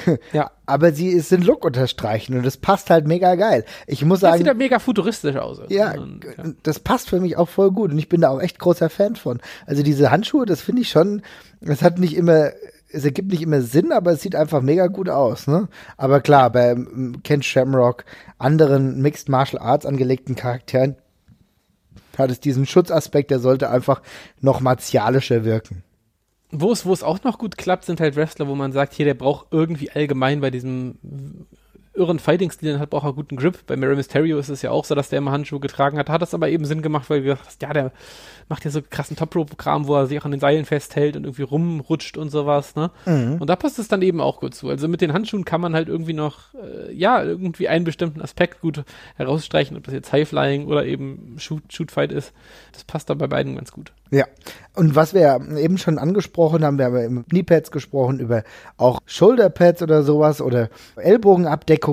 ja. 0.33 0.51
Aber 0.65 0.91
sie 0.91 1.13
es 1.15 1.29
sind 1.29 1.45
Look 1.45 1.63
unterstreichen 1.65 2.37
und 2.37 2.45
das 2.45 2.57
passt 2.57 2.89
halt 2.89 3.07
mega 3.07 3.35
geil. 3.35 3.65
Ich 3.87 4.03
muss 4.03 4.19
Das 4.19 4.29
sagen, 4.31 4.37
sieht 4.39 4.47
halt 4.47 4.57
mega 4.57 4.79
futuristisch 4.79 5.35
aus. 5.37 5.59
ja, 5.69 5.91
Und, 5.93 6.23
ja. 6.25 6.43
das 6.63 6.79
passt 6.79 7.09
für 7.09 7.19
mich 7.19 7.37
auch 7.37 7.49
voll 7.49 7.71
gut 7.71 7.91
und 7.91 7.97
ich 7.97 8.09
bin 8.09 8.21
da 8.21 8.29
auch 8.29 8.41
echt 8.41 8.59
großer 8.59 8.89
Fan 8.89 9.15
von. 9.15 9.39
Also 9.65 9.83
diese 9.83 10.11
Handschuhe, 10.11 10.45
das 10.45 10.61
finde 10.61 10.81
ich 10.81 10.89
schon, 10.89 11.21
es 11.61 11.81
hat 11.81 11.99
nicht 11.99 12.15
immer, 12.15 12.51
es 12.89 13.03
ergibt 13.05 13.31
nicht 13.31 13.41
immer 13.41 13.61
Sinn, 13.61 13.91
aber 13.91 14.11
es 14.11 14.21
sieht 14.21 14.35
einfach 14.35 14.61
mega 14.61 14.87
gut 14.87 15.09
aus, 15.09 15.47
ne? 15.47 15.67
Aber 15.97 16.21
klar, 16.21 16.49
bei 16.51 16.71
ähm, 16.71 17.21
Ken 17.23 17.41
Shamrock, 17.43 18.05
anderen 18.37 19.01
Mixed 19.01 19.29
Martial 19.29 19.61
Arts 19.61 19.85
angelegten 19.85 20.35
Charakteren, 20.35 20.95
hat 22.17 22.31
es 22.31 22.39
diesen 22.39 22.65
Schutzaspekt, 22.65 23.31
der 23.31 23.39
sollte 23.39 23.69
einfach 23.69 24.01
noch 24.41 24.59
martialischer 24.59 25.43
wirken. 25.43 25.83
Wo 26.51 26.71
es, 26.71 27.03
auch 27.03 27.23
noch 27.23 27.39
gut 27.39 27.57
klappt, 27.57 27.85
sind 27.85 27.99
halt 27.99 28.15
Wrestler, 28.15 28.47
wo 28.47 28.55
man 28.55 28.71
sagt, 28.71 28.93
hier, 28.93 29.05
der 29.05 29.15
braucht 29.15 29.47
irgendwie 29.51 29.91
allgemein 29.91 30.39
bei 30.39 30.49
diesem 30.49 30.97
irren 31.97 32.19
Fighting-Stil, 32.19 32.73
den 32.73 32.79
hat 32.79 32.89
braucht 32.89 33.05
er 33.05 33.13
guten 33.13 33.35
Grip. 33.35 33.65
Bei 33.67 33.75
Mary 33.75 33.95
Mysterio 33.95 34.37
ist 34.37 34.49
es 34.49 34.61
ja 34.61 34.71
auch 34.71 34.85
so, 34.85 34.95
dass 34.95 35.09
der 35.09 35.19
immer 35.19 35.31
Handschuhe 35.31 35.59
getragen 35.59 35.97
hat. 35.97 36.09
Hat 36.09 36.21
das 36.21 36.33
aber 36.33 36.49
eben 36.49 36.65
Sinn 36.65 36.81
gemacht, 36.81 37.09
weil 37.09 37.19
du 37.19 37.25
gedacht 37.25 37.45
hast, 37.45 37.61
ja, 37.61 37.73
der 37.73 37.91
macht 38.49 38.63
ja 38.63 38.71
so 38.71 38.81
krassen 38.87 39.17
Top-Rope-Kram, 39.17 39.87
wo 39.87 39.95
er 39.95 40.07
sich 40.07 40.19
auch 40.19 40.25
an 40.25 40.31
den 40.31 40.39
Seilen 40.39 40.65
festhält 40.65 41.15
und 41.17 41.25
irgendwie 41.25 41.43
rumrutscht 41.43 42.17
und 42.17 42.29
sowas, 42.29 42.75
ne? 42.75 42.91
Und 43.39 43.49
da 43.49 43.55
passt 43.55 43.79
es 43.79 43.87
dann 43.87 44.01
eben 44.01 44.21
auch 44.21 44.39
gut 44.39 44.55
zu. 44.55 44.69
Also 44.69 44.87
mit 44.87 45.01
den 45.01 45.13
Handschuhen 45.13 45.43
kann 45.43 45.59
man 45.59 45.73
halt 45.73 45.89
irgendwie 45.89 46.13
noch, 46.13 46.53
äh, 46.53 46.93
ja, 46.93 47.23
irgendwie 47.23 47.67
einen 47.67 47.83
bestimmten 47.83 48.21
Aspekt 48.21 48.61
gut 48.61 48.83
herausstreichen, 49.15 49.75
ob 49.75 49.83
das 49.83 49.93
jetzt 49.93 50.13
High-Flying 50.13 50.67
oder 50.67 50.85
eben 50.85 51.35
Shoot, 51.37 51.73
Shoot-Fight 51.73 52.11
ist. 52.11 52.31
Das 52.71 52.83
passt 52.83 53.09
da 53.09 53.15
bei 53.15 53.27
beiden 53.27 53.55
ganz 53.55 53.71
gut. 53.71 53.91
Ja, 54.09 54.25
und 54.73 54.95
was 54.95 55.13
wir 55.13 55.41
eben 55.57 55.77
schon 55.77 55.97
angesprochen 55.97 56.63
haben, 56.63 56.77
wir 56.77 56.85
haben 56.85 56.95
ja 56.95 57.05
über 57.05 57.23
Kniepads 57.23 57.71
gesprochen, 57.71 58.19
über 58.19 58.43
auch 58.77 59.01
Shoulderpads 59.05 59.81
oder 59.81 60.03
sowas 60.03 60.41
oder 60.41 60.69
Ellbogenabdeckung. 60.95 61.86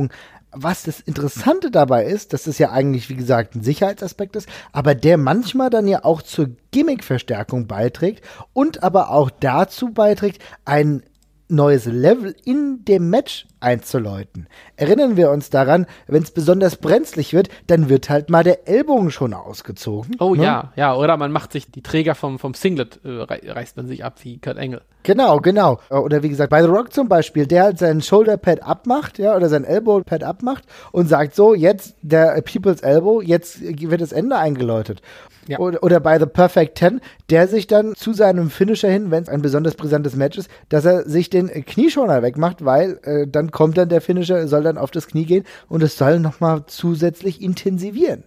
Was 0.57 0.85
das 0.85 1.00
Interessante 1.00 1.72
dabei 1.72 2.04
ist, 2.04 2.33
dass 2.33 2.46
es 2.46 2.59
ja 2.59 2.70
eigentlich, 2.70 3.09
wie 3.09 3.16
gesagt, 3.16 3.57
ein 3.57 3.64
Sicherheitsaspekt 3.64 4.37
ist, 4.37 4.48
aber 4.72 4.94
der 4.94 5.18
manchmal 5.18 5.68
dann 5.68 5.88
ja 5.88 6.04
auch 6.04 6.22
zur 6.22 6.50
Gimmickverstärkung 6.70 7.66
beiträgt 7.66 8.24
und 8.52 8.85
aber 8.85 9.11
auch 9.11 9.30
dazu 9.30 9.92
beiträgt, 9.92 10.40
ein 10.64 11.02
neues 11.48 11.87
Level 11.87 12.35
in 12.44 12.85
dem 12.85 13.11
Match 13.11 13.46
einzuläuten. 13.64 14.46
Erinnern 14.77 15.16
wir 15.16 15.31
uns 15.31 15.50
daran, 15.50 15.87
wenn 16.07 16.22
es 16.22 16.31
besonders 16.31 16.77
brenzlig 16.77 17.33
wird, 17.33 17.48
dann 17.66 17.88
wird 17.88 18.11
halt 18.11 18.31
mal 18.31 18.44
der 18.44 18.68
Ellbogen 18.68 19.11
schon 19.11 19.35
ausgezogen. 19.35 20.16
Oh 20.20 20.35
ne? 20.35 20.44
ja, 20.44 20.72
ja, 20.77 20.94
oder 20.94 21.16
man 21.16 21.33
macht 21.33 21.53
sich 21.53 21.70
die 21.70 21.83
Träger 21.83 22.14
vom, 22.14 22.38
vom 22.38 22.55
Singlet, 22.55 23.00
äh, 23.05 23.09
rei- 23.09 23.40
reißt 23.44 23.77
man 23.77 23.88
sich 23.88 24.05
ab 24.05 24.14
wie 24.22 24.38
Kurt 24.38 24.59
Angle. 24.59 24.83
Genau, 25.03 25.38
genau. 25.38 25.81
Oder 25.90 26.22
wie 26.22 26.31
gesagt, 26.31 26.50
bei 26.50 26.62
The 26.62 26.68
Rock 26.68 26.92
zum 26.92 27.09
Beispiel, 27.09 27.46
der 27.46 27.64
halt 27.64 27.79
sein 27.79 28.00
Shoulderpad 28.00 28.62
abmacht, 28.62 29.18
ja, 29.18 29.37
oder 29.37 29.48
sein 29.48 29.64
Elbowpad 29.64 30.22
abmacht 30.22 30.64
und 30.92 31.09
sagt 31.09 31.35
so, 31.35 31.55
jetzt 31.55 31.96
der 32.00 32.40
People's 32.42 32.81
Elbow, 32.81 33.20
jetzt 33.20 33.61
wird 33.61 34.00
das 34.00 34.12
Ende 34.12 34.37
eingeläutet. 34.37 35.03
Ja. 35.46 35.59
Oder, 35.59 35.83
oder 35.83 36.00
bei 36.00 36.18
The 36.18 36.24
Perfect 36.24 36.79
Ten, 36.79 37.03
der 37.29 37.48
sich 37.48 37.66
dann 37.66 37.94
zu 37.94 38.14
seinem 38.14 38.48
Finisher 38.48 38.88
hin, 38.88 39.11
wenn 39.11 39.22
es 39.24 39.29
ein 39.29 39.42
besonders 39.42 39.74
brisantes 39.74 40.16
Match 40.16 40.38
ist, 40.38 40.48
dass 40.70 40.87
er 40.87 41.07
sich 41.07 41.29
den 41.29 41.48
Knieschoner 41.48 42.22
wegmacht, 42.22 42.64
weil 42.64 42.98
äh, 43.03 43.27
dann 43.27 43.50
kommt 43.55 43.79
dann 43.79 43.88
der 43.88 44.01
Finisher, 44.01 44.49
soll 44.49 44.64
dann 44.64 44.77
auf 44.77 44.90
das 44.90 45.07
Knie 45.07 45.25
gehen 45.25 45.45
und 45.69 45.83
es 45.83 45.97
soll 45.97 46.19
nochmal 46.19 46.64
zusätzlich 46.67 47.40
intensivieren. 47.40 48.25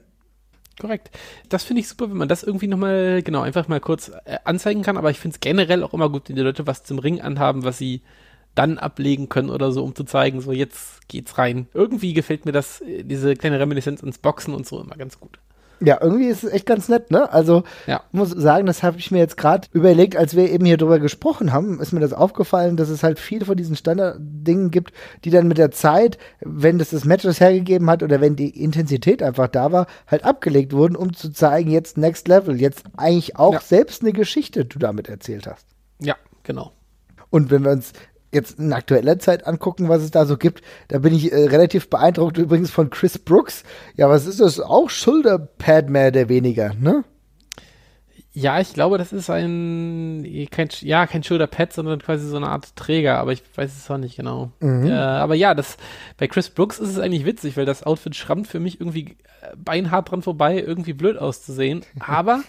Korrekt. 0.80 1.12
Das 1.50 1.64
finde 1.64 1.82
ich 1.82 1.90
super, 1.90 2.10
wenn 2.10 2.18
man 2.18 2.30
das 2.30 2.44
irgendwie 2.44 2.68
nochmal, 2.68 3.22
genau, 3.24 3.42
einfach 3.42 3.68
mal 3.68 3.82
kurz 3.82 4.10
äh, 4.26 4.38
anzeigen 4.46 4.84
kann. 4.84 4.96
Aber 4.96 5.12
ich 5.12 5.20
finde 5.20 5.36
es 5.36 5.42
generell 5.42 5.84
auch 5.84 5.94
immer 5.94 6.10
gut, 6.10 6.30
wenn 6.30 6.38
die 6.38 6.42
Leute 6.44 6.66
was 6.66 6.84
zum 6.84 6.98
Ring 7.00 7.20
anhaben, 7.20 7.66
was 7.66 7.78
sie 7.78 8.04
dann 8.56 8.78
ablegen 8.78 9.28
können 9.28 9.50
oder 9.50 9.72
so, 9.72 9.84
um 9.84 9.96
zu 9.96 10.06
zeigen, 10.06 10.40
so 10.40 10.54
jetzt 10.54 11.08
geht's 11.10 11.38
rein. 11.38 11.68
Irgendwie 11.74 12.14
gefällt 12.14 12.46
mir 12.46 12.54
das, 12.54 12.80
äh, 12.82 13.04
diese 13.04 13.36
kleine 13.36 13.60
Reminiszenz 13.60 14.02
ins 14.02 14.20
Boxen 14.20 14.54
und 14.54 14.66
so 14.66 14.80
immer 14.80 14.96
ganz 14.96 15.20
gut. 15.20 15.40
Ja, 15.80 16.00
irgendwie 16.02 16.28
ist 16.28 16.44
es 16.44 16.52
echt 16.52 16.66
ganz 16.66 16.90
nett, 16.90 17.12
ne? 17.12 17.32
Also, 17.32 17.64
Ja. 17.86 18.02
muss 18.12 18.32
sagen, 18.32 18.66
das 18.66 18.84
habe 18.84 18.98
ich 18.98 19.12
mir 19.12 19.20
jetzt 19.20 19.38
gerade 19.38 19.68
überlegt, 19.72 20.16
als 20.16 20.36
wir 20.36 20.50
eben 20.52 20.66
hier 20.66 20.78
drüber 20.78 21.00
gesprochen 21.00 21.54
haben, 21.54 21.80
ist 21.80 21.92
mir 21.92 22.00
das 22.00 22.14
aufgefallen, 22.14 22.78
dass 22.78 22.90
es 22.90 23.04
halt 23.04 23.20
viele 23.20 23.46
von 23.46 23.56
diesen 23.58 23.76
Standarddingen 23.76 24.72
gibt, 24.72 24.92
die 25.24 25.30
dann 25.30 25.48
mit 25.48 25.58
der 25.58 25.72
Zeit, 25.72 26.18
wenn 26.42 26.80
das 26.80 26.90
das 26.90 27.06
Match 27.06 27.24
das 27.24 27.40
hergegeben 27.40 27.90
hat 27.90 28.02
oder 28.04 28.22
wenn 28.22 28.36
die 28.36 28.50
Intensität 28.62 29.22
einfach 29.22 29.48
da 29.48 29.72
war, 29.72 29.88
halt 30.08 30.24
abgelegt 30.26 30.74
wurden, 30.74 30.96
um 30.96 31.14
zu 31.14 31.32
zeigen, 31.32 31.70
jetzt 31.70 31.98
Next 31.98 32.28
Level, 32.28 32.60
jetzt 32.60 32.84
eigentlich 32.96 33.36
auch 33.38 33.54
Ja. 33.54 33.62
selbst 33.62 34.02
eine 34.02 34.14
Geschichte 34.14 34.66
du 34.66 34.80
damit 34.80 35.10
erzählt 35.10 35.48
hast. 35.48 35.66
Ja, 36.00 36.16
genau. 36.44 36.72
Und 37.30 37.52
wenn 37.52 37.64
wir 37.64 37.72
uns 37.72 37.94
jetzt 38.32 38.60
in 38.60 38.74
aktueller 38.74 39.20
Zeit 39.20 39.48
angucken, 39.48 39.90
was 39.90 40.04
es 40.04 40.12
da 40.12 40.26
so 40.26 40.38
gibt, 40.38 40.62
da 40.90 41.00
bin 41.00 41.14
ich 41.14 41.32
äh, 41.32 41.46
relativ 41.46 41.90
beeindruckt 41.90 42.38
übrigens 42.38 42.72
von 42.72 42.90
Chris 42.90 43.18
Brooks. 43.18 43.64
Ja, 43.96 44.10
was 44.10 44.26
ist 44.26 44.40
das? 44.40 44.60
Auch 44.60 44.90
Schulterpad 44.90 45.90
mehr 45.90 46.10
oder 46.10 46.30
weniger, 46.30 46.74
ne? 46.74 47.04
Ja, 48.40 48.60
ich 48.60 48.72
glaube, 48.74 49.00
das 49.00 49.14
ist 49.14 49.32
ein, 49.32 50.48
kein, 50.52 50.70
ja, 50.82 51.08
kein 51.08 51.24
Shoulder-Pad, 51.24 51.74
sondern 51.74 52.00
quasi 52.00 52.28
so 52.28 52.38
eine 52.38 52.50
Art 52.50 52.76
Träger, 52.76 53.18
aber 53.18 53.32
ich 53.32 53.42
weiß 53.56 53.76
es 53.76 53.90
auch 53.90 53.98
nicht 53.98 54.16
genau. 54.16 54.52
Äh, 54.62 54.92
aber 54.92 55.34
ja, 55.34 55.56
das, 55.56 55.78
bei 56.18 56.28
Chris 56.28 56.52
Brooks 56.52 56.78
ist 56.78 56.90
es 56.90 57.00
eigentlich 57.00 57.26
witzig, 57.26 57.58
weil 57.58 57.66
das 57.66 57.82
Outfit 57.82 58.16
schrammt 58.16 58.46
für 58.46 58.60
mich 58.60 58.80
irgendwie 58.80 59.18
äh, 59.42 59.56
beinhart 59.56 60.12
dran 60.12 60.22
vorbei, 60.22 60.60
irgendwie 60.60 60.94
blöd 60.94 61.18
auszusehen. 61.18 61.84
Aber 62.00 62.44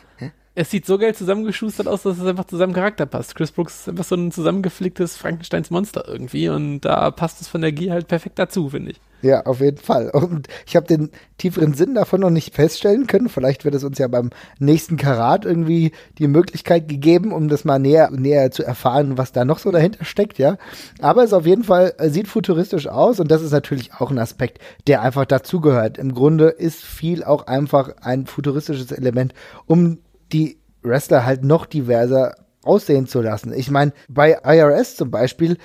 es 0.59 0.73
sieht 0.73 0.87
so 0.87 0.99
geil 0.99 1.15
zusammengeschustert 1.15 1.87
aus, 1.87 2.03
dass 2.03 2.19
es 2.19 2.27
einfach 2.27 2.45
zu 2.45 2.57
seinem 2.57 2.73
Charakter 2.73 3.07
passt. 3.07 3.37
Chris 3.37 3.53
Brooks 3.53 3.81
ist 3.81 3.89
einfach 3.91 4.03
so 4.03 4.17
ein 4.17 4.33
zusammengeflicktes 4.33 5.17
Frankensteins 5.17 5.71
Monster 5.71 6.05
irgendwie 6.09 6.49
und 6.49 6.81
da 6.81 7.13
passt 7.13 7.41
es 7.41 7.47
von 7.47 7.61
der 7.61 7.71
Gier 7.71 7.93
halt 7.93 8.09
perfekt 8.09 8.41
dazu, 8.41 8.69
finde 8.71 8.91
ich. 8.91 9.01
Ja, 9.23 9.47
auf 9.47 9.61
jeden 9.61 9.79
Fall. 9.79 10.11
Und 10.11 10.49
ich 10.67 10.75
habe 10.75 10.87
den 10.87 11.11
tieferen 11.39 11.75
Sinn 11.75 11.95
davon 11.95 12.21
noch 12.21 12.31
nicht 12.31 12.55
feststellen 12.55 13.07
können. 13.07 13.29
Vielleicht 13.29 13.65
wird 13.65 13.75
es 13.77 13.85
uns 13.85 13.99
ja 13.99 14.09
beim 14.09 14.31
nächsten 14.59 14.97
Karat 14.97 15.45
irgendwie 15.45 15.93
die 16.19 16.27
Möglichkeit 16.27 16.89
gegeben, 16.89 17.33
um 17.33 17.49
das 17.49 17.65
mal 17.65 17.79
näher, 17.79 18.11
näher 18.11 18.51
zu 18.51 18.65
erfahren, 18.65 19.17
was 19.17 19.31
da 19.31 19.45
noch 19.45 19.61
so 19.61 19.71
dahinter 19.71 20.05
steckt, 20.05 20.39
ja. 20.39 20.57
Aber 21.01 21.23
es 21.23 21.33
auf 21.33 21.47
jeden 21.47 21.65
Fall 21.65 21.95
äh, 21.99 22.11
sieht 22.11 22.27
futuristisch 22.27 22.89
aus 22.89 23.21
und 23.21 23.31
das 23.31 23.43
ist 23.43 23.53
natürlich 23.53 23.93
auch 23.95 24.11
ein 24.11 24.19
Aspekt, 24.19 24.59
der 24.89 25.03
einfach 25.03 25.25
dazugehört. 25.25 25.99
Im 25.99 26.15
Grunde 26.15 26.49
ist 26.49 26.83
viel 26.83 27.23
auch 27.23 27.47
einfach 27.47 27.91
ein 28.01 28.27
futuristisches 28.27 28.91
Element, 28.91 29.35
um 29.67 29.99
die 30.33 30.59
Wrestler 30.83 31.25
halt 31.25 31.45
noch 31.45 31.67
diverser 31.67 32.35
aussehen 32.65 33.07
zu 33.07 33.23
lassen. 33.23 33.53
Ich 33.53 33.71
meine, 33.71 33.93
bei 34.09 34.39
IRS 34.45 34.97
zum 34.97 35.11
Beispiel, 35.11 35.57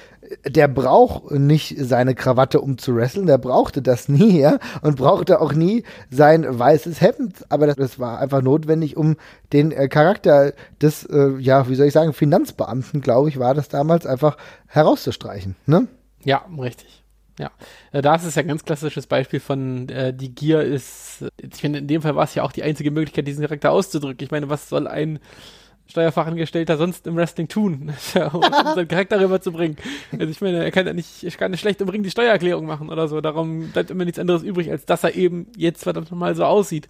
der 0.47 0.67
braucht 0.67 1.31
nicht 1.31 1.75
seine 1.77 2.15
Krawatte, 2.15 2.61
um 2.61 2.77
zu 2.77 2.95
wresteln, 2.95 3.25
der 3.25 3.37
brauchte 3.37 3.81
das 3.81 4.07
nie, 4.09 4.39
ja, 4.39 4.57
und 4.81 4.97
brauchte 4.97 5.41
auch 5.41 5.53
nie 5.53 5.83
sein 6.09 6.45
weißes 6.47 7.01
Hemd, 7.01 7.45
aber 7.49 7.67
das, 7.67 7.75
das 7.75 7.99
war 7.99 8.19
einfach 8.19 8.41
notwendig, 8.41 8.95
um 8.95 9.17
den 9.51 9.71
äh, 9.71 9.87
Charakter 9.89 10.53
des, 10.81 11.03
äh, 11.05 11.35
ja, 11.39 11.67
wie 11.67 11.75
soll 11.75 11.87
ich 11.87 11.93
sagen, 11.93 12.13
Finanzbeamten, 12.13 13.01
glaube 13.01 13.29
ich, 13.29 13.37
war 13.37 13.53
das 13.53 13.67
damals, 13.67 14.05
einfach 14.05 14.37
herauszustreichen, 14.67 15.55
ne? 15.65 15.87
Ja, 16.23 16.45
richtig. 16.57 17.02
Ja, 17.39 17.51
äh, 17.91 18.01
da 18.01 18.15
ist 18.15 18.25
es 18.25 18.35
ja 18.35 18.41
ein 18.41 18.47
ganz 18.47 18.63
klassisches 18.63 19.07
Beispiel 19.07 19.39
von 19.39 19.89
äh, 19.89 20.13
die 20.13 20.35
Gier 20.35 20.61
ist, 20.61 21.25
ich 21.41 21.55
finde, 21.55 21.79
in 21.79 21.87
dem 21.87 22.01
Fall 22.01 22.15
war 22.15 22.25
es 22.25 22.35
ja 22.35 22.43
auch 22.43 22.51
die 22.51 22.63
einzige 22.63 22.91
Möglichkeit, 22.91 23.27
diesen 23.27 23.43
Charakter 23.43 23.71
auszudrücken. 23.71 24.23
Ich 24.23 24.31
meine, 24.31 24.49
was 24.49 24.69
soll 24.69 24.87
ein 24.87 25.19
Steuerfachangestellter 25.87 26.77
sonst 26.77 27.07
im 27.07 27.15
Wrestling 27.15 27.47
tun, 27.47 27.91
um 28.33 28.41
seinen 28.75 28.87
Charakter 28.87 29.19
rüberzubringen? 29.19 29.77
Also 30.11 30.27
ich 30.27 30.41
meine, 30.41 30.63
er 30.63 30.71
kann 30.71 30.85
ja 30.85 30.93
nicht, 30.93 31.23
ich 31.23 31.37
kann 31.37 31.51
nicht 31.51 31.61
schlecht 31.61 31.81
im 31.81 31.89
Ring 31.89 32.03
die 32.03 32.11
Steuererklärung 32.11 32.65
machen 32.65 32.89
oder 32.89 33.07
so. 33.07 33.19
Darum 33.19 33.69
bleibt 33.71 33.89
immer 33.89 34.05
nichts 34.05 34.19
anderes 34.19 34.43
übrig, 34.43 34.69
als 34.69 34.85
dass 34.85 35.03
er 35.03 35.15
eben 35.15 35.47
jetzt 35.57 35.83
verdammt 35.83 36.11
nochmal 36.11 36.35
so 36.35 36.45
aussieht. 36.45 36.87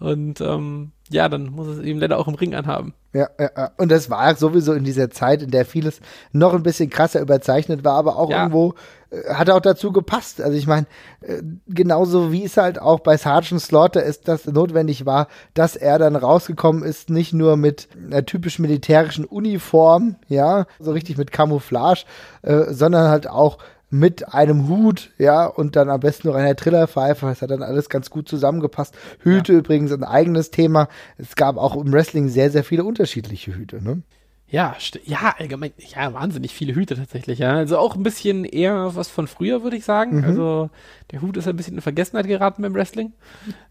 Und 0.00 0.40
ähm, 0.40 0.92
ja, 1.10 1.28
dann 1.28 1.46
muss 1.46 1.68
es 1.68 1.78
eben 1.80 1.98
leider 2.00 2.18
auch 2.18 2.28
im 2.28 2.34
Ring 2.34 2.54
anhaben. 2.54 2.94
Ja, 3.12 3.28
ja, 3.38 3.70
und 3.78 3.90
das 3.90 4.10
war 4.10 4.34
sowieso 4.34 4.72
in 4.74 4.84
dieser 4.84 5.10
Zeit, 5.10 5.40
in 5.42 5.50
der 5.50 5.64
vieles 5.64 6.00
noch 6.32 6.52
ein 6.52 6.62
bisschen 6.62 6.90
krasser 6.90 7.20
überzeichnet 7.20 7.82
war, 7.84 7.94
aber 7.94 8.16
auch 8.18 8.28
Ja. 8.30 8.38
irgendwo 8.42 8.74
äh, 9.10 9.32
hat 9.32 9.48
auch 9.48 9.60
dazu 9.60 9.92
gepasst. 9.92 10.40
Also 10.42 10.56
ich 10.58 10.66
meine, 10.66 10.86
äh, 11.22 11.40
genauso 11.66 12.30
wie 12.32 12.44
es 12.44 12.56
halt 12.58 12.78
auch 12.80 13.00
bei 13.00 13.16
Sergeant 13.16 13.62
Slaughter 13.62 14.02
ist, 14.02 14.28
dass 14.28 14.44
notwendig 14.46 15.06
war, 15.06 15.28
dass 15.54 15.76
er 15.76 15.98
dann 15.98 16.14
rausgekommen 16.16 16.82
ist, 16.82 17.08
nicht 17.08 17.32
nur 17.32 17.56
mit 17.56 17.88
einer 18.04 18.26
typisch 18.26 18.58
militärischen 18.58 19.24
Uniform, 19.24 20.16
ja, 20.28 20.66
so 20.78 20.92
richtig 20.92 21.16
mit 21.16 21.32
Camouflage, 21.32 22.04
äh, 22.42 22.64
sondern 22.72 23.08
halt 23.08 23.28
auch 23.30 23.58
mit 23.88 24.34
einem 24.34 24.68
Hut, 24.68 25.12
ja, 25.18 25.46
und 25.46 25.76
dann 25.76 25.88
am 25.90 26.00
besten 26.00 26.28
noch 26.28 26.34
einer 26.34 26.56
Trillerpfeife. 26.56 27.26
Das 27.26 27.42
hat 27.42 27.50
dann 27.50 27.62
alles 27.62 27.88
ganz 27.88 28.10
gut 28.10 28.28
zusammengepasst. 28.28 28.96
Hüte 29.20 29.52
übrigens 29.52 29.92
ein 29.92 30.02
eigenes 30.04 30.50
Thema. 30.50 30.88
Es 31.18 31.36
gab 31.36 31.56
auch 31.56 31.76
im 31.76 31.92
Wrestling 31.92 32.28
sehr, 32.28 32.50
sehr 32.50 32.64
viele 32.64 32.84
unterschiedliche 32.84 33.54
Hüte, 33.54 33.82
ne? 33.82 34.02
Ja, 34.48 34.76
ja, 35.04 35.34
allgemein, 35.38 35.72
ja, 35.76 36.12
wahnsinnig 36.14 36.54
viele 36.54 36.74
Hüte 36.76 36.94
tatsächlich, 36.94 37.40
ja. 37.40 37.54
Also 37.54 37.78
auch 37.78 37.96
ein 37.96 38.04
bisschen 38.04 38.44
eher 38.44 38.94
was 38.94 39.08
von 39.08 39.26
früher, 39.26 39.64
würde 39.64 39.76
ich 39.76 39.84
sagen. 39.84 40.24
Also 40.24 40.70
der 41.10 41.20
Hut 41.20 41.36
ist 41.36 41.48
ein 41.48 41.56
bisschen 41.56 41.74
in 41.74 41.80
Vergessenheit 41.80 42.28
geraten 42.28 42.62
beim 42.62 42.74
Wrestling. 42.74 43.12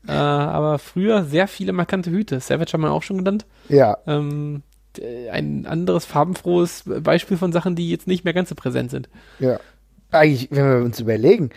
äh, 0.05 0.11
aber 0.11 0.77
früher 0.79 1.23
sehr 1.23 1.47
viele 1.47 1.71
markante 1.71 2.11
Hüte. 2.11 2.41
Savage 2.41 2.73
haben 2.73 2.81
wir 2.81 2.91
auch 2.91 3.03
schon 3.03 3.19
genannt. 3.19 3.45
Ja, 3.69 3.97
Ähm, 4.05 4.63
ein 5.31 5.65
anderes 5.65 6.05
farbenfrohes 6.05 6.83
Beispiel 7.01 7.37
von 7.37 7.51
Sachen, 7.51 7.75
die 7.75 7.89
jetzt 7.89 8.07
nicht 8.07 8.23
mehr 8.23 8.33
ganz 8.33 8.49
so 8.49 8.55
präsent 8.55 8.91
sind. 8.91 9.09
ja. 9.39 9.59
Eigentlich, 10.17 10.49
wenn 10.51 10.65
wir 10.65 10.85
uns 10.85 10.99
überlegen, 10.99 11.49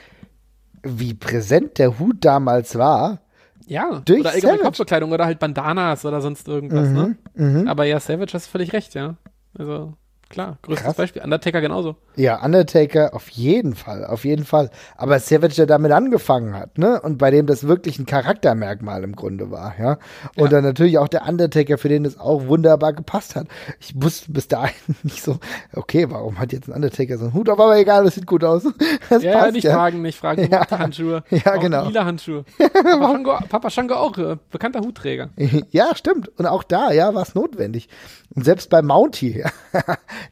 wie 0.83 1.15
präsent 1.15 1.79
der 1.79 1.99
Hut 1.99 2.25
damals 2.25 2.77
war. 2.79 3.21
Ja, 3.67 4.01
Durch 4.05 4.21
oder 4.21 4.31
Savage. 4.31 4.63
Kopfbekleidung 4.63 5.13
oder 5.13 5.27
halt 5.27 5.39
Bandanas 5.39 6.05
oder 6.07 6.23
sonst 6.23 6.49
irgendwas, 6.49 6.89
ne? 6.89 7.67
Aber 7.69 7.85
ja, 7.85 8.01
Savage 8.01 8.33
hast 8.33 8.47
völlig 8.47 8.73
recht, 8.73 8.95
ja. 8.95 9.17
Also, 9.59 9.95
klar, 10.29 10.59
größtes 10.63 10.85
Krass. 10.85 10.97
Beispiel. 10.97 11.23
Undertaker 11.23 11.61
genauso. 11.61 11.97
Ja, 12.17 12.43
Undertaker 12.45 13.15
auf 13.15 13.29
jeden 13.31 13.75
Fall, 13.75 14.05
auf 14.05 14.25
jeden 14.25 14.45
Fall. 14.45 14.71
Aber 14.97 15.19
Savage, 15.21 15.55
der 15.57 15.67
damit 15.67 15.93
angefangen 15.93 16.55
hat, 16.55 16.77
ne? 16.79 17.01
Und 17.01 17.19
bei 17.19 17.31
dem 17.31 17.47
das 17.47 17.67
wirklich 17.69 17.99
ein 17.99 18.07
Charaktermerkmal 18.07 19.05
im 19.05 19.15
Grunde 19.15 19.51
war, 19.51 19.75
ja. 19.79 19.93
Und 20.37 20.45
Ja. 20.45 20.49
dann 20.49 20.65
natürlich 20.65 20.99
auch 20.99 21.09
der 21.09 21.27
Undertaker, 21.29 21.79
für 21.79 21.89
den 21.89 22.05
das 22.05 22.19
auch 22.19 22.47
wunderbar 22.49 22.93
gepasst 22.93 23.37
hat. 23.37 23.47
Ich 23.81 23.95
wusste 23.95 24.33
bis 24.33 24.49
dahin 24.49 24.75
nicht 25.03 25.23
so, 25.23 25.39
okay, 25.75 26.07
warum 26.11 26.39
hat 26.39 26.53
jetzt 26.53 26.69
ein 26.69 26.75
Undertaker 26.75 27.19
so 27.19 27.25
einen 27.27 27.35
Hut 27.35 27.49
auf? 27.49 27.59
Aber 27.61 27.77
egal, 27.79 28.05
das 28.05 28.15
sieht 28.17 28.27
gut 28.27 28.45
aus. 28.45 28.65
Das 29.11 29.23
Ja, 29.23 29.39
passt, 29.39 29.53
nicht 29.53 29.65
ja. 29.65 29.73
fragen, 29.75 30.03
nicht 30.03 30.19
fragen. 30.19 30.43
Ja. 30.51 30.65
Ja. 30.71 30.79
Handschuhe. 30.79 31.23
Ja, 31.31 31.55
Auch 31.55 31.61
genau. 31.61 31.87
Lila 31.87 32.05
Handschuhe. 32.05 32.45
Papa, 32.59 33.09
Shango, 33.13 33.39
Papa 33.49 33.71
Shango 33.71 33.95
auch, 33.95 34.19
äh, 34.19 34.37
bekannter 34.51 34.81
Hutträger. 34.81 35.31
Ja, 35.71 35.95
stimmt. 35.95 36.29
Und 36.39 36.47
auch 36.47 36.63
da, 36.63 36.91
ja, 36.93 37.15
war 37.15 37.23
es 37.23 37.35
notwendig. 37.35 37.89
Und 38.35 38.45
selbst 38.45 38.69
bei 38.71 38.83
Mountie, 38.83 39.45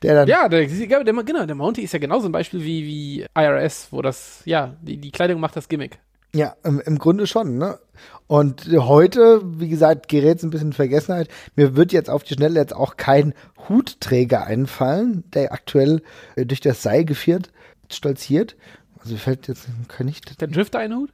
der 0.03 0.15
dann 0.15 0.29
Ja, 0.29 0.49
der, 0.49 0.67
der, 0.67 1.15
genau, 1.25 1.47
der 1.47 1.55
Mountie 1.55 1.83
ist 1.83 1.93
ja 1.93 1.99
genauso 1.99 2.29
ein 2.29 2.33
Beispiel 2.33 2.63
wie, 2.63 2.85
wie 2.85 3.27
IRS, 3.37 3.89
wo 3.91 4.03
das, 4.03 4.43
ja, 4.45 4.77
die, 4.83 4.99
die 4.99 5.11
Kleidung 5.11 5.41
macht 5.41 5.57
das 5.57 5.69
Gimmick. 5.69 5.99
Ja, 6.35 6.55
im, 6.65 6.81
im 6.81 6.99
Grunde 6.99 7.27
schon, 7.27 7.57
ne? 7.57 7.79
Und 8.27 8.69
heute, 8.71 9.41
wie 9.45 9.69
gesagt, 9.69 10.09
gerät 10.09 10.39
es 10.39 10.43
ein 10.43 10.51
bisschen 10.51 10.69
in 10.69 10.73
Vergessenheit. 10.75 11.29
Mir 11.55 11.77
wird 11.77 11.93
jetzt 11.93 12.11
auf 12.11 12.25
die 12.25 12.35
Schnelle 12.35 12.61
jetzt 12.61 12.75
auch 12.75 12.97
kein 12.97 13.33
Hutträger 13.69 14.45
einfallen, 14.45 15.25
der 15.33 15.53
aktuell 15.53 16.03
äh, 16.35 16.45
durch 16.45 16.61
das 16.61 16.83
Seil 16.83 17.05
geführt, 17.05 17.51
stolziert. 17.91 18.57
Also 19.01 19.17
fällt 19.17 19.49
jetzt 19.49 19.69
kann 19.89 20.07
nicht. 20.07 20.41
Der 20.41 20.49
Drifter 20.49 20.81
einen 20.81 20.97
Hut? 20.99 21.11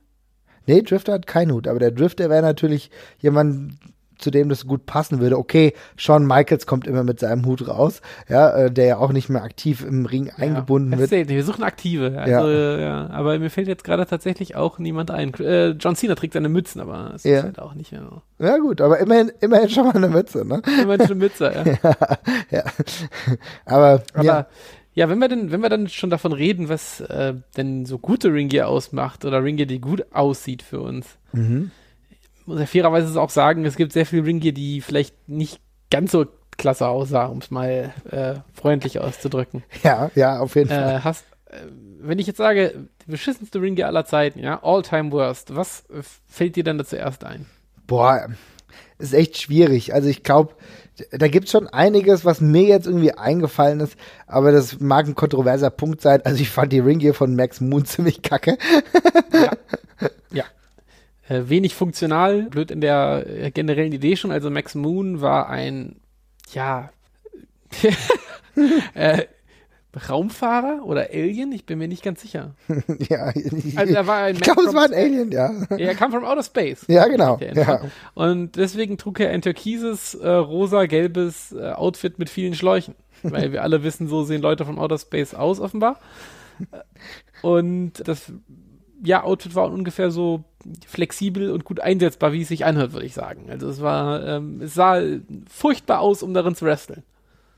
Nee, 0.66 0.82
Drifter 0.82 1.12
hat 1.12 1.26
keinen 1.26 1.52
Hut, 1.52 1.68
aber 1.68 1.78
der 1.78 1.90
Drifter 1.90 2.30
wäre 2.30 2.42
natürlich 2.42 2.90
jemand, 3.18 3.74
zu 4.22 4.30
dem 4.30 4.48
das 4.48 4.66
gut 4.66 4.86
passen 4.86 5.20
würde. 5.20 5.36
Okay, 5.38 5.74
Shawn 5.96 6.26
Michaels 6.26 6.66
kommt 6.66 6.86
immer 6.86 7.04
mit 7.04 7.20
seinem 7.20 7.44
Hut 7.46 7.66
raus, 7.68 8.00
ja, 8.28 8.50
äh, 8.56 8.70
der 8.70 8.86
ja 8.86 8.96
auch 8.98 9.12
nicht 9.12 9.28
mehr 9.28 9.42
aktiv 9.42 9.84
im 9.84 10.06
Ring 10.06 10.30
eingebunden 10.36 10.92
ja, 10.92 10.98
wird. 10.98 11.12
erzählt, 11.12 11.28
Wir 11.28 11.44
suchen 11.44 11.64
Aktive. 11.64 12.18
Also, 12.18 12.48
Ja. 12.50 12.78
ja. 12.78 13.10
Aber 13.10 13.38
mir 13.38 13.50
fällt 13.50 13.68
jetzt 13.68 13.84
gerade 13.84 14.06
tatsächlich 14.06 14.56
auch 14.56 14.78
niemand 14.78 15.10
ein. 15.10 15.34
Äh, 15.34 15.70
John 15.70 15.96
Cena 15.96 16.14
trägt 16.14 16.34
seine 16.34 16.48
Mützen, 16.48 16.80
aber 16.80 17.12
es 17.14 17.24
Ja. 17.24 17.38
ist 17.38 17.44
halt 17.44 17.58
auch 17.58 17.74
nicht 17.74 17.92
mehr. 17.92 18.22
Ja 18.38 18.58
gut, 18.58 18.80
aber 18.80 18.98
immerhin, 18.98 19.30
immerhin 19.40 19.68
schon 19.70 19.84
mal 19.86 19.94
eine 19.96 20.08
Mütze, 20.08 20.44
ne? 20.44 20.62
Immer 20.82 20.94
eine 20.94 21.14
Mütze, 21.14 21.52
ja. 21.82 21.96
ja. 22.50 22.64
aber, 23.64 24.02
Aber 24.14 24.46
ja. 24.94 25.08
wenn 25.08 25.18
wir 25.18 25.28
denn, 25.28 25.50
wenn 25.52 25.60
wir 25.62 25.68
dann 25.68 25.88
schon 25.88 26.10
davon 26.10 26.32
reden, 26.32 26.68
was 26.68 27.00
äh, 27.00 27.34
denn 27.56 27.86
so 27.86 27.98
gute 27.98 28.32
Ringgear 28.32 28.68
ausmacht 28.68 29.24
oder 29.24 29.42
Ringgear, 29.42 29.66
die 29.66 29.80
gut 29.80 30.04
aussieht 30.12 30.62
für 30.62 30.80
uns, 30.80 31.06
Mhm. 31.32 31.70
Muss 32.46 32.60
ja 32.60 32.66
fairerweise 32.66 33.20
auch 33.20 33.30
sagen, 33.30 33.64
es 33.64 33.76
gibt 33.76 33.92
sehr 33.92 34.06
viel 34.06 34.22
Ringgear, 34.22 34.52
die 34.52 34.80
vielleicht 34.80 35.28
nicht 35.28 35.60
ganz 35.90 36.12
so 36.12 36.26
klasse 36.56 36.86
aussah, 36.86 37.26
um 37.26 37.38
es 37.38 37.50
mal 37.50 37.92
äh, 38.10 38.34
freundlich 38.54 39.00
auszudrücken. 39.00 39.62
Ja, 39.82 40.10
ja, 40.14 40.38
auf 40.38 40.54
jeden 40.54 40.68
Fall. 40.68 40.96
Äh, 40.96 41.00
hast, 41.00 41.24
äh, 41.46 41.56
wenn 42.00 42.18
ich 42.18 42.26
jetzt 42.26 42.36
sage, 42.38 42.88
die 43.04 43.10
beschissenste 43.10 43.60
Ringgear 43.60 43.88
aller 43.88 44.04
Zeiten, 44.04 44.38
ja, 44.38 44.62
all-time 44.62 45.12
worst, 45.12 45.54
was 45.54 45.84
fällt 46.26 46.56
dir 46.56 46.64
denn 46.64 46.78
da 46.78 46.84
zuerst 46.84 47.24
ein? 47.24 47.46
Boah, 47.86 48.28
ist 48.98 49.14
echt 49.14 49.38
schwierig. 49.38 49.94
Also 49.94 50.08
ich 50.08 50.22
glaube, 50.22 50.54
da 51.10 51.28
gibt 51.28 51.46
es 51.46 51.52
schon 51.52 51.68
einiges, 51.68 52.24
was 52.24 52.40
mir 52.40 52.62
jetzt 52.62 52.86
irgendwie 52.86 53.12
eingefallen 53.12 53.80
ist, 53.80 53.96
aber 54.26 54.52
das 54.52 54.80
mag 54.80 55.06
ein 55.06 55.14
kontroverser 55.14 55.70
Punkt 55.70 56.00
sein. 56.00 56.20
Also 56.24 56.40
ich 56.40 56.50
fand 56.50 56.72
die 56.72 56.80
Ringgear 56.80 57.14
von 57.14 57.34
Max 57.34 57.60
Moon 57.60 57.84
ziemlich 57.86 58.22
kacke. 58.22 58.58
Ja. 60.32 60.44
Äh, 61.32 61.48
wenig 61.48 61.74
funktional, 61.74 62.44
blöd 62.44 62.70
in 62.70 62.80
der 62.80 63.24
äh, 63.26 63.50
generellen 63.50 63.92
Idee 63.92 64.16
schon. 64.16 64.30
Also 64.30 64.50
Max 64.50 64.74
Moon 64.74 65.20
war 65.20 65.48
ein, 65.48 65.96
ja, 66.52 66.90
äh, 68.94 69.24
Raumfahrer 70.08 70.84
oder 70.84 71.08
Alien? 71.12 71.52
Ich 71.52 71.66
bin 71.66 71.78
mir 71.78 71.88
nicht 71.88 72.02
ganz 72.02 72.22
sicher. 72.22 72.54
ja, 73.08 73.32
Also 73.76 73.94
er 73.94 74.06
war 74.06 74.22
ein 74.22 74.36
ich 74.36 74.40
glaube, 74.40 74.62
es 74.62 74.74
war 74.74 74.84
ein. 74.84 74.94
Alien, 74.94 75.30
ja. 75.30 75.52
Er 75.68 75.94
kam 75.94 76.10
from 76.10 76.24
outer 76.24 76.42
space. 76.42 76.86
Ja, 76.88 77.06
genau. 77.08 77.38
Ja. 77.38 77.82
Und 78.14 78.56
deswegen 78.56 78.96
trug 78.96 79.20
er 79.20 79.30
ein 79.30 79.42
türkises, 79.42 80.14
äh, 80.14 80.28
rosa-gelbes 80.28 81.52
äh, 81.52 81.72
Outfit 81.72 82.18
mit 82.18 82.30
vielen 82.30 82.54
Schläuchen. 82.54 82.94
Weil 83.22 83.52
wir 83.52 83.62
alle 83.62 83.84
wissen, 83.84 84.08
so 84.08 84.24
sehen 84.24 84.40
Leute 84.40 84.64
vom 84.64 84.78
Outer 84.78 84.98
Space 84.98 85.34
aus, 85.34 85.60
offenbar. 85.60 86.00
Und 87.42 88.02
das 88.08 88.32
ja, 89.04 89.24
Outfit 89.24 89.54
war 89.54 89.70
ungefähr 89.70 90.10
so 90.10 90.44
flexibel 90.86 91.50
und 91.50 91.64
gut 91.64 91.80
einsetzbar, 91.80 92.32
wie 92.32 92.42
es 92.42 92.48
sich 92.48 92.64
anhört, 92.64 92.92
würde 92.92 93.06
ich 93.06 93.14
sagen. 93.14 93.50
Also 93.50 93.68
es 93.68 93.80
war, 93.80 94.26
ähm, 94.26 94.60
es 94.60 94.74
sah 94.74 95.00
furchtbar 95.48 96.00
aus, 96.00 96.22
um 96.22 96.34
darin 96.34 96.54
zu 96.54 96.64
wresteln. 96.64 97.02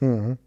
Mhm. 0.00 0.38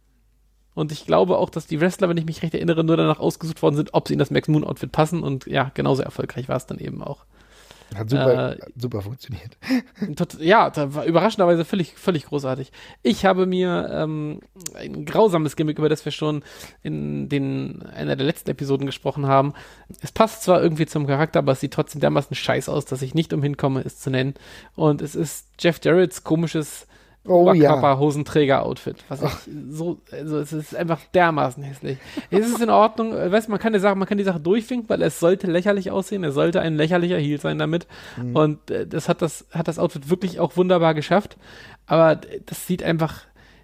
Und 0.73 0.91
ich 0.91 1.05
glaube 1.05 1.37
auch, 1.37 1.49
dass 1.49 1.65
die 1.65 1.81
Wrestler, 1.81 2.07
wenn 2.07 2.17
ich 2.17 2.25
mich 2.25 2.43
recht 2.43 2.53
erinnere, 2.53 2.83
nur 2.83 2.97
danach 2.97 3.19
ausgesucht 3.19 3.61
worden 3.63 3.75
sind, 3.75 3.93
ob 3.95 4.07
sie 4.07 4.13
in 4.13 4.19
das 4.19 4.29
Max 4.29 4.47
Moon 4.47 4.63
Outfit 4.63 4.91
passen. 4.91 5.23
Und 5.23 5.47
ja, 5.47 5.71
genauso 5.73 6.03
erfolgreich 6.03 6.49
war 6.49 6.57
es 6.57 6.67
dann 6.67 6.77
eben 6.77 7.01
auch. 7.01 7.25
Hat 7.95 8.09
super, 8.09 8.53
Äh, 8.53 8.57
super 8.75 9.01
funktioniert. 9.01 9.57
Tot, 10.15 10.39
ja, 10.39 10.69
da 10.69 10.93
war 10.93 11.05
überraschenderweise 11.05 11.65
völlig, 11.65 11.93
völlig 11.97 12.25
großartig. 12.25 12.71
Ich 13.03 13.25
habe 13.25 13.45
mir 13.45 13.89
ähm, 13.91 14.41
ein 14.75 15.05
grausames 15.05 15.55
Gimmick, 15.55 15.79
über 15.79 15.89
das 15.89 16.03
wir 16.03 16.11
schon 16.11 16.43
in 16.83 17.29
den 17.29 17.83
einer 17.83 18.15
der 18.15 18.25
letzten 18.25 18.49
Episoden 18.49 18.85
gesprochen 18.85 19.27
haben. 19.27 19.53
Es 20.01 20.11
passt 20.11 20.43
zwar 20.43 20.61
irgendwie 20.61 20.85
zum 20.85 21.07
Charakter, 21.07 21.39
aber 21.39 21.53
es 21.53 21.59
sieht 21.61 21.73
trotzdem 21.73 22.01
dermaßen 22.01 22.35
scheiß 22.35 22.69
aus, 22.69 22.85
dass 22.85 23.01
ich 23.01 23.15
nicht 23.15 23.33
umhin 23.33 23.57
komme, 23.57 23.81
es 23.81 23.99
zu 23.99 24.09
nennen. 24.09 24.33
Und 24.75 25.01
es 25.01 25.15
ist 25.15 25.47
Jeff 25.59 25.79
Jarrett's 25.83 26.23
komisches 26.23 26.87
Oh 27.27 27.53
ja. 27.53 27.71
Oberkörper-Hosenträger-Outfit. 27.71 29.03
Was 29.09 29.21
ich 29.21 29.53
so, 29.69 29.97
also 30.11 30.39
es 30.39 30.53
ist 30.53 30.75
einfach 30.75 30.99
dermaßen 31.13 31.61
hässlich. 31.63 31.97
Es 32.31 32.47
ist 32.47 32.61
in 32.61 32.69
Ordnung, 32.69 33.13
äh, 33.13 33.31
weißt 33.31 33.49
man 33.49 33.59
kann 33.59 33.73
die 33.73 33.79
Sache, 33.79 33.95
man 33.95 34.07
kann 34.07 34.17
die 34.17 34.23
Sache 34.23 34.39
durchwinken, 34.39 34.89
weil 34.89 35.01
es 35.01 35.19
sollte 35.19 35.47
lächerlich 35.47 35.91
aussehen, 35.91 36.23
es 36.23 36.33
sollte 36.33 36.61
ein 36.61 36.75
lächerlicher 36.75 37.17
Heel 37.17 37.39
sein 37.39 37.59
damit. 37.59 37.87
Und 38.33 38.71
äh, 38.71 38.87
das 38.87 39.09
hat 39.09 39.21
das, 39.21 39.45
hat 39.51 39.67
das 39.67 39.79
Outfit 39.79 40.09
wirklich 40.09 40.39
auch 40.39 40.57
wunderbar 40.57 40.93
geschafft. 40.93 41.37
Aber 41.85 42.19
das 42.45 42.67
sieht 42.67 42.83
einfach, 42.83 43.21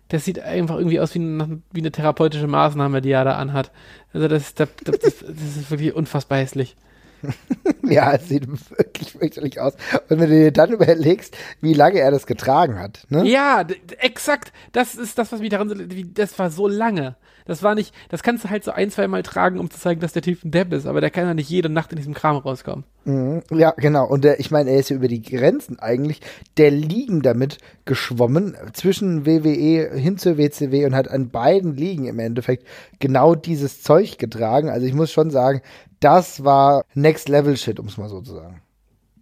das 0.09 0.25
sieht 0.25 0.39
einfach 0.39 0.77
irgendwie 0.77 0.99
aus 0.99 1.15
wie, 1.15 1.19
ein, 1.19 1.63
wie 1.71 1.81
eine 1.81 1.91
therapeutische 1.91 2.47
Maßnahme, 2.47 3.01
die 3.01 3.11
er 3.11 3.23
da 3.23 3.37
anhat. 3.37 3.71
Also 4.13 4.27
das, 4.27 4.53
das, 4.53 4.69
das, 4.83 4.99
das 4.99 5.21
ist 5.21 5.71
wirklich 5.71 5.93
unfassbar 5.95 6.37
hässlich. 6.39 6.75
Ja, 7.85 8.13
es 8.13 8.29
sieht 8.29 8.47
wirklich 8.47 9.11
fürchterlich 9.11 9.59
aus. 9.59 9.73
Und 10.09 10.19
wenn 10.19 10.29
du 10.29 10.35
dir 10.35 10.51
dann 10.51 10.71
überlegst, 10.71 11.35
wie 11.59 11.73
lange 11.73 11.99
er 11.99 12.11
das 12.11 12.25
getragen 12.25 12.79
hat, 12.79 13.05
ne? 13.09 13.25
Ja, 13.25 13.65
exakt. 13.99 14.53
Das 14.71 14.95
ist 14.95 15.17
das, 15.17 15.31
was 15.31 15.41
mich 15.41 15.49
daran 15.49 15.89
das 16.13 16.39
war 16.39 16.49
so 16.49 16.67
lange. 16.67 17.17
Das 17.45 17.61
war 17.61 17.75
nicht, 17.75 17.93
das 18.09 18.23
kannst 18.23 18.45
du 18.45 18.49
halt 18.49 18.63
so 18.63 18.71
ein, 18.71 18.89
zwei 18.89 19.07
Mal 19.07 19.21
tragen, 19.21 19.59
um 19.59 19.69
zu 19.69 19.77
zeigen, 19.77 19.99
dass 19.99 20.13
der 20.13 20.21
Typ 20.21 20.43
ein 20.43 20.51
Depp 20.51 20.71
ist, 20.71 20.85
aber 20.85 21.01
der 21.01 21.09
kann 21.09 21.25
ja 21.25 21.33
nicht 21.33 21.49
jede 21.49 21.69
Nacht 21.69 21.91
in 21.91 21.97
diesem 21.97 22.13
Kram 22.13 22.37
rauskommen. 22.37 22.85
Mhm. 23.05 23.43
Ja, 23.51 23.71
genau. 23.71 24.07
Und 24.07 24.23
der, 24.23 24.39
ich 24.39 24.49
meine, 24.49 24.71
er 24.71 24.79
ist 24.79 24.89
ja 24.89 24.95
über 24.95 25.09
die 25.09 25.21
Grenzen 25.21 25.77
eigentlich 25.79 26.21
der 26.57 26.71
Ligen 26.71 27.21
damit 27.21 27.57
geschwommen, 27.83 28.55
zwischen 28.71 29.25
WWE 29.25 29.91
hin 29.93 30.17
zur 30.17 30.37
WCW 30.37 30.85
und 30.85 30.95
hat 30.95 31.09
an 31.09 31.29
beiden 31.29 31.75
Ligen 31.75 32.05
im 32.05 32.19
Endeffekt 32.19 32.65
genau 32.99 33.35
dieses 33.35 33.81
Zeug 33.81 34.17
getragen. 34.17 34.69
Also 34.69 34.85
ich 34.87 34.93
muss 34.93 35.11
schon 35.11 35.29
sagen, 35.29 35.61
das 36.03 36.43
war 36.43 36.85
Next 36.93 37.29
Level 37.29 37.57
Shit, 37.57 37.79
um 37.79 37.87
es 37.87 37.97
mal 37.97 38.09
so 38.09 38.21
zu 38.21 38.33
sagen. 38.33 38.61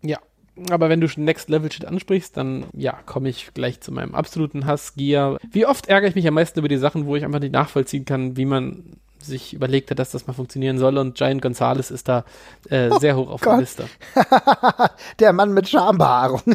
Ja. 0.02 0.20
Aber 0.70 0.90
wenn 0.90 1.00
du 1.00 1.08
schon 1.08 1.24
Next 1.24 1.50
Level 1.50 1.72
Shit 1.72 1.86
ansprichst, 1.86 2.36
dann 2.36 2.66
ja, 2.74 3.00
komme 3.06 3.30
ich 3.30 3.54
gleich 3.54 3.80
zu 3.82 3.92
meinem 3.92 4.14
absoluten 4.14 4.66
Hass, 4.66 4.96
Gier. 4.96 5.38
Wie 5.50 5.66
oft 5.66 5.88
ärgere 5.88 6.10
ich 6.10 6.16
mich 6.16 6.28
am 6.28 6.34
meisten 6.34 6.60
über 6.60 6.68
die 6.68 6.78
Sachen, 6.78 7.06
wo 7.06 7.16
ich 7.16 7.24
einfach 7.24 7.40
nicht 7.40 7.54
nachvollziehen 7.54 8.06
kann, 8.06 8.36
wie 8.38 8.46
man 8.46 8.98
sich 9.26 9.54
überlegt 9.54 9.92
hat, 9.92 10.00
dass 10.00 10.12
das 10.12 10.28
mal 10.28 10.34
funktionieren 10.34 10.78
soll. 10.78 10.98
Und 10.98 11.16
Giant 11.16 11.42
Gonzalez 11.42 11.92
ist 11.92 12.08
da 12.10 12.24
äh, 12.70 12.90
sehr 13.00 13.16
hoch 13.16 13.30
auf 13.30 13.42
Gott. 13.42 13.54
der 13.54 13.60
Liste. 13.60 13.86
der 15.20 15.34
Mann 15.34 15.54
mit 15.54 15.70
Schambehaarung. 15.70 16.42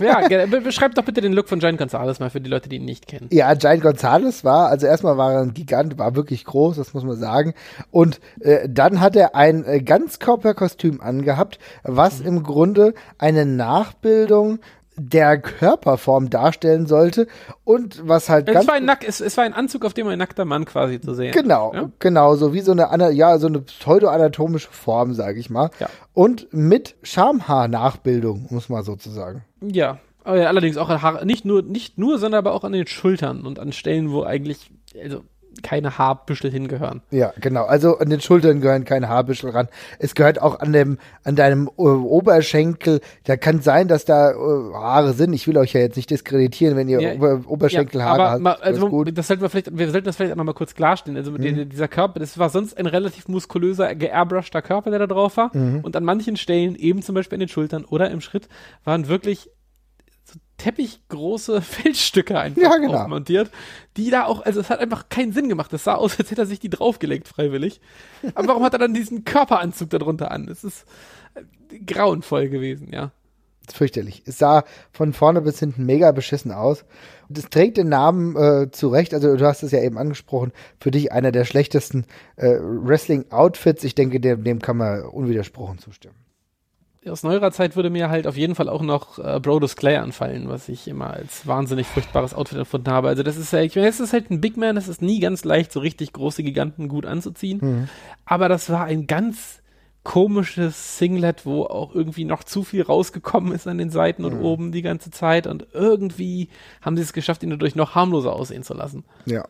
Ja, 0.00 0.26
be- 0.46 0.60
beschreib 0.60 0.94
doch 0.94 1.04
bitte 1.04 1.20
den 1.20 1.32
Look 1.32 1.48
von 1.48 1.58
Giant 1.58 1.78
Gonzalez 1.78 2.20
mal 2.20 2.30
für 2.30 2.40
die 2.40 2.50
Leute, 2.50 2.68
die 2.68 2.76
ihn 2.76 2.84
nicht 2.84 3.06
kennen. 3.06 3.28
Ja, 3.30 3.54
Giant 3.54 3.82
Gonzalez 3.82 4.44
war, 4.44 4.68
also 4.68 4.86
erstmal 4.86 5.16
war 5.16 5.32
er 5.32 5.40
ein 5.40 5.54
Gigant, 5.54 5.98
war 5.98 6.14
wirklich 6.14 6.44
groß, 6.44 6.76
das 6.76 6.94
muss 6.94 7.04
man 7.04 7.16
sagen. 7.16 7.54
Und 7.90 8.20
äh, 8.40 8.68
dann 8.68 9.00
hat 9.00 9.16
er 9.16 9.34
ein 9.34 9.64
äh, 9.64 9.80
Ganzkörperkostüm 9.80 11.00
angehabt, 11.00 11.58
was 11.82 12.20
im 12.20 12.42
Grunde 12.42 12.94
eine 13.18 13.44
Nachbildung 13.46 14.58
der 14.98 15.38
Körperform 15.38 16.30
darstellen 16.30 16.86
sollte 16.86 17.26
und 17.64 18.06
was 18.06 18.28
halt 18.28 18.48
Es 18.48 18.54
ganz 18.54 18.66
war, 18.66 18.74
ein 18.74 18.84
Nack, 18.84 19.06
es, 19.06 19.20
es 19.20 19.36
war 19.36 19.44
ein 19.44 19.54
Anzug, 19.54 19.84
auf 19.84 19.94
dem 19.94 20.06
ein 20.08 20.18
nackter 20.18 20.44
Mann 20.44 20.64
quasi 20.64 21.00
zu 21.00 21.14
sehen. 21.14 21.32
Genau, 21.32 21.72
Ja? 21.74 21.90
genau, 21.98 22.34
so 22.36 22.52
wie 22.52 22.60
so 22.60 22.72
eine, 22.72 23.12
ja, 23.12 23.38
so 23.38 23.46
eine 23.46 23.60
pseudoanatomische 23.60 24.68
Form, 24.70 25.14
sage 25.14 25.38
ich 25.40 25.50
mal. 25.50 25.70
Ja. 25.78 25.88
Und 26.12 26.48
mit 26.52 26.96
Schamhaar-Nachbildung, 27.02 28.46
muss 28.50 28.68
man 28.68 28.82
sozusagen. 28.82 29.44
Ja, 29.60 29.98
ja, 30.24 30.46
allerdings 30.46 30.76
auch 30.76 30.88
an 30.90 31.00
Haare, 31.00 31.24
nicht 31.24 31.44
nur, 31.44 31.62
nicht 31.62 31.96
nur, 31.98 32.18
sondern 32.18 32.40
aber 32.40 32.52
auch 32.52 32.64
an 32.64 32.72
den 32.72 32.86
Schultern 32.86 33.46
und 33.46 33.58
an 33.58 33.72
Stellen, 33.72 34.10
wo 34.10 34.24
eigentlich 34.24 34.70
also 35.02 35.22
keine 35.62 35.98
Haarbüschel 35.98 36.50
hingehören. 36.50 37.02
Ja, 37.10 37.32
genau. 37.40 37.64
Also 37.64 37.98
an 37.98 38.10
den 38.10 38.20
Schultern 38.20 38.60
gehören 38.60 38.84
keine 38.84 39.08
Haarbüschel 39.08 39.50
ran. 39.50 39.68
Es 39.98 40.14
gehört 40.14 40.40
auch 40.40 40.60
an 40.60 40.72
dem, 40.72 40.98
an 41.24 41.36
deinem 41.36 41.68
äh, 41.78 41.82
Oberschenkel. 41.82 43.00
Da 43.24 43.36
kann 43.36 43.60
sein, 43.60 43.88
dass 43.88 44.04
da 44.04 44.30
äh, 44.30 44.34
Haare 44.74 45.12
sind. 45.12 45.32
Ich 45.32 45.46
will 45.46 45.56
euch 45.58 45.72
ja 45.72 45.80
jetzt 45.80 45.96
nicht 45.96 46.10
diskreditieren, 46.10 46.76
wenn 46.76 46.88
ihr 46.88 47.00
Ja, 47.00 47.14
Ober 47.14 47.40
Oberschenkelhaare 47.46 48.14
aber 48.22 48.30
habt. 48.30 48.42
mal, 48.42 48.54
also, 48.54 48.88
gut. 48.88 49.16
das 49.16 49.26
sollten 49.28 49.42
wir 49.42 49.50
vielleicht, 49.50 49.76
wir 49.76 49.90
sollten 49.90 50.06
das 50.06 50.16
vielleicht 50.16 50.32
auch 50.32 50.36
noch 50.36 50.44
mal 50.44 50.54
kurz 50.54 50.74
klarstellen. 50.74 51.16
Also 51.16 51.36
die, 51.36 51.66
dieser 51.66 51.88
Körper, 51.88 52.20
das 52.20 52.38
war 52.38 52.50
sonst 52.50 52.76
ein 52.76 52.86
relativ 52.86 53.28
muskulöser, 53.28 53.94
geairbrushter 53.94 54.62
Körper, 54.62 54.90
der 54.90 55.00
da 55.00 55.06
drauf 55.06 55.36
war. 55.36 55.56
Mhm. 55.56 55.80
Und 55.82 55.96
an 55.96 56.04
manchen 56.04 56.36
Stellen, 56.36 56.74
eben 56.76 57.02
zum 57.02 57.14
Beispiel 57.14 57.36
an 57.36 57.40
den 57.40 57.48
Schultern 57.48 57.84
oder 57.84 58.10
im 58.10 58.20
Schritt, 58.20 58.48
waren 58.84 59.08
wirklich 59.08 59.50
teppichgroße 60.58 61.62
Felsstücke 61.62 62.38
einfach 62.38 62.60
Ja, 62.60 62.76
genau. 62.76 63.08
montiert, 63.08 63.50
die 63.96 64.10
da 64.10 64.26
auch, 64.26 64.44
also 64.44 64.60
es 64.60 64.68
hat 64.68 64.80
einfach 64.80 65.08
keinen 65.08 65.32
Sinn 65.32 65.48
gemacht. 65.48 65.72
Das 65.72 65.84
sah 65.84 65.94
aus, 65.94 66.18
als 66.18 66.30
hätte 66.30 66.42
er 66.42 66.46
sich 66.46 66.60
die 66.60 66.68
draufgelegt, 66.70 67.26
freiwillig. 67.28 67.80
Aber 68.34 68.48
warum 68.48 68.62
hat 68.64 68.74
er 68.74 68.78
dann 68.78 68.94
diesen 68.94 69.24
Körperanzug 69.24 69.88
darunter 69.90 70.30
an? 70.30 70.48
Es 70.48 70.64
ist 70.64 70.84
äh, 71.34 71.78
grauenvoll 71.78 72.48
gewesen, 72.48 72.90
ja. 72.92 73.12
Fürchterlich. 73.70 74.22
Es 74.24 74.38
sah 74.38 74.64
von 74.92 75.12
vorne 75.12 75.42
bis 75.42 75.58
hinten 75.58 75.84
mega 75.84 76.12
beschissen 76.12 76.52
aus. 76.52 76.84
Und 77.28 77.36
es 77.36 77.50
trägt 77.50 77.76
den 77.76 77.90
Namen 77.90 78.34
äh, 78.36 78.70
zu 78.70 78.88
Recht, 78.88 79.12
also 79.12 79.36
du 79.36 79.44
hast 79.46 79.62
es 79.62 79.72
ja 79.72 79.82
eben 79.82 79.98
angesprochen, 79.98 80.52
für 80.80 80.90
dich 80.90 81.12
einer 81.12 81.32
der 81.32 81.44
schlechtesten 81.44 82.06
äh, 82.36 82.56
Wrestling-Outfits. 82.58 83.84
Ich 83.84 83.94
denke, 83.94 84.20
dem, 84.20 84.42
dem 84.42 84.60
kann 84.60 84.78
man 84.78 85.02
unwidersprochen 85.02 85.78
zustimmen. 85.78 86.14
Aus 87.10 87.22
neuerer 87.22 87.50
Zeit 87.52 87.76
würde 87.76 87.90
mir 87.90 88.10
halt 88.10 88.26
auf 88.26 88.36
jeden 88.36 88.54
Fall 88.54 88.68
auch 88.68 88.82
noch 88.82 89.18
äh, 89.18 89.40
Brodus 89.40 89.76
Clay 89.76 89.96
anfallen, 89.96 90.48
was 90.48 90.68
ich 90.68 90.88
immer 90.88 91.10
als 91.10 91.46
wahnsinnig 91.46 91.86
furchtbares 91.86 92.34
Outfit 92.34 92.58
empfunden 92.58 92.90
habe. 92.90 93.08
Also 93.08 93.22
das 93.22 93.36
ist 93.36 93.52
ja, 93.52 93.60
ich 93.60 93.74
meine, 93.74 93.88
es 93.88 94.00
ist 94.00 94.12
halt 94.12 94.30
ein 94.30 94.40
Big 94.40 94.56
Man, 94.56 94.76
es 94.76 94.88
ist 94.88 95.02
nie 95.02 95.20
ganz 95.20 95.44
leicht, 95.44 95.72
so 95.72 95.80
richtig 95.80 96.12
große 96.12 96.42
Giganten 96.42 96.88
gut 96.88 97.06
anzuziehen. 97.06 97.88
Aber 98.24 98.48
das 98.48 98.70
war 98.70 98.84
ein 98.84 99.06
ganz 99.06 99.60
komisches 100.04 100.96
Singlet, 100.96 101.44
wo 101.44 101.64
auch 101.64 101.94
irgendwie 101.94 102.24
noch 102.24 102.42
zu 102.42 102.62
viel 102.62 102.82
rausgekommen 102.82 103.52
ist 103.52 103.66
an 103.66 103.76
den 103.76 103.90
Seiten 103.90 104.24
und 104.24 104.40
oben 104.40 104.72
die 104.72 104.80
ganze 104.80 105.10
Zeit. 105.10 105.46
Und 105.46 105.66
irgendwie 105.74 106.48
haben 106.80 106.96
sie 106.96 107.02
es 107.02 107.12
geschafft, 107.12 107.42
ihn 107.42 107.50
dadurch 107.50 107.74
noch 107.74 107.94
harmloser 107.94 108.32
aussehen 108.32 108.62
zu 108.62 108.72
lassen. 108.72 109.04
Ja. 109.26 109.46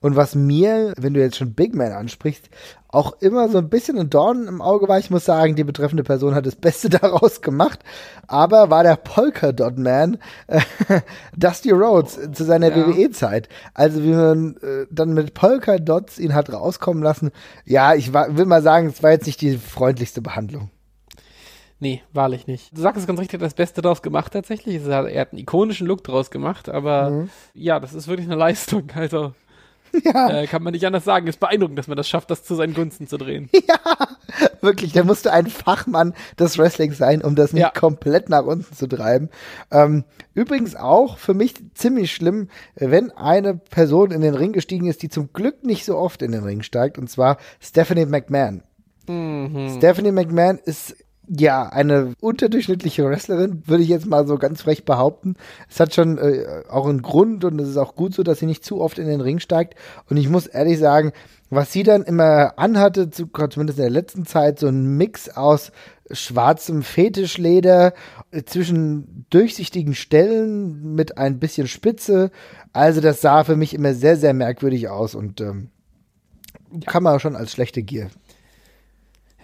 Und 0.00 0.16
was 0.16 0.34
mir, 0.34 0.92
wenn 0.98 1.14
du 1.14 1.20
jetzt 1.20 1.36
schon 1.36 1.54
Big 1.54 1.74
Man 1.74 1.92
ansprichst, 1.92 2.48
auch 2.88 3.20
immer 3.20 3.48
so 3.48 3.58
ein 3.58 3.68
bisschen 3.68 3.98
ein 3.98 4.10
Dorn 4.10 4.46
im 4.46 4.62
Auge 4.62 4.88
war, 4.88 4.98
ich 4.98 5.10
muss 5.10 5.24
sagen, 5.24 5.54
die 5.56 5.64
betreffende 5.64 6.02
Person 6.02 6.34
hat 6.34 6.46
das 6.46 6.56
Beste 6.56 6.88
daraus 6.90 7.40
gemacht, 7.42 7.80
aber 8.26 8.70
war 8.70 8.82
der 8.82 8.96
Polka 8.96 9.52
Dot 9.52 9.78
Man 9.78 10.18
äh, 10.46 10.60
Dusty 11.36 11.70
Rhodes 11.70 12.16
äh, 12.18 12.32
zu 12.32 12.44
seiner 12.44 12.68
Ja. 12.74 12.86
WWE-Zeit. 12.86 13.48
Also 13.74 14.02
wie 14.02 14.12
man 14.12 14.56
äh, 14.58 14.86
dann 14.90 15.14
mit 15.14 15.34
Polka 15.34 15.78
Dots 15.78 16.18
ihn 16.18 16.34
hat 16.34 16.52
rauskommen 16.52 17.02
lassen. 17.02 17.30
Ja, 17.64 17.94
ich 17.94 18.12
war, 18.12 18.36
will 18.36 18.46
mal 18.46 18.62
sagen, 18.62 18.88
es 18.88 19.02
war 19.02 19.10
jetzt 19.10 19.26
nicht 19.26 19.40
die 19.40 19.56
freundlichste 19.58 20.22
Behandlung. 20.22 20.70
Nee, 21.78 22.02
wahrlich 22.14 22.46
nicht. 22.46 22.74
Du 22.74 22.80
sagst 22.80 23.00
es 23.00 23.06
ganz 23.06 23.20
richtig, 23.20 23.34
er 23.38 23.40
hat 23.44 23.46
das 23.46 23.54
Beste 23.54 23.82
draus 23.82 24.00
gemacht 24.00 24.32
tatsächlich. 24.32 24.82
Er 24.86 25.20
hat 25.20 25.32
einen 25.32 25.38
ikonischen 25.40 25.86
Look 25.86 26.02
draus 26.04 26.30
gemacht, 26.30 26.70
aber 26.70 27.26
ja, 27.52 27.78
das 27.80 27.92
ist 27.92 28.08
wirklich 28.08 28.26
eine 28.26 28.36
Leistung. 28.36 28.84
Also 28.94 29.34
Ja. 30.04 30.30
äh, 30.42 30.46
kann 30.46 30.62
man 30.62 30.72
nicht 30.72 30.84
anders 30.86 31.04
sagen. 31.04 31.26
Ist 31.26 31.40
beeindruckend, 31.40 31.78
dass 31.78 31.88
man 31.88 31.96
das 31.96 32.08
schafft, 32.08 32.30
das 32.30 32.44
zu 32.44 32.54
seinen 32.54 32.74
Gunsten 32.74 33.06
zu 33.06 33.16
drehen. 33.18 33.48
Wirklich, 34.60 34.92
da 34.92 35.04
musste 35.04 35.32
ein 35.32 35.46
Fachmann 35.46 36.14
des 36.38 36.58
Wrestlings 36.58 36.98
sein, 36.98 37.22
um 37.22 37.34
das 37.34 37.52
nicht 37.52 37.62
Ja. 37.62 37.70
komplett 37.70 38.28
nach 38.28 38.44
unten 38.44 38.74
zu 38.74 38.86
treiben. 38.86 39.30
Ähm, 39.70 40.04
übrigens 40.34 40.76
auch 40.76 41.18
für 41.18 41.34
mich 41.34 41.54
ziemlich 41.74 42.12
schlimm, 42.12 42.48
wenn 42.74 43.10
eine 43.12 43.54
Person 43.54 44.10
in 44.10 44.20
den 44.20 44.34
Ring 44.34 44.52
gestiegen 44.52 44.86
ist, 44.86 45.02
die 45.02 45.08
zum 45.08 45.32
Glück 45.32 45.64
nicht 45.64 45.84
so 45.84 45.96
oft 45.96 46.22
in 46.22 46.32
den 46.32 46.44
Ring 46.44 46.62
steigt, 46.62 46.98
und 46.98 47.08
zwar 47.10 47.38
Stephanie 47.60 48.06
McMahon. 48.06 48.62
Mhm. 49.08 49.74
Stephanie 49.76 50.12
McMahon 50.12 50.58
ist 50.64 50.96
Ja, 51.28 51.68
eine 51.68 52.14
unterdurchschnittliche 52.20 53.04
Wrestlerin, 53.04 53.62
würde 53.66 53.82
ich 53.82 53.88
jetzt 53.88 54.06
mal 54.06 54.28
so 54.28 54.38
ganz 54.38 54.62
frech 54.62 54.84
behaupten. 54.84 55.34
Es 55.68 55.80
hat 55.80 55.92
schon 55.92 56.18
äh, 56.18 56.62
auch 56.68 56.86
einen 56.86 57.02
Grund 57.02 57.44
und 57.44 57.60
es 57.60 57.68
ist 57.68 57.76
auch 57.78 57.96
gut 57.96 58.14
so, 58.14 58.22
dass 58.22 58.38
sie 58.38 58.46
nicht 58.46 58.64
zu 58.64 58.80
oft 58.80 58.98
in 58.98 59.08
den 59.08 59.20
Ring 59.20 59.40
steigt. 59.40 59.74
Und 60.08 60.18
ich 60.18 60.28
muss 60.28 60.46
ehrlich 60.46 60.78
sagen, 60.78 61.12
was 61.50 61.72
sie 61.72 61.82
dann 61.82 62.04
immer 62.04 62.58
anhatte, 62.58 63.10
zu, 63.10 63.26
zumindest 63.26 63.78
in 63.78 63.84
der 63.84 63.90
letzten 63.90 64.24
Zeit, 64.24 64.60
so 64.60 64.68
ein 64.68 64.96
Mix 64.96 65.28
aus 65.28 65.72
schwarzem 66.12 66.82
Fetischleder 66.82 67.92
äh, 68.30 68.44
zwischen 68.44 69.26
durchsichtigen 69.30 69.94
Stellen 69.94 70.94
mit 70.94 71.18
ein 71.18 71.40
bisschen 71.40 71.66
Spitze. 71.66 72.30
Also 72.72 73.00
das 73.00 73.20
sah 73.20 73.42
für 73.42 73.56
mich 73.56 73.74
immer 73.74 73.94
sehr, 73.94 74.16
sehr 74.16 74.32
merkwürdig 74.32 74.88
aus 74.88 75.16
und 75.16 75.40
ähm, 75.40 75.70
kann 76.86 77.02
man 77.02 77.18
schon 77.18 77.34
als 77.34 77.50
schlechte 77.50 77.82
Gier 77.82 78.10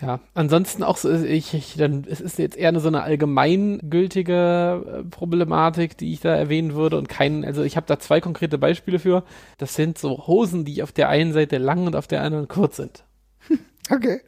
ja, 0.02 0.18
ansonsten 0.34 0.82
auch 0.82 0.96
so, 0.96 1.12
ich, 1.12 1.54
ich 1.54 1.76
dann, 1.76 2.04
es 2.10 2.20
ist 2.20 2.36
jetzt 2.40 2.56
eher 2.56 2.70
eine, 2.70 2.80
so 2.80 2.88
eine 2.88 3.04
allgemeingültige 3.04 4.84
äh, 4.84 5.04
Problematik, 5.04 5.96
die 5.96 6.12
ich 6.12 6.18
da 6.18 6.34
erwähnen 6.34 6.74
würde 6.74 6.98
und 6.98 7.08
keinen, 7.08 7.44
also 7.44 7.62
ich 7.62 7.76
habe 7.76 7.86
da 7.86 8.00
zwei 8.00 8.20
konkrete 8.20 8.58
Beispiele 8.58 8.98
für. 8.98 9.22
Das 9.58 9.74
sind 9.74 9.98
so 9.98 10.26
Hosen, 10.26 10.64
die 10.64 10.82
auf 10.82 10.90
der 10.90 11.08
einen 11.08 11.32
Seite 11.32 11.58
lang 11.58 11.86
und 11.86 11.94
auf 11.94 12.08
der 12.08 12.22
anderen 12.22 12.48
kurz 12.48 12.76
sind. 12.76 13.04
Okay. 13.90 14.20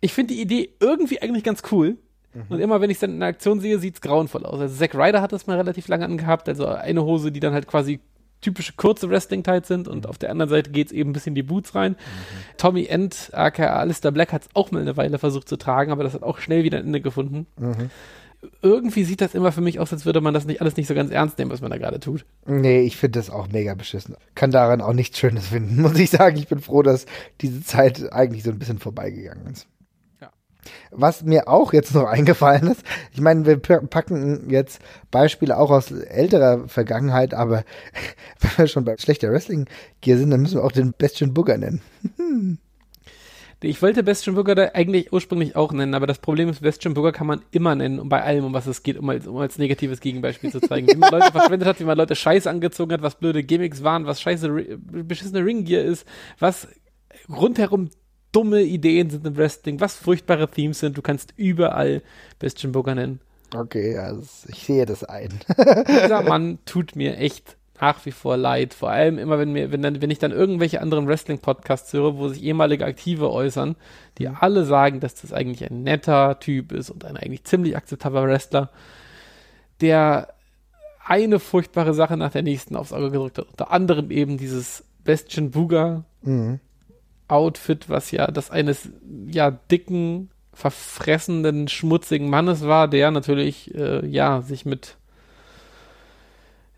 Ich 0.00 0.12
finde 0.12 0.34
die 0.34 0.42
Idee 0.42 0.74
irgendwie 0.80 1.22
eigentlich 1.22 1.44
ganz 1.44 1.62
cool. 1.70 1.96
Mhm. 2.34 2.42
Und 2.48 2.60
immer 2.60 2.80
wenn 2.80 2.90
ich 2.90 2.96
es 2.96 3.00
dann 3.00 3.14
in 3.14 3.22
Aktion 3.22 3.60
sehe, 3.60 3.78
sieht 3.78 3.94
es 3.94 4.00
grauenvoll 4.00 4.44
aus. 4.44 4.60
Also 4.60 4.74
Zack 4.74 4.96
Ryder 4.96 5.22
hat 5.22 5.32
das 5.32 5.46
mal 5.46 5.56
relativ 5.56 5.86
lange 5.86 6.04
angehabt, 6.04 6.48
also 6.48 6.66
eine 6.66 7.04
Hose, 7.04 7.30
die 7.30 7.38
dann 7.38 7.54
halt 7.54 7.68
quasi 7.68 8.00
typische 8.40 8.72
kurze 8.76 9.08
Wrestling-Tights 9.10 9.68
sind 9.68 9.88
und 9.88 10.04
mhm. 10.04 10.10
auf 10.10 10.18
der 10.18 10.30
anderen 10.30 10.48
Seite 10.48 10.70
geht 10.70 10.88
es 10.88 10.92
eben 10.92 11.10
ein 11.10 11.12
bisschen 11.12 11.34
die 11.34 11.42
Boots 11.42 11.74
rein. 11.74 11.92
Mhm. 11.92 12.56
Tommy 12.56 12.86
End, 12.86 13.30
aka 13.32 13.78
Alistair 13.78 14.12
Black, 14.12 14.32
hat 14.32 14.42
es 14.42 14.48
auch 14.54 14.70
mal 14.70 14.80
eine 14.80 14.96
Weile 14.96 15.18
versucht 15.18 15.48
zu 15.48 15.56
tragen, 15.56 15.92
aber 15.92 16.04
das 16.04 16.14
hat 16.14 16.22
auch 16.22 16.38
schnell 16.38 16.64
wieder 16.64 16.78
ein 16.78 16.86
Ende 16.86 17.00
gefunden. 17.00 17.46
Mhm. 17.58 17.90
Irgendwie 18.62 19.04
sieht 19.04 19.20
das 19.20 19.34
immer 19.34 19.52
für 19.52 19.60
mich 19.60 19.80
aus, 19.80 19.92
als 19.92 20.06
würde 20.06 20.22
man 20.22 20.32
das 20.32 20.46
nicht 20.46 20.62
alles 20.62 20.76
nicht 20.76 20.86
so 20.86 20.94
ganz 20.94 21.10
ernst 21.10 21.38
nehmen, 21.38 21.50
was 21.50 21.60
man 21.60 21.70
da 21.70 21.76
gerade 21.76 22.00
tut. 22.00 22.24
Nee, 22.46 22.80
ich 22.80 22.96
finde 22.96 23.18
das 23.18 23.28
auch 23.28 23.48
mega 23.48 23.74
beschissen. 23.74 24.16
Kann 24.34 24.50
daran 24.50 24.80
auch 24.80 24.94
nichts 24.94 25.18
Schönes 25.18 25.48
finden, 25.48 25.82
muss 25.82 25.98
ich 25.98 26.08
sagen. 26.08 26.38
Ich 26.38 26.48
bin 26.48 26.60
froh, 26.60 26.82
dass 26.82 27.04
diese 27.42 27.62
Zeit 27.62 28.12
eigentlich 28.12 28.42
so 28.42 28.50
ein 28.50 28.58
bisschen 28.58 28.78
vorbeigegangen 28.78 29.46
ist. 29.48 29.66
Was 30.90 31.22
mir 31.22 31.48
auch 31.48 31.72
jetzt 31.72 31.94
noch 31.94 32.04
eingefallen 32.08 32.68
ist, 32.68 32.82
ich 33.12 33.20
meine, 33.20 33.46
wir 33.46 33.58
packen 33.58 34.50
jetzt 34.50 34.80
Beispiele 35.10 35.56
auch 35.56 35.70
aus 35.70 35.90
älterer 35.90 36.68
Vergangenheit, 36.68 37.34
aber 37.34 37.64
wenn 38.40 38.50
wir 38.56 38.66
schon 38.66 38.84
bei 38.84 38.96
schlechter 38.96 39.30
Wrestling-Gear 39.30 40.18
sind, 40.18 40.30
dann 40.30 40.42
müssen 40.42 40.58
wir 40.58 40.64
auch 40.64 40.72
den 40.72 40.92
Bastion 40.92 41.34
Booger 41.34 41.58
nennen. 41.58 41.80
Ich 43.62 43.82
wollte 43.82 44.02
Bastion 44.02 44.36
Booger 44.36 44.54
da 44.54 44.70
eigentlich 44.72 45.12
ursprünglich 45.12 45.54
auch 45.54 45.70
nennen, 45.72 45.94
aber 45.94 46.06
das 46.06 46.18
Problem 46.18 46.48
ist, 46.48 46.62
Bastion 46.62 46.94
Booger 46.94 47.12
kann 47.12 47.26
man 47.26 47.42
immer 47.50 47.74
nennen, 47.74 48.00
um 48.00 48.08
bei 48.08 48.22
allem, 48.22 48.46
um 48.46 48.54
was 48.54 48.66
es 48.66 48.82
geht, 48.82 48.96
um 48.96 49.06
als, 49.10 49.26
um 49.26 49.36
als 49.36 49.58
negatives 49.58 50.00
Gegenbeispiel 50.00 50.50
zu 50.50 50.60
zeigen. 50.60 50.88
Wie 50.88 50.96
man 50.96 51.10
Leute 51.10 51.30
verschwendet 51.30 51.68
hat, 51.68 51.78
wie 51.78 51.84
man 51.84 51.98
Leute 51.98 52.16
scheiße 52.16 52.48
angezogen 52.48 52.92
hat, 52.92 53.02
was 53.02 53.16
blöde 53.16 53.42
Gimmicks 53.42 53.82
waren, 53.82 54.06
was 54.06 54.22
scheiße 54.22 54.48
beschissene 54.48 55.44
Ringgear 55.44 55.84
ist, 55.84 56.06
was 56.38 56.68
rundherum 57.28 57.90
dumme 58.32 58.62
Ideen 58.62 59.10
sind 59.10 59.26
im 59.26 59.36
Wrestling, 59.36 59.80
was 59.80 59.96
furchtbare 59.96 60.48
Themes 60.48 60.80
sind. 60.80 60.96
Du 60.96 61.02
kannst 61.02 61.34
überall 61.36 62.02
Bastion 62.38 62.72
Booger 62.72 62.94
nennen. 62.94 63.20
Okay, 63.54 63.98
also 63.98 64.22
ich 64.48 64.64
sehe 64.64 64.86
das 64.86 65.02
ein. 65.04 65.40
Dieser 65.88 66.22
Mann 66.28 66.58
tut 66.66 66.94
mir 66.94 67.16
echt 67.16 67.56
nach 67.80 68.04
wie 68.06 68.12
vor 68.12 68.36
leid. 68.36 68.74
Vor 68.74 68.90
allem 68.90 69.18
immer, 69.18 69.38
wenn 69.38 69.52
mir, 69.52 69.72
wenn 69.72 69.82
dann, 69.82 70.00
wenn 70.02 70.10
ich 70.10 70.18
dann 70.18 70.32
irgendwelche 70.32 70.80
anderen 70.80 71.08
Wrestling-Podcasts 71.08 71.92
höre, 71.92 72.16
wo 72.16 72.28
sich 72.28 72.42
ehemalige 72.42 72.84
Aktive 72.84 73.30
äußern, 73.30 73.76
die 74.18 74.28
mhm. 74.28 74.36
alle 74.38 74.64
sagen, 74.64 75.00
dass 75.00 75.14
das 75.14 75.32
eigentlich 75.32 75.68
ein 75.68 75.82
netter 75.82 76.38
Typ 76.38 76.72
ist 76.72 76.90
und 76.90 77.04
ein 77.04 77.16
eigentlich 77.16 77.44
ziemlich 77.44 77.76
akzeptabler 77.76 78.24
Wrestler, 78.24 78.70
der 79.80 80.34
eine 81.04 81.40
furchtbare 81.40 81.94
Sache 81.94 82.16
nach 82.16 82.30
der 82.30 82.42
nächsten 82.42 82.76
aufs 82.76 82.92
Auge 82.92 83.10
gedrückt 83.10 83.38
hat. 83.38 83.48
Unter 83.48 83.72
anderem 83.72 84.10
eben 84.10 84.36
dieses 84.36 84.84
Bastion 85.02 85.50
Booger. 85.50 86.04
Mhm. 86.22 86.60
Outfit, 87.30 87.88
was 87.88 88.10
ja 88.10 88.26
das 88.28 88.50
eines 88.50 88.90
ja 89.28 89.50
dicken, 89.50 90.30
verfressenden, 90.52 91.68
schmutzigen 91.68 92.28
Mannes 92.28 92.62
war, 92.62 92.88
der 92.88 93.10
natürlich 93.10 93.74
äh, 93.74 94.04
ja 94.06 94.42
sich 94.42 94.66
mit 94.66 94.96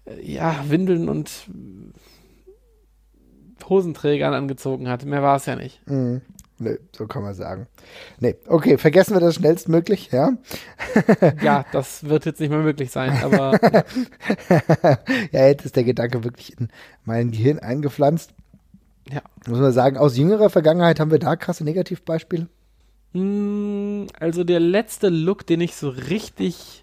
äh, 0.07 0.20
ja 0.22 0.64
Windeln 0.68 1.09
und 1.09 1.30
Hosenträgern 3.68 4.34
angezogen 4.34 4.88
hat. 4.88 5.05
Mehr 5.05 5.22
war 5.22 5.36
es 5.36 5.46
ja 5.46 5.57
nicht. 5.57 5.80
Mhm. 5.88 6.22
Nee, 6.59 6.78
so 6.96 7.07
kann 7.09 7.22
man 7.22 7.34
sagen. 7.34 7.66
Nee, 8.20 8.36
okay, 8.46 8.78
vergessen 8.78 9.14
wir 9.14 9.20
das 9.20 9.34
schnellstmöglich, 9.34 10.12
ja? 10.12 10.32
ja, 11.42 11.64
das 11.72 12.05
wird 12.05 12.24
jetzt 12.24 12.38
nicht 12.38 12.50
mehr 12.50 12.61
möglich 12.61 12.92
sein, 12.92 13.20
aber. 13.22 13.59
ja, 15.32 15.46
jetzt 15.48 15.64
ist 15.64 15.74
der 15.74 15.82
Gedanke 15.82 16.22
wirklich 16.22 16.57
in 16.59 16.68
mein 17.05 17.32
Gehirn 17.32 17.59
eingepflanzt. 17.59 18.32
Ja. 19.11 19.22
Muss 19.48 19.59
man 19.59 19.72
sagen, 19.72 19.96
aus 19.96 20.16
jüngerer 20.16 20.50
Vergangenheit 20.50 21.00
haben 21.00 21.11
wir 21.11 21.18
da 21.18 21.36
krasse 21.36 21.64
Negativbeispiele? 21.64 22.48
Hm, 23.12 24.07
also 24.18 24.44
der 24.44 24.61
letzte 24.61 25.09
Look, 25.09 25.46
den 25.46 25.61
ich 25.61 25.74
so 25.74 25.88
richtig 25.88 26.82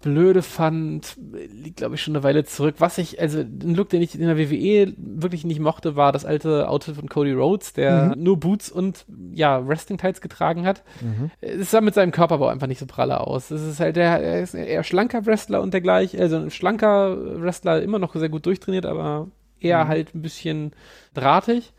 blöde 0.00 0.40
fand, 0.40 1.18
liegt 1.52 1.76
glaube 1.76 1.94
ich 1.94 2.02
schon 2.02 2.16
eine 2.16 2.24
Weile 2.24 2.44
zurück. 2.44 2.76
Was 2.78 2.96
ich, 2.96 3.20
also 3.20 3.40
ein 3.40 3.74
Look, 3.74 3.90
den 3.90 4.00
ich 4.00 4.14
in 4.14 4.26
der 4.26 4.38
WWE 4.38 4.94
wirklich 4.96 5.44
nicht 5.44 5.60
mochte, 5.60 5.94
war 5.94 6.10
das 6.12 6.24
alte 6.24 6.68
Outfit 6.68 6.96
von 6.96 7.08
Cody 7.08 7.32
Rhodes, 7.32 7.74
der 7.74 8.16
mhm. 8.16 8.22
nur 8.22 8.40
Boots 8.40 8.70
und 8.70 9.04
ja, 9.34 9.66
Wrestling 9.66 9.98
Tights 9.98 10.22
getragen 10.22 10.66
hat. 10.66 10.82
Mhm. 11.02 11.30
Es 11.40 11.70
sah 11.70 11.82
mit 11.82 11.94
seinem 11.94 12.12
Körperbau 12.12 12.48
einfach 12.48 12.66
nicht 12.66 12.80
so 12.80 12.86
pralle 12.86 13.20
aus. 13.20 13.50
Es 13.50 13.62
ist 13.62 13.80
halt 13.80 13.96
der, 13.96 14.22
er 14.22 14.42
ist 14.42 14.54
eher 14.54 14.84
schlanker 14.84 15.26
Wrestler 15.26 15.60
und 15.60 15.74
dergleichen, 15.74 16.18
also 16.18 16.36
ein 16.36 16.50
schlanker 16.50 17.42
Wrestler, 17.42 17.82
immer 17.82 17.98
noch 17.98 18.14
sehr 18.14 18.30
gut 18.30 18.46
durchtrainiert, 18.46 18.86
aber 18.86 19.28
eher 19.60 19.84
mhm. 19.84 19.88
halt 19.88 20.14
ein 20.14 20.22
bisschen 20.22 20.72
drahtig. 21.14 21.72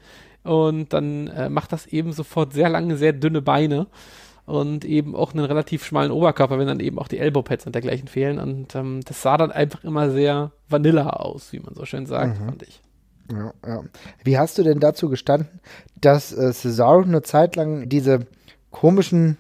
Und 0.43 0.93
dann 0.93 1.27
äh, 1.27 1.49
macht 1.49 1.71
das 1.71 1.85
eben 1.85 2.13
sofort 2.13 2.53
sehr 2.53 2.69
lange, 2.69 2.97
sehr 2.97 3.13
dünne 3.13 3.41
Beine 3.41 3.87
und 4.45 4.85
eben 4.85 5.15
auch 5.15 5.33
einen 5.33 5.45
relativ 5.45 5.85
schmalen 5.85 6.11
Oberkörper, 6.11 6.57
wenn 6.57 6.67
dann 6.67 6.79
eben 6.79 6.97
auch 6.97 7.07
die 7.07 7.19
Elbowpads 7.19 7.65
und 7.67 7.75
dergleichen 7.75 8.07
fehlen. 8.07 8.39
Und 8.39 8.75
ähm, 8.75 9.01
das 9.05 9.21
sah 9.21 9.37
dann 9.37 9.51
einfach 9.51 9.83
immer 9.83 10.09
sehr 10.09 10.51
vanilla 10.67 11.11
aus, 11.11 11.53
wie 11.53 11.59
man 11.59 11.75
so 11.75 11.85
schön 11.85 12.05
sagt, 12.05 12.39
mhm. 12.39 12.45
fand 12.45 12.63
ich. 12.63 12.81
Ja, 13.31 13.53
ja. 13.65 13.83
Wie 14.23 14.37
hast 14.37 14.57
du 14.57 14.63
denn 14.63 14.79
dazu 14.79 15.09
gestanden, 15.09 15.59
dass 15.99 16.33
äh, 16.33 16.51
Cesaro 16.53 17.01
eine 17.01 17.21
Zeit 17.21 17.55
lang 17.55 17.87
diese 17.87 18.27
komischen, 18.71 19.37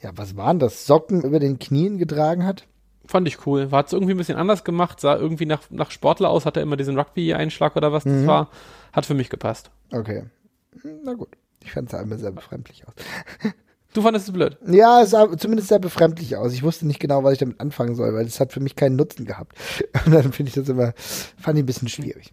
ja, 0.00 0.10
was 0.14 0.36
waren 0.36 0.58
das, 0.58 0.86
Socken 0.86 1.22
über 1.22 1.40
den 1.40 1.58
Knien 1.58 1.98
getragen 1.98 2.44
hat? 2.44 2.66
Fand 3.12 3.28
ich 3.28 3.46
cool. 3.46 3.70
War 3.70 3.84
es 3.84 3.92
irgendwie 3.92 4.14
ein 4.14 4.16
bisschen 4.16 4.38
anders 4.38 4.64
gemacht, 4.64 4.98
sah 4.98 5.16
irgendwie 5.16 5.44
nach, 5.44 5.60
nach 5.68 5.90
Sportler 5.90 6.30
aus, 6.30 6.46
hatte 6.46 6.60
immer 6.60 6.78
diesen 6.78 6.98
Rugby-Einschlag 6.98 7.76
oder 7.76 7.92
was 7.92 8.06
mhm. 8.06 8.20
das 8.20 8.26
war. 8.26 8.48
Hat 8.90 9.04
für 9.04 9.12
mich 9.12 9.28
gepasst. 9.28 9.70
Okay. 9.92 10.24
Na 11.04 11.12
gut. 11.12 11.28
Ich 11.62 11.72
fand 11.72 11.92
es 11.92 11.94
einmal 11.94 12.18
sehr 12.18 12.30
befremdlich 12.30 12.88
aus. 12.88 12.94
Du 13.92 14.00
fandest 14.00 14.28
es 14.28 14.32
blöd? 14.32 14.56
Ja, 14.66 15.02
es 15.02 15.10
sah 15.10 15.28
zumindest 15.36 15.68
sehr 15.68 15.78
befremdlich 15.78 16.36
aus. 16.38 16.54
Ich 16.54 16.62
wusste 16.62 16.86
nicht 16.86 17.00
genau, 17.00 17.22
was 17.22 17.34
ich 17.34 17.38
damit 17.38 17.60
anfangen 17.60 17.96
soll, 17.96 18.14
weil 18.14 18.24
es 18.24 18.40
hat 18.40 18.50
für 18.50 18.60
mich 18.60 18.76
keinen 18.76 18.96
Nutzen 18.96 19.26
gehabt. 19.26 19.58
Und 20.06 20.12
dann 20.12 20.32
finde 20.32 20.48
ich 20.48 20.54
das 20.54 20.70
immer, 20.70 20.94
fand 20.96 21.58
ich 21.58 21.64
ein 21.64 21.66
bisschen 21.66 21.88
schwierig. 21.88 22.32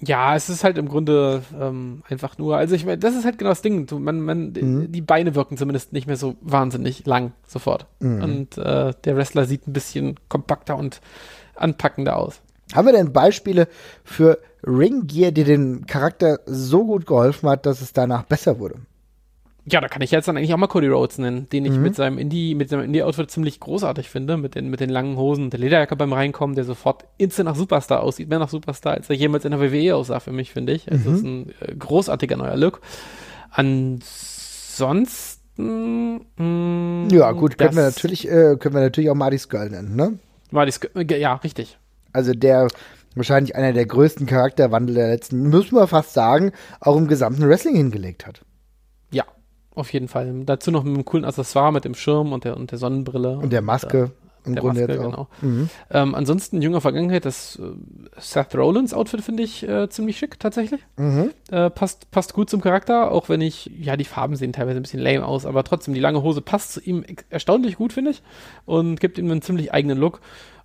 Ja, 0.00 0.36
es 0.36 0.48
ist 0.48 0.62
halt 0.62 0.78
im 0.78 0.88
Grunde 0.88 1.42
ähm, 1.60 2.02
einfach 2.08 2.38
nur, 2.38 2.56
also 2.56 2.74
ich 2.74 2.84
meine, 2.84 2.98
das 2.98 3.14
ist 3.14 3.24
halt 3.24 3.38
genau 3.38 3.50
das 3.50 3.62
Ding. 3.62 3.86
Man, 3.90 4.20
man, 4.20 4.52
mhm. 4.52 4.92
Die 4.92 5.00
Beine 5.00 5.34
wirken 5.34 5.56
zumindest 5.56 5.92
nicht 5.92 6.06
mehr 6.06 6.16
so 6.16 6.36
wahnsinnig 6.40 7.04
lang 7.06 7.32
sofort. 7.46 7.86
Mhm. 7.98 8.22
Und 8.22 8.58
äh, 8.58 8.92
der 9.04 9.16
Wrestler 9.16 9.44
sieht 9.44 9.66
ein 9.66 9.72
bisschen 9.72 10.14
kompakter 10.28 10.76
und 10.76 11.00
anpackender 11.56 12.16
aus. 12.16 12.40
Haben 12.74 12.86
wir 12.86 12.92
denn 12.92 13.12
Beispiele 13.12 13.66
für 14.04 14.38
Ring 14.64 15.06
Gear, 15.06 15.32
die 15.32 15.44
den 15.44 15.86
Charakter 15.86 16.40
so 16.46 16.84
gut 16.84 17.06
geholfen 17.06 17.48
hat, 17.48 17.66
dass 17.66 17.80
es 17.80 17.92
danach 17.92 18.24
besser 18.24 18.58
wurde? 18.58 18.76
Ja, 19.70 19.80
da 19.80 19.88
kann 19.88 20.02
ich 20.02 20.10
jetzt 20.10 20.28
dann 20.28 20.36
eigentlich 20.36 20.54
auch 20.54 20.58
mal 20.58 20.66
Cody 20.66 20.88
Rhodes 20.88 21.18
nennen, 21.18 21.48
den 21.50 21.64
ich 21.64 21.72
mhm. 21.72 21.82
mit 21.82 21.96
seinem 21.96 22.18
Indie, 22.18 22.54
mit 22.54 22.68
seinem 22.68 22.84
Indie-Outfit 22.84 23.30
ziemlich 23.30 23.60
großartig 23.60 24.08
finde, 24.08 24.36
mit 24.36 24.54
den, 24.54 24.68
mit 24.70 24.80
den 24.80 24.90
langen 24.90 25.16
Hosen 25.16 25.44
und 25.44 25.52
der 25.52 25.60
Lederjacke 25.60 25.96
beim 25.96 26.12
Reinkommen, 26.12 26.54
der 26.54 26.64
sofort 26.64 27.04
instant 27.18 27.48
nach 27.48 27.56
Superstar 27.56 28.02
aussieht, 28.02 28.28
mehr 28.28 28.38
nach 28.38 28.48
Superstar, 28.48 28.94
als 28.94 29.10
er 29.10 29.16
jemals 29.16 29.44
in 29.44 29.50
der 29.50 29.60
WWE 29.60 29.96
aussah 29.96 30.20
für 30.20 30.32
mich, 30.32 30.52
finde 30.52 30.72
ich. 30.72 30.90
Also 30.90 31.10
mhm. 31.10 31.16
ist 31.16 31.24
ein 31.24 31.50
äh, 31.60 31.74
großartiger 31.74 32.36
neuer 32.36 32.56
Look. 32.56 32.80
Ansonsten, 33.50 35.40
mh, 35.56 36.44
mm, 36.44 37.08
Ja, 37.10 37.32
gut, 37.32 37.58
können 37.58 37.76
wir 37.76 37.82
natürlich, 37.82 38.28
äh, 38.28 38.56
können 38.58 38.74
wir 38.74 38.82
natürlich 38.82 39.10
auch 39.10 39.14
Marty 39.14 39.38
Skull 39.38 39.70
nennen, 39.70 39.96
ne? 39.96 40.18
Marty 40.50 40.72
Skull, 40.72 40.90
ja, 41.10 41.34
richtig. 41.34 41.78
Also 42.12 42.32
der 42.32 42.68
wahrscheinlich 43.14 43.56
einer 43.56 43.72
der 43.72 43.86
größten 43.86 44.26
Charakterwandel 44.26 44.94
der 44.94 45.08
letzten, 45.08 45.42
müssen 45.48 45.74
wir 45.74 45.86
fast 45.86 46.14
sagen, 46.14 46.52
auch 46.80 46.96
im 46.96 47.08
gesamten 47.08 47.46
Wrestling 47.48 47.76
hingelegt 47.76 48.26
hat. 48.26 48.42
Auf 49.78 49.92
jeden 49.92 50.08
Fall. 50.08 50.42
Dazu 50.44 50.72
noch 50.72 50.82
mit 50.82 50.92
einem 50.92 51.04
coolen 51.04 51.24
Accessoire 51.24 51.72
mit 51.72 51.84
dem 51.84 51.94
Schirm 51.94 52.32
und 52.32 52.42
der, 52.42 52.56
und 52.56 52.72
der 52.72 52.78
Sonnenbrille. 52.78 53.38
Und 53.38 53.52
der 53.52 53.62
Maske. 53.62 54.04
Und, 54.04 54.12
im 54.44 54.54
der 54.54 54.62
Grunde 54.62 54.80
Maske, 54.80 54.92
jetzt 54.92 55.04
auch. 55.04 55.10
genau. 55.10 55.28
Mhm. 55.40 55.70
Ähm, 55.90 56.14
ansonsten 56.16 56.62
jünger 56.62 56.80
Vergangenheit, 56.80 57.24
das 57.24 57.60
äh, 57.62 58.20
Seth 58.20 58.56
Rollins 58.56 58.92
Outfit 58.92 59.20
finde 59.20 59.44
ich 59.44 59.62
äh, 59.68 59.88
ziemlich 59.88 60.18
schick 60.18 60.40
tatsächlich. 60.40 60.80
Mhm. 60.96 61.30
Äh, 61.52 61.70
passt, 61.70 62.10
passt 62.10 62.34
gut 62.34 62.50
zum 62.50 62.60
Charakter, 62.60 63.12
auch 63.12 63.28
wenn 63.28 63.40
ich, 63.40 63.70
ja, 63.78 63.96
die 63.96 64.04
Farben 64.04 64.34
sehen 64.34 64.52
teilweise 64.52 64.80
ein 64.80 64.82
bisschen 64.82 65.00
lame 65.00 65.24
aus, 65.24 65.46
aber 65.46 65.62
trotzdem, 65.62 65.94
die 65.94 66.00
lange 66.00 66.24
Hose 66.24 66.40
passt 66.40 66.72
zu 66.72 66.80
ihm 66.80 67.04
erstaunlich 67.30 67.76
gut, 67.76 67.92
finde 67.92 68.10
ich, 68.10 68.22
und 68.64 68.98
gibt 68.98 69.16
ihm 69.18 69.30
einen 69.30 69.42
ziemlich 69.42 69.72
eigenen 69.72 69.98
Look. 69.98 70.20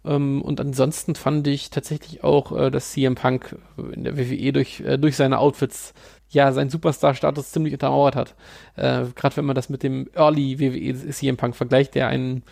Ähm, 0.05 0.41
und 0.41 0.59
ansonsten 0.59 1.16
fand 1.16 1.47
ich 1.47 1.70
tatsächlich 1.70 2.24
auch, 2.24 2.51
äh, 2.57 2.72
dass 2.72 2.91
CM 2.91 3.16
Punk 3.16 3.57
in 3.93 4.03
der 4.03 4.18
WWE 4.18 4.53
durch, 4.53 4.82
äh, 4.82 4.97
durch 4.97 5.16
seine 5.16 5.39
Outfits 5.39 5.93
ja 6.34 6.51
seinen 6.51 6.69
Superstar-Status 6.69 7.51
ziemlich 7.51 7.73
untermauert 7.73 8.15
hat. 8.15 8.36
Äh, 8.75 9.05
Gerade 9.15 9.38
wenn 9.38 9.45
man 9.45 9.55
das 9.55 9.69
mit 9.69 9.84
dem 9.84 10.09
Early 10.15 10.59
WWE 10.59 11.09
CM 11.11 11.38
Punk 11.38 11.55
vergleicht, 11.55 11.95
der 11.95 12.07
einen, 12.07 12.43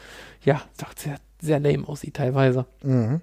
ja, 0.44 0.62
doch 0.80 0.94
sehr, 0.96 1.16
sehr 1.42 1.60
lame 1.60 1.88
aussieht 1.88 2.16
teilweise, 2.16 2.66
Mhm. 2.84 3.22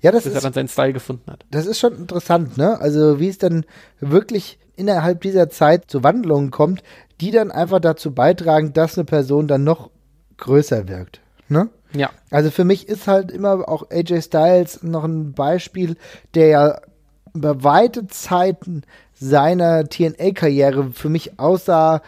Ja, 0.00 0.10
das 0.10 0.24
bis 0.24 0.32
er 0.32 0.38
ist, 0.38 0.44
dann 0.44 0.52
seinen 0.54 0.68
Style 0.68 0.92
gefunden 0.92 1.30
hat. 1.30 1.44
das 1.50 1.66
ist 1.66 1.78
schon 1.78 1.94
interessant, 1.94 2.56
ne? 2.56 2.80
Also 2.80 3.20
wie 3.20 3.28
es 3.28 3.38
dann 3.38 3.64
wirklich 4.00 4.58
innerhalb 4.74 5.20
dieser 5.20 5.50
Zeit 5.50 5.90
zu 5.90 6.02
Wandlungen 6.02 6.50
kommt, 6.50 6.82
die 7.20 7.30
dann 7.30 7.52
einfach 7.52 7.78
dazu 7.78 8.12
beitragen, 8.12 8.72
dass 8.72 8.96
eine 8.96 9.04
Person 9.04 9.46
dann 9.46 9.64
noch 9.64 9.90
größer 10.38 10.88
wirkt, 10.88 11.20
ne? 11.48 11.68
Ja, 11.92 12.10
Also 12.30 12.50
für 12.50 12.64
mich 12.64 12.88
ist 12.88 13.06
halt 13.06 13.30
immer 13.30 13.68
auch 13.68 13.90
AJ 13.90 14.22
Styles 14.22 14.82
noch 14.82 15.04
ein 15.04 15.32
Beispiel, 15.32 15.96
der 16.34 16.46
ja 16.48 16.80
über 17.34 17.62
weite 17.62 18.06
Zeiten 18.08 18.82
seiner 19.20 19.88
TNA-Karriere 19.88 20.90
für 20.92 21.08
mich 21.08 21.38
aussah 21.38 22.02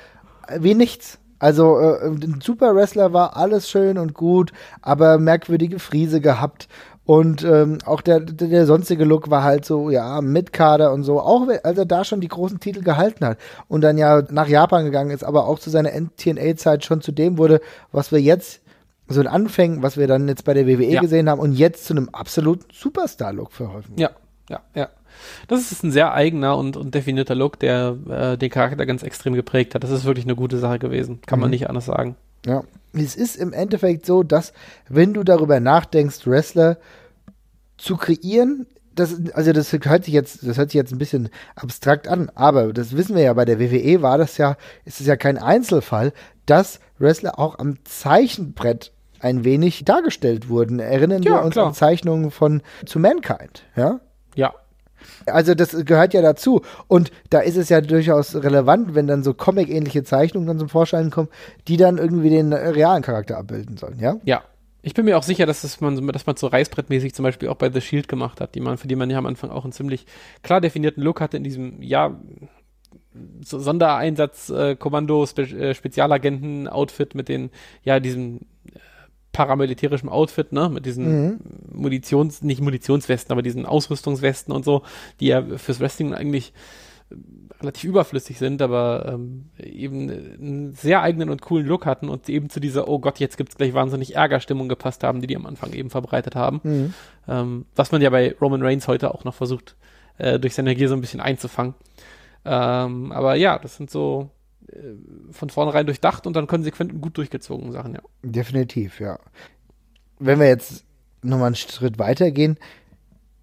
wie 0.59 0.75
nichts. 0.75 1.19
Also 1.39 1.79
äh, 1.79 2.07
ein 2.07 2.41
super 2.43 2.75
Wrestler 2.75 3.13
war 3.13 3.37
alles 3.37 3.71
schön 3.71 3.97
und 3.99 4.15
gut, 4.15 4.53
aber 4.83 5.19
merkwürdige 5.19 5.79
Friese 5.79 6.21
gehabt. 6.21 6.69
Und 7.07 7.43
ähm, 7.43 7.79
auch 7.87 8.03
der, 8.03 8.21
der, 8.21 8.49
der 8.49 8.67
sonstige 8.67 9.05
Look 9.05 9.31
war 9.31 9.43
halt 9.43 9.65
so, 9.65 9.91
ja, 9.91 10.21
mit 10.21 10.53
Kader 10.53 10.93
und 10.93 11.03
so, 11.03 11.19
auch 11.19 11.49
als 11.65 11.77
er 11.79 11.87
da 11.87 12.05
schon 12.05 12.21
die 12.21 12.29
großen 12.29 12.61
Titel 12.61 12.83
gehalten 12.83 13.25
hat 13.25 13.39
und 13.69 13.81
dann 13.81 13.99
ja 13.99 14.23
nach 14.31 14.47
Japan 14.47 14.85
gegangen 14.85 15.11
ist, 15.11 15.25
aber 15.25 15.47
auch 15.47 15.59
zu 15.59 15.71
seiner 15.71 15.91
TNA-Zeit 15.91 16.85
schon 16.85 17.01
zu 17.01 17.11
dem 17.11 17.37
wurde, 17.39 17.61
was 17.91 18.13
wir 18.13 18.21
jetzt 18.21 18.61
so 19.09 19.21
in 19.21 19.27
Anfängen, 19.27 19.83
was 19.83 19.97
wir 19.97 20.07
dann 20.07 20.29
jetzt 20.29 20.45
bei 20.45 20.55
der 20.55 20.69
WWE 20.69 20.85
Ja. 20.85 21.01
gesehen 21.01 21.29
haben 21.29 21.41
und 21.41 21.53
jetzt 21.53 21.85
zu 21.87 21.95
einem 21.95 22.11
absoluten 22.11 22.67
Superstar-Look 22.73 23.51
verholfen. 23.51 23.95
Ja, 23.97 24.11
ja, 24.49 24.61
ja. 24.75 24.89
Das 25.49 25.73
ist 25.73 25.83
ein 25.85 25.91
sehr 25.91 26.13
eigener 26.13 26.57
und, 26.57 26.77
und 26.77 26.95
definierter 26.95 27.35
Look, 27.35 27.59
der 27.59 27.97
äh, 28.09 28.37
den 28.39 28.51
Charakter 28.51 28.87
ganz 28.87 29.03
extrem 29.03 29.35
geprägt 29.35 29.75
hat. 29.75 29.83
Das 29.85 29.91
ist 29.91 30.05
wirklich 30.05 30.25
eine 30.27 30.37
gute 30.37 30.59
Sache 30.59 30.79
gewesen. 30.79 31.21
Kann 31.27 31.39
man 31.41 31.49
Mhm. 31.49 31.53
nicht 31.53 31.69
anders 31.69 31.87
sagen. 31.87 32.17
Ja. 32.47 32.63
Es 32.93 33.15
ist 33.15 33.37
im 33.37 33.53
Endeffekt 33.53 34.05
so, 34.07 34.23
dass, 34.23 34.53
wenn 34.89 35.15
du 35.15 35.23
darüber 35.23 35.61
nachdenkst, 35.61 36.27
Wrestler 36.27 36.77
zu 37.79 37.97
kreieren, 37.97 38.67
das, 38.95 39.17
also 39.35 39.53
das 39.53 39.73
hört 39.73 40.05
sich 40.05 40.13
jetzt, 40.15 40.47
das 40.47 40.59
hört 40.59 40.71
sich 40.71 40.79
jetzt 40.79 40.93
ein 40.93 40.99
bisschen 40.99 41.29
abstrakt 41.55 42.09
an, 42.09 42.31
aber 42.35 42.73
das 42.73 42.97
wissen 42.97 43.15
wir 43.15 43.23
ja, 43.23 43.33
bei 43.33 43.45
der 43.45 43.61
WWE 43.61 44.03
war 44.03 44.19
das 44.19 44.37
ja, 44.37 44.57
ist 44.85 45.01
es 45.01 45.07
ja 45.07 45.17
kein 45.17 45.39
Einzelfall, 45.39 46.13
dass 46.47 46.81
Wrestler 46.99 47.39
auch 47.39 47.59
am 47.59 47.77
Zeichenbrett 47.85 48.93
ein 49.21 49.45
wenig 49.45 49.85
dargestellt 49.85 50.49
wurden. 50.49 50.81
Erinnern 50.81 51.23
Ja, 51.23 51.35
wir 51.35 51.43
uns 51.45 51.53
klar. 51.55 51.69
an 51.69 51.75
Zeichnungen 51.75 52.31
von 52.31 52.63
To 52.87 52.99
Mankind, 52.99 53.63
ja? 53.77 54.01
Ja, 54.35 54.53
Also 55.27 55.55
das 55.55 55.77
gehört 55.85 56.15
ja 56.15 56.23
dazu. 56.23 56.63
Und 56.89 57.11
da 57.31 57.41
ist 57.41 57.57
es 57.57 57.69
ja 57.69 57.81
durchaus 57.81 58.35
relevant, 58.35 58.95
wenn 58.95 59.07
dann 59.07 59.23
so 59.23 59.35
Comic-ähnliche 59.35 60.05
Zeichnungen 60.05 60.47
dann 60.47 60.59
zum 60.59 60.69
Vorschein 60.69 61.11
kommen, 61.11 61.29
die 61.69 61.77
dann 61.77 61.99
irgendwie 61.99 62.31
den 62.31 62.53
realen 62.53 63.03
Charakter 63.03 63.39
abbilden 63.39 63.77
sollen, 63.77 63.99
ja? 63.99 64.17
ja. 64.25 64.43
Ich 64.83 64.95
bin 64.95 65.05
mir 65.05 65.19
auch 65.19 65.23
sicher, 65.23 65.45
dass, 65.45 65.63
es 65.63 65.83
man, 65.83 66.07
dass 66.09 66.27
man 66.27 66.37
so 66.37 66.47
reißbrettmäßig 66.47 67.15
zum 67.15 67.23
Beispiel 67.25 67.49
auch 67.49 67.57
bei 67.57 67.71
The 67.71 67.83
Shield 67.83 68.09
gemacht 68.09 68.41
hat, 68.41 68.55
die 68.55 68.61
man, 68.61 68.79
für 68.79 68.89
die 68.89 68.97
man 68.97 69.11
ja 69.11 69.19
am 69.19 69.27
Anfang 69.27 69.51
auch 69.51 69.65
einen 69.65 69.73
ziemlich 69.73 70.07
klar 70.43 70.63
definierten 70.63 71.03
Look 71.03 71.21
hatte 71.21 71.37
in 71.37 71.45
diesem, 71.45 71.83
ja, 71.83 72.19
so 73.45 73.59
Sondereinsatz, 73.59 74.51
äh, 74.51 74.77
äh, 75.53 75.75
mit 77.15 77.29
den, 77.29 77.51
ja, 77.83 78.01
diesem 78.01 78.41
paramilitärischen 79.33 80.09
Outfit, 80.09 80.53
ne, 80.53 80.69
mit 80.69 80.87
diesen 80.87 81.41
Munitions, 81.73 82.43
nicht 82.43 82.61
Munitionswesten, 82.61 83.33
aber 83.33 83.43
diesen 83.43 83.67
Ausrüstungswesten 83.67 84.53
und 84.53 84.65
so, 84.65 84.83
die 85.21 85.29
ja 85.29 85.43
fürs 85.57 85.81
Wrestling 85.81 86.15
eigentlich 86.15 86.53
äh, 87.11 87.15
relativ 87.61 87.85
überflüssig 87.85 88.39
sind, 88.39 88.63
aber 88.63 89.13
ähm, 89.13 89.51
eben 89.59 90.11
einen 90.11 90.73
sehr 90.73 91.03
eigenen 91.03 91.31
und 91.31 91.43
coolen 91.43 91.67
Look 91.67 91.87
hatten 91.87 92.09
und 92.09 92.29
eben 92.29 92.51
zu 92.51 92.59
dieser, 92.59 92.89
oh 92.89 92.99
Gott, 92.99 93.21
jetzt 93.21 93.37
gibt's 93.37 93.57
gleich 93.57 93.75
wahnsinnig 93.75 94.17
Ärgerstimmung 94.17 94.69
gepasst 94.69 95.05
haben, 95.05 95.21
die 95.21 95.27
die 95.27 95.37
am 95.37 95.47
Anfang 95.47 95.73
eben 95.73 95.91
verbreitet 95.91 96.35
haben. 96.35 96.61
Mhm. 96.63 96.95
Ähm, 97.29 97.67
was 97.77 97.93
man 97.93 98.03
ja 98.03 98.11
bei 98.11 98.35
Roman 98.41 98.63
Reigns 98.63 98.89
heute 98.89 99.15
auch 99.15 99.25
noch 99.25 99.35
versucht, 99.35 99.77
äh, 100.19 100.39
durch 100.39 100.55
seine 100.55 100.75
Gier 100.75 100.89
so 100.89 100.95
ein 100.95 101.01
bisschen 101.01 101.21
einzufangen. 101.21 101.75
Ähm, 102.45 103.13
aber 103.13 103.35
ja, 103.35 103.59
das 103.59 103.77
sind 103.77 103.91
so 103.91 104.31
von 105.31 105.51
vornherein 105.51 105.87
durchdacht 105.87 106.27
und 106.27 106.35
dann 106.35 106.47
konsequent 106.47 106.93
und 106.93 107.01
gut 107.01 107.17
durchgezogen 107.17 107.73
Sachen, 107.73 107.95
ja. 107.95 108.01
Definitiv, 108.23 109.01
ja. 109.01 109.19
Wenn 110.19 110.39
wir 110.39 110.49
jetzt 110.49 110.85
nochmal 111.23 111.49
einen 111.49 111.57
Schritt 111.57 111.99
weitergehen, 111.99 112.59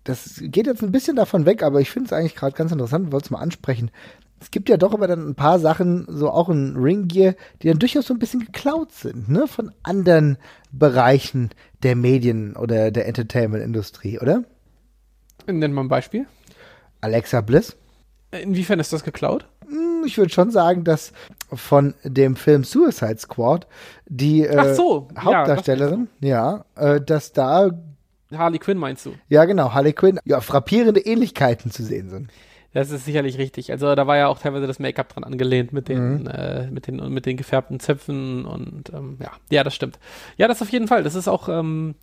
das 0.04 0.42
geht 0.42 0.68
jetzt 0.68 0.84
ein 0.84 0.92
bisschen 0.92 1.16
davon 1.16 1.46
weg, 1.46 1.64
aber 1.64 1.82
ich 1.82 1.90
finde 1.90 2.08
es 2.08 2.14
eigentlich 2.14 2.36
gerade 2.36 2.56
ganz 2.56 2.72
interessant, 2.72 3.12
wollte 3.12 3.26
es 3.26 3.32
mal 3.32 3.40
ansprechen. 3.40 3.92
Es 4.40 4.52
gibt 4.52 4.70
ja 4.70 4.78
doch 4.78 4.94
aber 4.94 5.08
dann 5.08 5.28
ein 5.28 5.36
paar 5.36 5.60
Sachen, 5.60 6.06
so 6.08 6.30
auch 6.30 6.50
in 6.50 6.76
Ring 6.78 7.08
Gear, 7.08 7.36
die 7.62 7.68
dann 7.68 7.80
durchaus 7.80 8.06
so 8.08 8.14
ein 8.14 8.20
bisschen 8.20 8.42
geklaut 8.42 8.92
sind, 8.92 9.30
ne, 9.30 9.48
von 9.48 9.72
anderen 9.84 10.38
Bereichen 10.72 11.50
der 11.84 11.96
Medien 11.96 12.56
oder 12.56 12.92
der 12.92 13.08
Entertainment-Industrie, 13.08 14.20
oder? 14.20 14.44
Nennt 15.48 15.74
mal 15.74 15.82
ein 15.82 15.88
Beispiel. 15.88 16.28
Alexa 17.02 17.42
Bliss. 17.42 17.76
Inwiefern 18.32 18.80
ist 18.80 18.94
das 18.94 19.04
geklaut? 19.04 19.48
Hm, 19.70 20.04
Ich 20.06 20.18
würde 20.18 20.32
schon 20.32 20.52
sagen, 20.52 20.84
dass 20.84 21.12
von 21.54 21.94
dem 22.04 22.36
Film 22.36 22.64
Suicide 22.64 23.18
Squad 23.18 23.68
die 24.06 24.46
äh, 24.46 24.74
so, 24.74 25.08
ja, 25.16 25.24
Hauptdarstellerin, 25.24 26.08
ja, 26.20 26.66
äh, 26.76 27.02
dass 27.02 27.34
da 27.34 27.72
Harley 28.34 28.60
Quinn 28.60 28.78
meinst 28.78 29.06
du? 29.06 29.14
Ja, 29.30 29.46
genau, 29.46 29.74
Harley 29.74 29.94
Quinn, 29.94 30.20
ja, 30.26 30.42
frappierende 30.42 31.00
Ähnlichkeiten 31.00 31.72
zu 31.72 31.84
sehen 31.84 32.10
sind. 32.10 32.30
Das 32.74 32.92
ist 32.92 33.06
sicherlich 33.06 33.38
richtig. 33.38 33.72
Also 33.72 33.96
da 33.96 34.06
war 34.06 34.18
ja 34.18 34.28
auch 34.28 34.38
teilweise 34.40 34.68
das 34.68 34.78
Make-up 34.80 35.08
dran 35.10 35.24
angelehnt 35.24 35.72
mit 35.74 35.88
den, 35.88 36.24
Mhm. 36.24 36.28
äh, 36.28 36.68
mit 36.70 36.88
den, 36.88 37.12
mit 37.14 37.26
den 37.26 37.38
gefärbten 37.38 37.80
Zöpfen 37.80 38.46
und 38.46 38.92
ähm, 38.94 39.18
ja, 39.22 39.32
ja, 39.50 39.64
das 39.64 39.74
stimmt. 39.74 39.98
Ja, 40.36 40.48
das 40.48 40.62
auf 40.62 40.70
jeden 40.70 40.88
Fall. 40.88 41.04
Das 41.04 41.16
ist 41.16 41.28
auch, 41.28 41.48
ähm, 41.50 41.96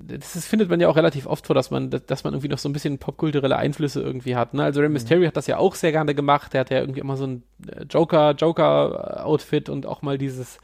das 0.00 0.36
ist, 0.36 0.46
findet 0.46 0.70
man 0.70 0.80
ja 0.80 0.88
auch 0.88 0.96
relativ 0.96 1.26
oft 1.26 1.46
vor, 1.46 1.54
dass 1.54 1.70
man, 1.70 1.90
dass 1.90 2.24
man 2.24 2.32
irgendwie 2.32 2.48
noch 2.48 2.58
so 2.58 2.68
ein 2.68 2.72
bisschen 2.72 2.98
popkulturelle 2.98 3.56
Einflüsse 3.56 4.00
irgendwie 4.00 4.36
hat. 4.36 4.54
Ne? 4.54 4.62
Also 4.62 4.80
Rey 4.80 4.88
Mysterio 4.88 5.26
hat 5.26 5.36
das 5.36 5.46
ja 5.46 5.58
auch 5.58 5.74
sehr 5.74 5.92
gerne 5.92 6.14
gemacht. 6.14 6.52
Der 6.52 6.60
hat 6.60 6.70
ja 6.70 6.78
irgendwie 6.78 7.00
immer 7.00 7.16
so 7.16 7.26
ein 7.26 7.42
äh, 7.66 7.84
Joker, 7.84 8.32
Joker-Outfit 8.32 9.68
und 9.68 9.86
auch 9.86 10.02
mal 10.02 10.18
dieses 10.18 10.58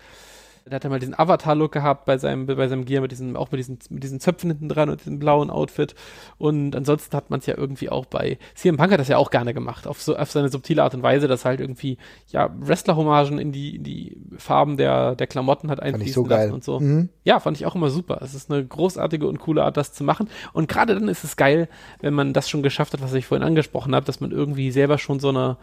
der 0.66 0.76
hat 0.76 0.84
ja 0.84 0.90
mal 0.90 0.98
diesen 0.98 1.18
Avatar-Look 1.18 1.72
gehabt 1.72 2.06
bei 2.06 2.16
seinem, 2.16 2.46
bei 2.46 2.68
seinem 2.68 2.86
Gear 2.86 3.02
mit 3.02 3.12
diesen, 3.12 3.36
auch 3.36 3.50
mit 3.50 3.58
diesen, 3.58 3.78
mit 3.90 4.02
diesen 4.02 4.18
Zöpfen 4.18 4.50
hinten 4.50 4.70
dran 4.70 4.88
und 4.88 5.00
diesem 5.00 5.18
blauen 5.18 5.50
Outfit. 5.50 5.94
Und 6.38 6.74
ansonsten 6.74 7.14
hat 7.14 7.28
man 7.28 7.40
es 7.40 7.46
ja 7.46 7.56
irgendwie 7.58 7.90
auch 7.90 8.06
bei 8.06 8.38
CM 8.54 8.78
Punk 8.78 8.92
hat 8.92 8.98
das 8.98 9.08
ja 9.08 9.18
auch 9.18 9.30
gerne 9.30 9.52
gemacht, 9.52 9.86
auf 9.86 10.00
so, 10.00 10.16
auf 10.16 10.30
seine 10.30 10.48
subtile 10.48 10.82
Art 10.82 10.94
und 10.94 11.02
Weise, 11.02 11.28
dass 11.28 11.44
halt 11.44 11.60
irgendwie, 11.60 11.98
ja, 12.28 12.50
Wrestler-Hommagen 12.58 13.38
in 13.38 13.52
die, 13.52 13.76
in 13.76 13.84
die 13.84 14.16
Farben 14.38 14.78
der, 14.78 15.14
der 15.16 15.26
Klamotten 15.26 15.70
hat 15.70 15.80
einfließen 15.80 16.14
so 16.14 16.24
geil. 16.24 16.44
lassen 16.44 16.54
und 16.54 16.64
so. 16.64 16.80
Mhm. 16.80 17.10
Ja, 17.24 17.40
fand 17.40 17.58
ich 17.58 17.66
auch 17.66 17.74
immer 17.74 17.90
super. 17.90 18.20
Es 18.22 18.32
ist 18.34 18.50
eine 18.50 18.64
großartige 18.64 19.26
und 19.26 19.40
coole 19.40 19.64
Art, 19.64 19.76
das 19.76 19.92
zu 19.92 20.02
machen. 20.02 20.30
Und 20.54 20.68
gerade 20.68 20.94
dann 20.94 21.08
ist 21.08 21.24
es 21.24 21.36
geil, 21.36 21.68
wenn 22.00 22.14
man 22.14 22.32
das 22.32 22.48
schon 22.48 22.62
geschafft 22.62 22.94
hat, 22.94 23.02
was 23.02 23.12
ich 23.12 23.26
vorhin 23.26 23.46
angesprochen 23.46 23.94
habe, 23.94 24.06
dass 24.06 24.20
man 24.20 24.30
irgendwie 24.30 24.70
selber 24.70 24.96
schon 24.96 25.20
so 25.20 25.28
eine, 25.28 25.58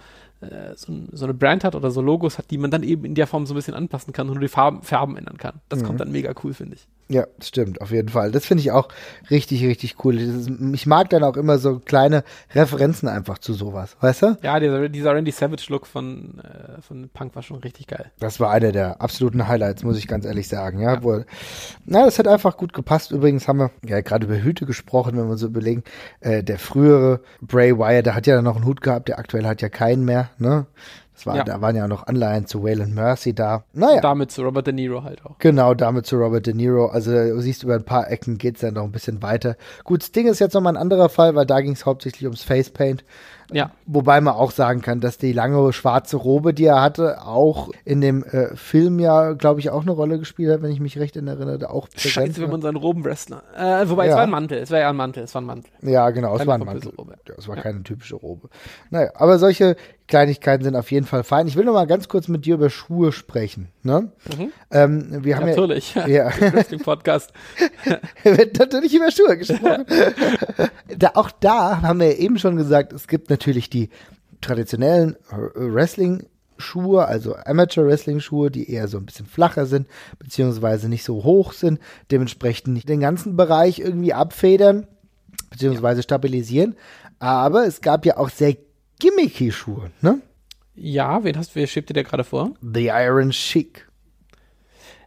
so, 0.75 0.91
ein- 0.91 1.09
so 1.11 1.25
eine 1.25 1.33
Brand 1.33 1.63
hat 1.63 1.75
oder 1.75 1.91
so 1.91 2.01
Logos 2.01 2.37
hat, 2.37 2.49
die 2.51 2.57
man 2.57 2.71
dann 2.71 2.83
eben 2.83 3.05
in 3.05 3.15
der 3.15 3.27
Form 3.27 3.45
so 3.45 3.53
ein 3.53 3.55
bisschen 3.57 3.73
anpassen 3.75 4.11
kann 4.13 4.27
und 4.27 4.35
nur 4.35 4.41
die 4.41 4.47
Farben, 4.47 4.81
Farben 4.81 5.17
ändern 5.17 5.37
kann. 5.37 5.61
Das 5.69 5.83
kommt 5.83 5.99
dann 5.99 6.11
mega 6.11 6.33
cool, 6.43 6.53
finde 6.53 6.75
ich. 6.75 6.87
Ja, 7.09 7.25
stimmt, 7.41 7.81
auf 7.81 7.91
jeden 7.91 8.07
Fall. 8.07 8.31
Das 8.31 8.45
finde 8.45 8.61
ich 8.61 8.71
auch 8.71 8.87
richtig, 9.29 9.65
richtig 9.65 9.95
cool. 10.05 10.17
Ist, 10.17 10.49
ich 10.73 10.85
mag 10.85 11.09
dann 11.09 11.23
auch 11.23 11.35
immer 11.35 11.57
so 11.57 11.79
kleine 11.79 12.23
Referenzen 12.55 13.09
einfach 13.09 13.37
zu 13.37 13.53
sowas, 13.53 13.97
weißt 13.99 14.21
du? 14.21 14.37
Ja, 14.41 14.59
dieser, 14.59 14.87
dieser 14.87 15.13
Randy 15.13 15.31
Savage-Look 15.31 15.87
von, 15.87 16.39
äh, 16.39 16.81
von 16.81 17.09
Punk 17.09 17.35
war 17.35 17.43
schon 17.43 17.57
richtig 17.57 17.87
geil. 17.87 18.11
Das 18.19 18.39
war 18.39 18.51
einer 18.51 18.71
der 18.71 19.01
absoluten 19.01 19.47
Highlights, 19.47 19.83
muss 19.83 19.97
ich 19.97 20.07
ganz 20.07 20.25
ehrlich 20.25 20.47
sagen. 20.47 20.79
Ja, 20.79 21.03
Wo, 21.03 21.23
na, 21.85 22.05
das 22.05 22.17
hat 22.17 22.27
einfach 22.27 22.55
gut 22.55 22.71
gepasst. 22.71 23.11
Übrigens 23.11 23.47
haben 23.47 23.59
wir 23.59 23.71
ja 23.85 23.99
gerade 23.99 24.25
über 24.25 24.41
Hüte 24.41 24.65
gesprochen, 24.65 25.17
wenn 25.17 25.27
wir 25.27 25.37
so 25.37 25.47
überlegen. 25.47 25.83
Äh, 26.21 26.43
der 26.43 26.59
frühere 26.59 27.19
Bray 27.41 27.77
Wyatt, 27.77 28.05
der 28.05 28.15
hat 28.15 28.25
ja 28.25 28.41
noch 28.41 28.55
einen 28.55 28.65
Hut 28.65 28.81
gehabt, 28.81 29.09
der 29.09 29.19
aktuell 29.19 29.45
hat 29.45 29.61
ja 29.61 29.67
keinen 29.69 30.05
mehr. 30.05 30.29
Ne? 30.37 30.65
Das 31.21 31.27
war, 31.27 31.35
Ja. 31.35 31.43
Da 31.43 31.61
waren 31.61 31.75
ja 31.75 31.87
noch 31.87 32.07
Anleihen 32.07 32.47
zu 32.47 32.63
Waylon 32.63 32.95
Mercy 32.95 33.33
da. 33.35 33.63
Naja. 33.73 34.01
Damit 34.01 34.31
zu 34.31 34.41
Robert 34.41 34.65
De 34.65 34.73
Niro 34.73 35.03
halt 35.03 35.23
auch. 35.23 35.37
Genau, 35.37 35.75
damit 35.75 36.07
zu 36.07 36.17
Robert 36.17 36.47
De 36.47 36.53
Niro. 36.55 36.87
Also 36.87 37.11
du 37.11 37.39
siehst, 37.41 37.61
über 37.63 37.75
ein 37.75 37.83
paar 37.85 38.09
Ecken 38.09 38.39
geht's 38.39 38.61
dann 38.61 38.73
noch 38.73 38.83
ein 38.83 38.91
bisschen 38.91 39.21
weiter. 39.21 39.55
Gut, 39.83 40.01
Sting 40.03 40.25
ist 40.27 40.39
jetzt 40.39 40.53
nochmal 40.55 40.73
ein 40.73 40.81
anderer 40.81 41.09
Fall, 41.09 41.35
weil 41.35 41.45
da 41.45 41.61
ging 41.61 41.73
es 41.73 41.85
hauptsächlich 41.85 42.23
ums 42.23 42.41
Facepaint. 42.43 43.03
Ja. 43.53 43.71
Wobei 43.85 44.21
man 44.21 44.33
auch 44.33 44.51
sagen 44.51 44.81
kann, 44.81 45.01
dass 45.01 45.17
die 45.17 45.33
lange 45.33 45.73
schwarze 45.73 46.15
Robe, 46.15 46.53
die 46.53 46.63
er 46.65 46.81
hatte, 46.81 47.21
auch 47.23 47.69
in 47.83 47.99
dem 47.99 48.23
äh, 48.23 48.55
Film 48.55 48.97
ja, 48.97 49.33
glaube 49.33 49.59
ich, 49.59 49.69
auch 49.69 49.81
eine 49.81 49.91
Rolle 49.91 50.17
gespielt 50.19 50.51
hat, 50.53 50.61
wenn 50.61 50.71
ich 50.71 50.79
mich 50.79 50.97
recht 50.97 51.17
erinnere. 51.17 51.69
Auch 51.69 51.89
Scheiße, 51.93 52.41
wenn 52.41 52.49
man 52.49 52.61
so 52.61 52.69
einen 52.69 52.77
Robenwrestler. 52.77 53.43
Äh, 53.57 53.89
wobei, 53.89 54.05
es 54.05 54.11
Ja. 54.11 54.15
war 54.15 54.23
ein 54.23 54.29
Mantel. 54.29 54.57
Es 54.59 54.71
war 54.71 54.79
ja 54.79 54.89
ein 54.89 54.95
Mantel. 54.95 55.23
Es 55.23 55.35
war 55.35 55.41
ein 55.41 55.45
Mantel. 55.45 55.69
Ja, 55.81 56.09
genau, 56.11 56.31
es 56.33 56.37
Keine 56.39 56.47
war 56.47 56.55
ein 56.59 56.65
Mantel. 56.65 56.93
Ja, 57.27 57.33
es 57.37 57.47
war 57.49 57.57
keine 57.57 57.83
typische 57.83 58.15
Robe. 58.15 58.47
Naja, 58.89 59.11
aber 59.15 59.37
solche 59.37 59.75
Kleinigkeiten 60.11 60.65
sind 60.65 60.75
auf 60.75 60.91
jeden 60.91 61.05
Fall 61.05 61.23
fein. 61.23 61.47
Ich 61.47 61.55
will 61.55 61.63
noch 61.63 61.71
mal 61.71 61.87
ganz 61.87 62.09
kurz 62.09 62.27
mit 62.27 62.45
dir 62.45 62.55
über 62.55 62.69
Schuhe 62.69 63.13
sprechen. 63.13 63.69
Ne? 63.81 64.11
Ähm, 64.69 65.23
wir 65.23 65.37
haben 65.37 65.45
Mhm. 65.45 65.49
Natürlich. 65.51 65.95
ja, 65.95 66.05
ja 66.05 66.25
Wrestling-Podcast. 66.27 67.31
wird 68.23 68.59
natürlich 68.59 68.93
über 68.93 69.09
Schuhe 69.09 69.37
gesprochen. 69.37 69.85
da, 70.97 71.11
auch 71.15 71.31
da 71.31 71.81
haben 71.81 72.01
wir 72.01 72.07
ja 72.11 72.17
eben 72.17 72.37
schon 72.39 72.57
gesagt, 72.57 72.91
es 72.91 73.07
gibt 73.07 73.29
natürlich 73.29 73.69
die 73.69 73.89
traditionellen 74.41 75.15
äh, 75.31 75.37
Wrestling-Schuhe, 75.55 77.05
also 77.05 77.37
Amateur-Wrestling-Schuhe, 77.37 78.51
die 78.51 78.69
eher 78.69 78.89
so 78.89 78.97
ein 78.97 79.05
bisschen 79.05 79.27
flacher 79.27 79.65
sind, 79.65 79.87
beziehungsweise 80.19 80.89
nicht 80.89 81.05
so 81.05 81.23
hoch 81.23 81.53
sind, 81.53 81.79
dementsprechend 82.11 82.73
nicht 82.73 82.89
den 82.89 82.99
ganzen 82.99 83.37
Bereich 83.37 83.79
irgendwie 83.79 84.13
abfedern, 84.13 84.87
beziehungsweise 85.51 86.03
stabilisieren. 86.03 86.75
Aber 87.19 87.65
es 87.65 87.79
gab 87.79 88.05
ja 88.05 88.17
auch 88.17 88.29
sehr 88.29 88.57
gimmicky 89.01 89.51
Schuhe, 89.51 89.91
ne? 90.01 90.21
Ja, 90.75 91.23
wen 91.23 91.37
hast 91.37 91.51
du, 91.51 91.55
wer 91.55 91.67
schiebt 91.67 91.89
dir 91.89 91.93
der 91.93 92.03
gerade 92.03 92.23
vor? 92.23 92.51
The 92.61 92.87
Iron 92.87 93.33
Sheik. 93.33 93.87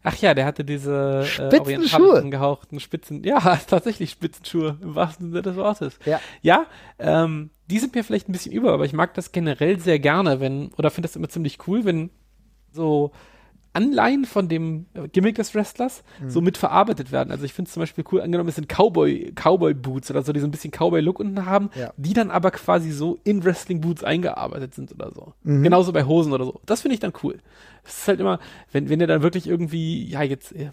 Ach 0.02 0.16
ja, 0.16 0.34
der 0.34 0.44
hatte 0.44 0.64
diese 0.64 1.20
äh, 1.22 1.24
Spitzenschuhe. 1.24 1.60
orientalischen 1.60 2.30
gehauchten 2.30 2.80
Spitzen, 2.80 3.24
ja, 3.24 3.38
tatsächlich 3.66 4.10
Spitzenschuhe, 4.10 4.76
im 4.82 4.94
wahrsten 4.94 5.30
Sinne 5.30 5.40
des 5.40 5.56
Wortes. 5.56 5.98
Ja. 6.04 6.20
Ja, 6.42 6.66
ähm, 6.98 7.50
die 7.70 7.78
sind 7.78 7.94
mir 7.94 8.04
vielleicht 8.04 8.28
ein 8.28 8.32
bisschen 8.32 8.52
über, 8.52 8.74
aber 8.74 8.84
ich 8.84 8.92
mag 8.92 9.14
das 9.14 9.32
generell 9.32 9.80
sehr 9.80 9.98
gerne, 9.98 10.40
wenn, 10.40 10.70
oder 10.76 10.90
finde 10.90 11.08
das 11.08 11.16
immer 11.16 11.30
ziemlich 11.30 11.66
cool, 11.66 11.86
wenn 11.86 12.10
so 12.72 13.12
Anleihen 13.74 14.24
von 14.24 14.48
dem 14.48 14.86
äh, 14.94 15.08
Gimmick 15.08 15.34
des 15.34 15.54
Wrestlers 15.54 16.02
so 16.28 16.40
mit 16.40 16.56
verarbeitet 16.56 17.12
werden. 17.12 17.30
Also 17.30 17.44
ich 17.44 17.52
finde 17.52 17.68
es 17.68 17.74
zum 17.74 17.80
Beispiel 17.82 18.04
cool, 18.12 18.20
angenommen, 18.22 18.48
es 18.48 18.54
sind 18.54 18.68
Cowboy, 18.68 19.32
Cowboy-Boots 19.34 20.10
oder 20.10 20.22
so, 20.22 20.32
die 20.32 20.40
so 20.40 20.46
ein 20.46 20.50
bisschen 20.50 20.70
Cowboy-Look 20.70 21.20
unten 21.20 21.44
haben, 21.44 21.70
Ja. 21.74 21.92
die 21.96 22.14
dann 22.14 22.30
aber 22.30 22.50
quasi 22.52 22.90
so 22.92 23.18
in 23.24 23.44
Wrestling-Boots 23.44 24.04
eingearbeitet 24.04 24.74
sind 24.74 24.92
oder 24.94 25.10
so. 25.12 25.34
Genauso 25.44 25.92
bei 25.92 26.04
Hosen 26.04 26.32
oder 26.32 26.44
so. 26.44 26.60
Das 26.64 26.80
finde 26.82 26.94
ich 26.94 27.00
dann 27.00 27.12
cool. 27.22 27.38
Es 27.84 27.98
ist 27.98 28.08
halt 28.08 28.20
immer, 28.20 28.38
wenn, 28.72 28.88
wenn 28.88 28.98
der 28.98 29.08
dann 29.08 29.22
wirklich 29.22 29.46
irgendwie, 29.46 30.04
ja, 30.08 30.22
jetzt 30.22 30.52
äh, 30.52 30.70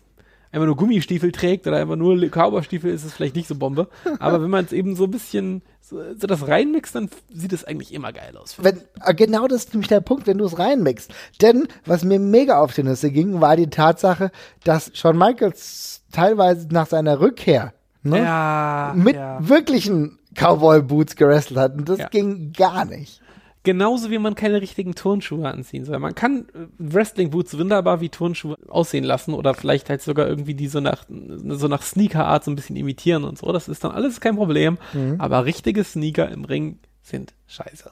einfach 0.52 0.66
nur 0.66 0.76
Gummistiefel 0.76 1.32
trägt 1.32 1.66
oder 1.68 1.78
einfach 1.78 1.95
nur 1.95 2.16
Cowboy-Stiefel, 2.30 2.91
ist 2.91 3.06
es 3.06 3.14
vielleicht 3.14 3.36
nicht 3.36 3.47
so 3.47 3.56
Bombe. 3.56 3.88
Aber 4.20 4.41
wenn 4.41 4.49
man 4.49 4.66
es 4.66 4.74
eben 4.74 4.95
so 4.95 5.06
ein 5.06 5.12
bisschen 5.12 5.62
so, 5.80 6.02
so 6.16 6.28
das 6.28 6.47
reinmixt, 6.47 6.93
dann 6.95 7.10
sieht 7.34 7.54
es 7.54 7.64
eigentlich 7.64 7.93
immer 7.93 8.12
geil 8.14 8.36
aus. 8.38 8.56
Wenn, 8.62 8.82
äh, 9.06 9.14
genau 9.14 9.47
das 9.47 9.66
ist 9.66 9.74
nämlich 9.74 9.88
der 9.89 10.02
Punkt, 10.02 10.28
wenn 10.28 10.38
du 10.38 10.45
es 10.45 10.60
reinmixst. 10.60 11.14
Denn 11.41 11.68
was 11.86 12.04
mir 12.04 12.20
mega 12.20 12.60
auf 12.60 12.74
die 12.74 12.84
Nüsse 12.84 13.12
ging, 13.12 13.39
war 13.41 13.56
die 13.56 13.70
Tatsache, 13.70 14.32
dass 14.64 14.91
Shawn 14.93 15.18
Michaels 15.18 16.04
teilweise 16.12 16.68
nach 16.72 16.88
seiner 16.88 17.20
Rückkehr 17.20 17.74
ne, 18.04 18.20
Ja, 18.20 18.93
mit 18.95 19.16
ja. 19.16 19.38
wirklichen 19.41 20.20
Cowboy-Boots 20.36 21.16
gerestelt 21.16 21.60
hat. 21.60 21.78
Und 21.78 21.88
das 21.89 21.99
Ja. 21.99 22.08
ging 22.10 22.52
gar 22.54 22.86
nicht. 22.86 23.22
Genauso 23.64 24.09
wie 24.09 24.18
man 24.18 24.34
keine 24.34 24.59
richtigen 24.59 24.95
Turnschuhe 24.95 25.47
anziehen 25.47 25.86
soll. 25.86 25.99
Man 25.99 26.16
kann 26.16 26.47
äh, 26.53 26.66
Wrestling-Boots 26.80 27.57
wunderbar 27.57 28.01
wie 28.01 28.09
Turnschuhe 28.09 28.57
aussehen 28.68 29.03
lassen 29.03 29.34
oder 29.36 29.53
vielleicht 29.53 29.89
halt 29.89 30.01
sogar 30.01 30.28
irgendwie 30.28 30.55
die 30.55 30.68
so 30.68 30.80
nach, 30.80 31.05
so 31.07 31.68
nach 31.68 31.84
Sneaker-Art 31.84 32.43
so 32.43 32.51
ein 32.51 32.55
bisschen 32.55 32.76
imitieren 32.76 33.24
und 33.24 33.38
so. 33.38 33.51
Das 33.51 33.68
ist 33.68 33.84
dann 33.84 33.91
alles 33.91 34.20
kein 34.20 34.36
Problem. 34.36 34.78
Aber 35.20 35.45
richtige 35.45 35.84
Sneaker 35.84 36.30
im 36.30 36.45
Ring 36.45 36.80
sind 37.03 37.34
scheiße. 37.47 37.91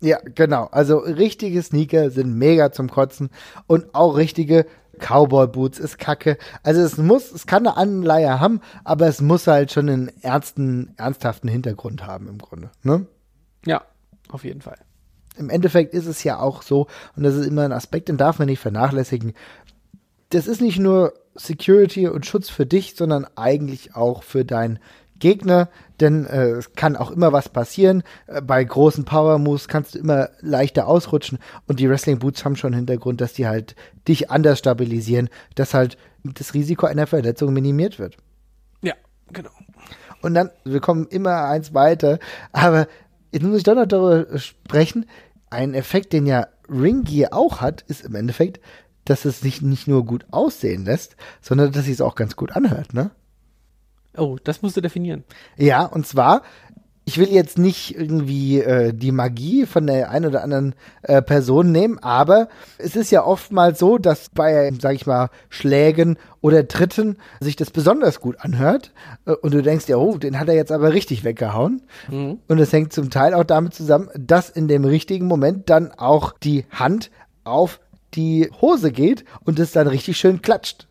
Ja, 0.00 0.18
genau. 0.34 0.68
Also 0.70 0.98
richtige 0.98 1.60
Sneaker 1.62 2.10
sind 2.10 2.34
mega 2.34 2.70
zum 2.70 2.88
Kotzen 2.88 3.30
und 3.66 3.94
auch 3.94 4.16
richtige 4.16 4.66
Cowboy-Boots 4.98 5.78
ist 5.78 5.98
kacke. 5.98 6.38
Also 6.62 6.80
es 6.80 6.96
muss, 6.96 7.32
es 7.32 7.46
kann 7.46 7.66
eine 7.66 7.76
Anleihe 7.76 8.40
haben, 8.40 8.60
aber 8.84 9.06
es 9.06 9.20
muss 9.20 9.46
halt 9.46 9.72
schon 9.72 9.88
einen 9.88 10.12
ernsten, 10.22 10.94
ernsthaften 10.96 11.48
Hintergrund 11.48 12.06
haben 12.06 12.28
im 12.28 12.38
Grunde. 12.38 12.70
Ne? 12.82 13.06
Ja, 13.64 13.82
auf 14.30 14.44
jeden 14.44 14.60
Fall. 14.60 14.78
Im 15.38 15.50
Endeffekt 15.50 15.94
ist 15.94 16.06
es 16.06 16.24
ja 16.24 16.38
auch 16.38 16.62
so, 16.62 16.86
und 17.16 17.22
das 17.22 17.34
ist 17.34 17.46
immer 17.46 17.64
ein 17.64 17.72
Aspekt, 17.72 18.08
den 18.08 18.16
darf 18.16 18.38
man 18.38 18.46
nicht 18.46 18.60
vernachlässigen. 18.60 19.34
Das 20.30 20.46
ist 20.46 20.60
nicht 20.60 20.78
nur 20.78 21.14
Security 21.34 22.08
und 22.08 22.26
Schutz 22.26 22.50
für 22.50 22.66
dich, 22.66 22.94
sondern 22.96 23.26
eigentlich 23.36 23.94
auch 23.94 24.22
für 24.22 24.44
deinen 24.44 24.78
Gegner, 25.18 25.68
denn 26.00 26.26
äh, 26.26 26.50
es 26.50 26.72
kann 26.74 26.96
auch 26.96 27.10
immer 27.10 27.32
was 27.32 27.48
passieren. 27.48 28.02
Äh, 28.26 28.40
bei 28.40 28.62
großen 28.62 29.04
Power 29.04 29.38
Moves 29.38 29.68
kannst 29.68 29.94
du 29.94 29.98
immer 29.98 30.30
leichter 30.40 30.86
ausrutschen 30.86 31.38
und 31.66 31.80
die 31.80 31.88
Wrestling 31.88 32.18
Boots 32.18 32.44
haben 32.44 32.56
schon 32.56 32.72
Hintergrund, 32.72 33.20
dass 33.20 33.32
die 33.32 33.46
halt 33.46 33.74
dich 34.06 34.30
anders 34.30 34.58
stabilisieren, 34.58 35.28
dass 35.54 35.74
halt 35.74 35.96
das 36.22 36.54
Risiko 36.54 36.86
einer 36.86 37.06
Verletzung 37.06 37.52
minimiert 37.52 37.98
wird. 37.98 38.16
Ja, 38.82 38.94
genau. 39.32 39.50
Und 40.22 40.34
dann, 40.34 40.50
wir 40.64 40.80
kommen 40.80 41.06
immer 41.08 41.44
eins 41.44 41.74
weiter, 41.74 42.18
aber 42.52 42.88
jetzt 43.32 43.44
muss 43.44 43.58
ich 43.58 43.64
doch 43.64 43.74
noch 43.74 43.86
darüber 43.86 44.38
sprechen, 44.38 45.06
ein 45.50 45.74
Effekt, 45.74 46.12
den 46.12 46.26
ja 46.26 46.48
Ring 46.68 47.04
Gear 47.04 47.32
auch 47.32 47.60
hat, 47.60 47.82
ist 47.82 48.04
im 48.04 48.14
Endeffekt, 48.14 48.60
dass 49.04 49.24
es 49.24 49.40
sich 49.40 49.62
nicht 49.62 49.88
nur 49.88 50.04
gut 50.04 50.26
aussehen 50.30 50.84
lässt, 50.84 51.16
sondern 51.40 51.72
dass 51.72 51.80
es 51.80 51.86
sich 51.86 52.02
auch 52.02 52.14
ganz 52.14 52.36
gut 52.36 52.52
anhört, 52.52 52.94
ne? 52.94 53.10
Oh, 54.16 54.36
das 54.42 54.62
musst 54.62 54.76
du 54.76 54.80
definieren. 54.80 55.24
Ja, 55.56 55.84
und 55.84 56.06
zwar, 56.06 56.42
ich 57.08 57.16
will 57.16 57.32
jetzt 57.32 57.56
nicht 57.56 57.96
irgendwie 57.96 58.60
äh, 58.60 58.92
die 58.92 59.12
Magie 59.12 59.64
von 59.64 59.86
der 59.86 60.10
einen 60.10 60.26
oder 60.26 60.42
anderen 60.42 60.74
äh, 61.00 61.22
Person 61.22 61.72
nehmen, 61.72 61.98
aber 62.00 62.48
es 62.76 62.96
ist 62.96 63.10
ja 63.10 63.24
oftmals 63.24 63.78
so, 63.78 63.96
dass 63.96 64.28
bei, 64.28 64.70
sag 64.78 64.94
ich 64.94 65.06
mal, 65.06 65.30
Schlägen 65.48 66.18
oder 66.42 66.68
Tritten 66.68 67.16
sich 67.40 67.56
das 67.56 67.70
besonders 67.70 68.20
gut 68.20 68.36
anhört 68.40 68.92
äh, 69.24 69.32
und 69.32 69.54
du 69.54 69.62
denkst 69.62 69.88
ja, 69.88 69.96
oh, 69.96 70.18
den 70.18 70.38
hat 70.38 70.48
er 70.48 70.54
jetzt 70.54 70.70
aber 70.70 70.92
richtig 70.92 71.24
weggehauen. 71.24 71.80
Und 72.46 72.58
es 72.58 72.74
hängt 72.74 72.92
zum 72.92 73.08
Teil 73.08 73.32
auch 73.32 73.44
damit 73.44 73.72
zusammen, 73.72 74.10
dass 74.14 74.50
in 74.50 74.68
dem 74.68 74.84
richtigen 74.84 75.28
Moment 75.28 75.70
dann 75.70 75.92
auch 75.92 76.34
die 76.42 76.66
Hand 76.70 77.10
auf 77.42 77.80
die 78.12 78.50
Hose 78.60 78.92
geht 78.92 79.24
und 79.46 79.58
es 79.58 79.72
dann 79.72 79.86
richtig 79.86 80.18
schön 80.18 80.42
klatscht. 80.42 80.88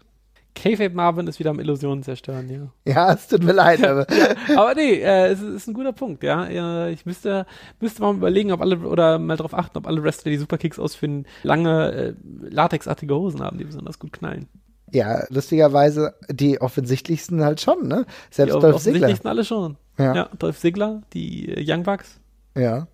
K-Fape 0.57 0.93
Marvin 0.95 1.27
ist 1.27 1.39
wieder 1.39 1.51
am 1.51 1.59
Illusionen 1.59 2.03
zerstören, 2.03 2.49
ja. 2.49 2.71
Ja, 2.91 3.13
es 3.13 3.27
tut 3.27 3.43
mir 3.43 3.53
leid, 3.53 3.83
aber 3.85 4.05
Aber 4.55 4.73
nee, 4.75 4.95
äh, 5.01 5.27
es 5.27 5.41
ist, 5.41 5.67
ein 5.67 5.73
guter 5.73 5.93
Punkt, 5.93 6.23
ja. 6.23 6.87
Ich 6.89 7.05
müsste, 7.05 7.45
müsste 7.79 8.01
mal 8.01 8.13
überlegen, 8.15 8.51
ob 8.51 8.61
alle, 8.61 8.79
oder 8.79 9.19
mal 9.19 9.37
darauf 9.37 9.53
achten, 9.53 9.77
ob 9.77 9.87
alle 9.87 10.03
Wrestler, 10.03 10.31
die 10.31 10.37
Superkicks 10.37 10.79
ausführen, 10.79 11.25
lange, 11.43 11.91
äh, 11.91 12.13
latexartige 12.49 13.15
Hosen 13.15 13.41
haben, 13.41 13.57
die 13.57 13.65
besonders 13.65 13.99
gut 13.99 14.13
knallen. 14.13 14.47
Ja, 14.91 15.25
lustigerweise 15.29 16.15
die 16.29 16.61
offensichtlichsten 16.61 17.43
halt 17.43 17.59
schon, 17.61 17.87
ne? 17.87 18.05
Selbst 18.31 18.55
Die 18.55 18.59
Dolph 18.59 18.61
Ziggler. 18.61 18.75
offensichtlichsten 18.75 19.27
alle 19.29 19.43
schon. 19.45 19.77
Ja. 19.97 20.15
Ja. 20.15 20.29
Dolph 20.39 20.57
Ziggler, 20.59 21.01
die 21.13 21.49
äh, 21.49 21.63
Young 21.65 21.83
Bucks, 21.83 22.19
Ja, 22.55 22.87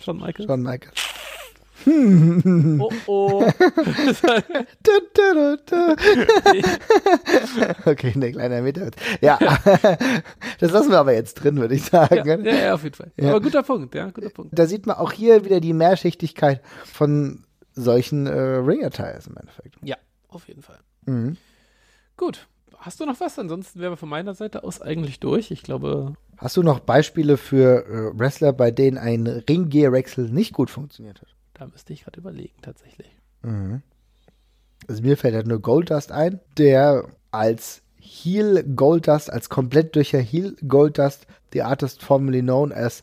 Shawn 0.00 0.18
Michaels. 0.18 0.44
Shawn 0.46 0.62
Michaels. 0.62 1.05
Oh, 1.86 2.90
oh. 3.06 3.46
Okay, 7.84 8.12
ne 8.16 8.32
kleiner 8.32 8.62
Meterwitz. 8.62 8.96
Ja, 9.20 9.38
das 10.58 10.72
lassen 10.72 10.90
wir 10.90 10.98
aber 10.98 11.14
jetzt 11.14 11.34
drin, 11.34 11.56
würde 11.58 11.74
ich 11.74 11.84
sagen. 11.84 12.44
ja, 12.44 12.52
ja, 12.52 12.64
ja, 12.66 12.74
auf 12.74 12.82
jeden 12.82 12.96
Fall. 12.96 13.12
Ja. 13.16 13.30
Aber 13.30 13.40
guter 13.40 13.62
Punkt, 13.62 13.94
ja, 13.94 14.10
guter 14.10 14.30
Punkt. 14.30 14.58
Da 14.58 14.66
sieht 14.66 14.86
man 14.86 14.96
auch 14.96 15.12
hier 15.12 15.44
wieder 15.44 15.60
die 15.60 15.72
Mehrschichtigkeit 15.72 16.60
von 16.84 17.44
solchen 17.74 18.26
äh, 18.26 18.32
Ring-Attires 18.32 19.28
im 19.28 19.36
Endeffekt. 19.36 19.76
Ja, 19.82 19.96
auf 20.28 20.48
jeden 20.48 20.62
Fall. 20.62 20.78
Mhm. 21.06 21.36
Gut. 22.16 22.48
Hast 22.78 23.00
du 23.00 23.06
noch 23.06 23.20
was? 23.20 23.38
Ansonsten 23.38 23.80
wären 23.80 23.92
wir 23.92 23.96
von 23.96 24.08
meiner 24.08 24.34
Seite 24.34 24.64
aus 24.64 24.80
eigentlich 24.80 25.20
durch. 25.20 25.50
Ich 25.50 25.62
glaube, 25.62 26.14
Hast 26.38 26.56
du 26.56 26.62
noch 26.62 26.80
Beispiele 26.80 27.36
für 27.36 27.86
äh, 27.86 28.18
Wrestler, 28.18 28.52
bei 28.52 28.70
denen 28.70 28.98
ein 28.98 29.26
Ring-Gear-Wechsel 29.26 30.30
nicht 30.30 30.52
gut 30.52 30.70
funktioniert 30.70 31.20
hat? 31.20 31.35
Da 31.58 31.66
müsste 31.66 31.92
ich 31.92 32.04
gerade 32.04 32.20
überlegen, 32.20 32.54
tatsächlich. 32.62 33.10
Also 34.88 35.02
mir 35.02 35.16
fällt 35.16 35.34
halt 35.34 35.46
nur 35.46 35.60
Goldust 35.60 36.12
ein, 36.12 36.40
der 36.58 37.04
als 37.30 37.82
Heel 38.00 38.62
Goldust, 38.74 39.32
als 39.32 39.48
komplett 39.48 39.94
durcher 39.96 40.18
Heel 40.18 40.54
Goldust, 40.66 41.26
the 41.52 41.62
artist 41.62 42.02
formerly 42.02 42.40
known 42.42 42.72
as 42.72 43.02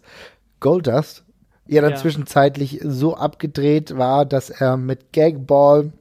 Goldust, 0.59 1.23
ja 1.67 1.81
dann 1.81 1.91
Ja. 1.91 1.97
zwischenzeitlich 1.97 2.79
so 2.83 3.15
abgedreht 3.15 3.97
war, 3.97 4.25
dass 4.25 4.49
er 4.49 4.77
mit 4.77 5.11
Gagball 5.13 5.91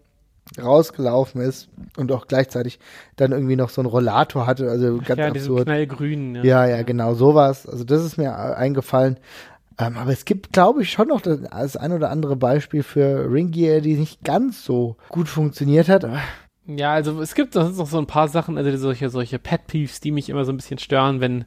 rausgelaufen 0.61 1.41
ist 1.41 1.69
und 1.97 2.13
auch 2.13 2.27
gleichzeitig 2.27 2.79
dann 3.17 3.33
irgendwie 3.33 3.57
noch 3.57 3.71
so 3.71 3.81
einen 3.81 3.89
Rollator 3.89 4.47
hatte, 4.47 4.69
also 4.69 4.99
ganz 4.99 5.19
ja, 5.19 5.29
absurd. 5.29 5.65
knallgrünen. 5.65 6.45
Ja, 6.45 6.67
ja, 6.67 6.83
genau, 6.83 7.15
sowas. 7.15 7.67
Also 7.67 7.85
das 7.85 8.05
ist 8.05 8.19
mir 8.19 8.37
eingefallen. 8.37 9.19
Ähm, 9.79 9.97
aber 9.97 10.13
es 10.13 10.25
gibt, 10.25 10.53
glaube 10.53 10.83
ich, 10.83 10.91
schon 10.93 11.09
noch 11.09 11.21
das, 11.21 11.41
das 11.43 11.77
ein 11.77 11.93
oder 11.93 12.11
andere 12.11 12.37
Beispiel 12.37 12.83
für 12.83 13.31
Ring 13.31 13.51
Gear, 13.51 13.81
die 13.81 13.95
nicht 13.97 14.23
ganz 14.25 14.65
so 14.65 14.97
gut 15.09 15.29
funktioniert 15.29 15.89
hat. 15.89 16.07
Ja, 16.67 16.93
also 16.93 17.21
es 17.21 17.35
gibt 17.35 17.55
sonst 17.55 17.77
noch 17.79 17.89
so 17.89 17.99
ein 17.99 18.07
paar 18.07 18.29
Sachen, 18.29 18.57
also 18.59 18.77
solche, 18.77 19.09
solche 19.11 19.39
Pet 19.39 19.67
Peeves, 19.67 20.01
die 20.01 20.13
mich 20.13 20.29
immer 20.29 20.45
so 20.45 20.53
ein 20.53 20.57
bisschen 20.57 20.79
stören, 20.79 21.21
wenn 21.21 21.45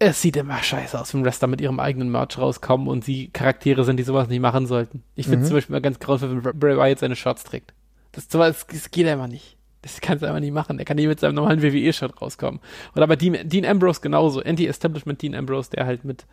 es 0.00 0.22
sieht 0.22 0.36
immer 0.36 0.62
scheiße 0.62 0.98
aus, 0.98 1.12
wenn 1.12 1.24
Wrestler 1.24 1.48
mit 1.48 1.60
ihrem 1.60 1.80
eigenen 1.80 2.10
Merch 2.10 2.38
rauskommen 2.38 2.86
und 2.88 3.04
sie 3.04 3.28
Charaktere 3.30 3.84
sind, 3.84 3.96
die 3.96 4.04
sowas 4.04 4.28
nicht 4.28 4.40
machen 4.40 4.66
sollten. 4.66 5.02
Ich 5.16 5.26
finde 5.26 5.40
Mhm. 5.40 5.48
zum 5.48 5.56
Beispiel 5.56 5.74
mal 5.74 5.80
ganz 5.82 5.98
grauenvoll, 5.98 6.44
wenn 6.44 6.58
Bray 6.58 6.76
Wyatt 6.76 7.00
seine 7.00 7.16
Shorts 7.16 7.42
trägt. 7.44 7.74
Das, 8.12 8.28
sowas, 8.30 8.64
das 8.72 8.90
geht 8.92 9.06
einfach 9.08 9.26
nicht. 9.26 9.56
Das 9.82 10.00
kannst 10.00 10.22
du 10.22 10.26
einfach 10.26 10.40
nicht 10.40 10.52
machen. 10.52 10.78
Er 10.78 10.84
kann 10.84 10.96
nicht 10.96 11.06
mit 11.06 11.20
seinem 11.20 11.36
normalen 11.36 11.62
WWE-Shirt 11.62 12.20
rauskommen. 12.20 12.60
Oder 12.96 13.06
bei 13.06 13.16
Dean, 13.16 13.48
Dean 13.48 13.64
Ambrose 13.64 14.00
genauso. 14.00 14.42
Anti-Establishment 14.42 15.22
Dean 15.22 15.34
Ambrose, 15.34 15.70
der 15.70 15.86
halt 15.86 16.04
mit 16.04 16.26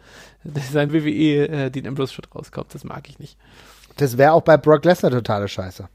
seinem 0.71 0.91
WWE 0.91 1.69
äh, 1.69 1.87
Ambrose-Shirt 1.87 2.27
rauskommt. 2.33 2.73
Das 2.73 2.83
mag 2.83 3.07
ich 3.07 3.19
nicht. 3.19 3.37
Das 3.97 4.17
wäre 4.17 4.33
auch 4.33 4.41
bei 4.41 4.57
Brock 4.57 4.83
Lesnar 4.83 5.11
totale 5.11 5.47
Scheiße. 5.47 5.87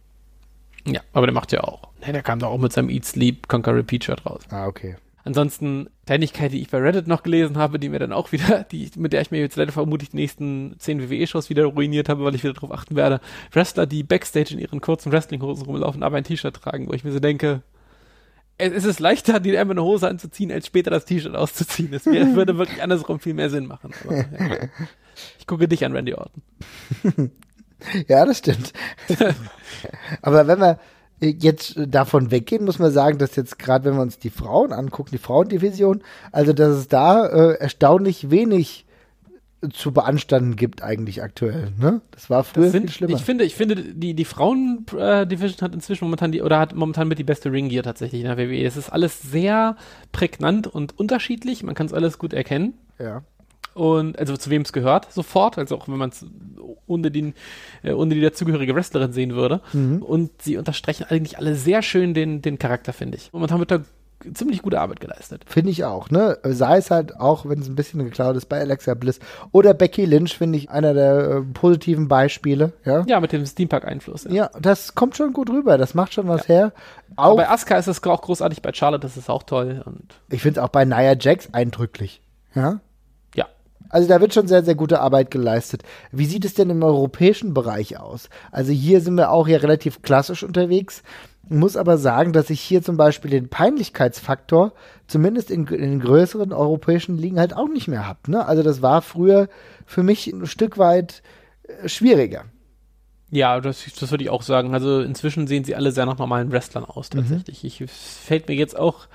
Ja, 0.87 1.01
aber 1.13 1.27
der 1.27 1.35
macht 1.35 1.53
ja 1.53 1.63
auch. 1.63 1.91
Ne, 2.07 2.13
der 2.13 2.23
kam 2.23 2.39
doch 2.39 2.49
auch 2.49 2.59
mit 2.59 2.73
seinem 2.73 2.89
Eat, 2.89 3.05
Sleep, 3.05 3.49
Conquer, 3.49 3.75
Repeat 3.75 4.05
Shirt 4.05 4.25
raus. 4.25 4.43
Ah, 4.51 4.67
okay. 4.67 4.97
Ansonsten 5.25 5.91
Kleinigkeit, 6.07 6.53
die 6.53 6.61
ich 6.61 6.71
bei 6.71 6.79
Reddit 6.79 7.07
noch 7.07 7.23
gelesen 7.23 7.59
habe, 7.59 7.79
die 7.79 7.89
mir 7.89 7.99
dann 7.99 8.13
auch 8.13 8.33
wieder, 8.33 8.65
die, 8.65 8.91
mit 8.97 9.13
der 9.13 9.21
ich 9.21 9.31
mir 9.31 9.41
jetzt 9.41 9.57
leider 9.57 9.73
vermutlich 9.73 10.11
die 10.11 10.17
nächsten 10.17 10.77
10 10.79 11.11
WWE-Shows 11.11 11.51
wieder 11.51 11.65
ruiniert 11.65 12.09
habe, 12.09 12.25
weil 12.25 12.35
ich 12.35 12.43
wieder 12.43 12.55
darauf 12.55 12.73
achten 12.73 12.97
werde. 12.97 13.21
Wrestler, 13.53 13.87
die 13.87 14.03
Backstage 14.03 14.55
in 14.55 14.59
ihren 14.59 14.81
kurzen 14.81 15.13
Wrestlinghosen 15.13 15.67
rumlaufen, 15.67 16.03
aber 16.03 16.17
ein 16.17 16.25
T-Shirt 16.25 16.55
tragen, 16.55 16.89
wo 16.89 16.93
ich 16.93 17.05
mir 17.05 17.13
so 17.13 17.21
denke, 17.21 17.63
es, 18.57 18.85
ist 18.85 19.01
leichter, 19.01 19.41
die 19.41 19.57
einmal 19.57 19.75
eine 19.75 19.85
Hose 19.85 20.09
anzuziehen, 20.09 20.53
als 20.53 20.67
später 20.67 20.91
das 20.91 21.05
T-Shirt 21.05 21.35
auszuziehen. 21.35 21.93
Es 21.95 22.07
würde 22.07 22.59
wirklich 22.59 22.83
andersrum 22.83 23.21
viel 23.21 23.35
mehr 23.35 23.51
Sinn 23.51 23.67
machen. 23.67 23.93
Aber, 24.05 24.17
ja. 24.17 24.27
Ich 25.39 25.47
gucke 25.47 25.69
dich 25.69 25.85
an, 25.85 25.93
Randy 25.93 26.15
Orton. 26.15 26.43
Ja, 28.09 28.27
das 28.27 28.37
stimmt. 28.37 28.75
Aber 30.23 30.47
wenn 30.47 30.61
wir 30.61 30.79
jetzt 31.21 31.75
davon 31.77 32.31
weggehen, 32.31 32.65
muss 32.65 32.79
man 32.79 32.93
sagen, 32.93 33.19
dass 33.19 33.37
jetzt 33.37 33.59
gerade, 33.59 33.85
wenn 33.85 33.95
wir 33.95 34.03
uns 34.03 34.19
die 34.19 34.31
Frauen 34.31 34.73
angucken, 34.73 35.11
die 35.13 35.19
Frauendivision, 35.19 36.03
also 36.33 36.53
dass 36.53 36.77
es 36.77 36.89
da 36.89 37.27
äh, 37.27 37.55
erstaunlich 37.55 38.31
wenig 38.31 38.87
zu 39.73 39.93
beanstanden 39.93 40.57
gibt 40.57 40.83
eigentlich 40.83 41.23
aktuell. 41.23 41.73
Ne? 41.79 42.01
Das 42.13 42.31
war 42.31 42.45
früher 42.45 42.65
Das 42.65 42.73
sind, 42.73 42.83
viel 42.85 42.91
schlimmer. 42.91 43.15
Ich 43.15 43.23
finde, 43.23 43.45
ich 43.45 43.55
finde, 43.55 43.77
die, 43.77 44.15
die 44.15 44.25
Frauen-Division 44.25 45.61
hat 45.61 45.75
inzwischen 45.75 46.05
momentan 46.05 46.33
die, 46.33 46.41
oder 46.41 46.59
hat 46.59 46.75
momentan 46.75 47.09
mit 47.09 47.19
die 47.19 47.25
beste 47.25 47.53
Ring-Gear 47.53 47.83
tatsächlich 47.83 48.23
in 48.23 48.27
der 48.27 48.39
WWE. 48.39 48.65
Es 48.65 48.79
ist 48.79 48.89
alles 48.89 49.21
sehr 49.21 49.77
prägnant 50.13 50.67
und 50.67 50.99
unterschiedlich. 50.99 51.63
Man 51.63 51.75
kann 51.75 51.87
es 51.87 51.93
alles 51.93 52.19
gut 52.19 52.33
erkennen. 52.33 52.75
ja. 52.99 53.23
Und 53.75 54.19
also 54.19 54.37
zu 54.37 54.51
wem 54.51 54.63
es 54.63 54.73
gehört, 54.73 55.13
sofort, 55.13 55.59
also 55.59 55.77
auch 55.77 55.89
wenn 55.89 55.97
man 55.97 56.11
es 56.11 56.25
ohne, 56.87 57.11
den, 57.11 57.35
äh, 57.83 57.93
ohne 57.93 58.15
die 58.15 58.21
dazugehörige 58.21 58.75
Wrestlerin 58.75 59.13
sehen 59.13 59.35
würde. 59.35 59.61
Und 60.01 60.43
sie 60.43 60.57
unterstreichen 60.57 61.05
eigentlich 61.09 61.39
alle 61.39 61.55
sehr 61.55 61.83
schön 61.83 62.15
den, 62.15 62.43
den 62.43 62.59
Charakter, 62.59 62.93
finde 62.93 63.17
ich. 63.19 63.33
Momentan 63.33 63.59
wird 63.61 63.71
da 63.71 63.81
ziemlich 64.35 64.63
gute 64.63 64.81
Arbeit 64.81 65.01
geleistet. 65.01 65.45
Finde 65.47 65.71
ich 65.71 65.85
auch, 65.85 66.11
ne? 66.11 66.39
Sei 66.43 66.77
es 66.77 66.91
halt 66.91 67.17
auch, 67.19 67.47
wenn 67.49 67.61
es 67.61 67.69
ein 67.69 67.75
bisschen 67.75 68.05
geklaut 68.05 68.37
ist, 68.37 68.47
bei 68.47 68.61
Alexa 68.61 68.95
Bliss 68.95 69.19
oder 69.53 69.73
Becky 69.73 70.05
Lynch, 70.05 70.37
finde 70.37 70.59
ich 70.59 70.71
einer 70.71 70.93
der 70.95 71.29
äh, 71.31 71.41
positiven 71.41 72.09
Beispiele, 72.09 72.73
ja? 72.85 73.05
Ja, 73.07 73.21
mit 73.21 73.33
dem 73.33 73.47
Steampunk-Einfluss. 73.47 74.25
Ja. 74.25 74.31
Ja, 74.31 74.51
das 74.61 74.95
kommt 74.95 75.17
schon 75.17 75.33
gut 75.33 75.49
rüber, 75.51 75.79
das 75.79 75.95
macht 75.95 76.13
schon 76.13 76.29
was 76.29 76.49
her. 76.49 76.73
Auch, 77.17 77.37
Bei 77.37 77.49
Asuka 77.49 77.77
ist 77.77 77.87
es 77.87 78.03
auch 78.05 78.23
großartig, 78.23 78.63
bei 78.63 78.73
Charlotte 78.73 79.07
ist 79.07 79.17
es 79.17 79.31
auch 79.31 79.43
toll. 79.43 79.83
Und 79.87 80.15
ich 80.29 80.43
finde 80.43 80.61
es 80.61 80.65
auch 80.65 80.71
bei 80.71 80.85
Nia 80.85 81.17
Jax 81.19 81.49
eindrücklich, 81.53 82.21
ja? 82.55 82.81
Also 83.91 84.09
da 84.09 84.21
wird 84.21 84.33
schon 84.33 84.49
sehr, 84.49 84.65
sehr 84.65 84.77
gute 84.77 85.01
Arbeit 85.01 85.31
geleistet. 85.31 85.83
Wie 86.13 86.25
sieht 86.25 86.45
es 86.45 86.55
denn 86.55 86.71
im 86.71 86.83
europäischen 86.83 87.53
Bereich 87.53 87.99
aus? 87.99 88.31
Also 88.51 88.73
hier 88.73 89.01
sind 89.01 89.17
wir 89.17 89.31
auch 89.31 89.49
ja 89.49 89.59
relativ 89.59 90.03
klassisch 90.03 90.43
unterwegs. 90.43 91.03
Muss 91.49 91.77
aber 91.77 91.99
sagen, 91.99 92.33
dass 92.33 92.49
ich 92.49 92.61
hier 92.61 92.83
zum 92.83 92.97
Beispiel 92.97 93.31
den 93.31 93.49
Peinlichkeitsfaktor 93.49 94.73
zumindest 95.09 95.51
in, 95.51 95.67
in 95.67 95.81
den 95.81 96.01
größeren 96.01 96.53
europäischen 96.53 97.19
Ligen 97.19 97.41
halt 97.41 97.55
auch 97.55 97.69
nicht 97.69 97.89
mehr 97.89 98.07
habe. 98.07 98.31
Ne? 98.31 98.47
Also 98.47 98.63
das 98.63 98.83
war 98.83 99.03
früher 99.03 99.49
für 99.85 100.05
mich 100.05 100.29
ein 100.29 100.47
Stück 100.47 100.79
weit 100.79 101.23
äh, 101.65 101.89
schwieriger. 101.89 102.45
Ja, 103.31 103.61
das, 103.61 103.85
das 103.99 104.11
würde 104.11 104.25
ich 104.25 104.31
auch 104.31 104.43
sagen. 104.43 104.75
Also 104.75 105.01
inzwischen 105.01 105.47
sehen 105.47 105.65
sie 105.65 105.75
alle 105.75 105.93
sehr 105.93 106.07
nach 106.07 106.19
normalen 106.19 106.53
Wrestlern 106.53 106.85
aus, 106.85 107.11
tatsächlich. 107.11 107.65
Ich, 107.65 107.81
es 107.81 108.19
fällt 108.25 108.49
mir 108.49 108.55
jetzt 108.55 108.77
auch 108.77 109.07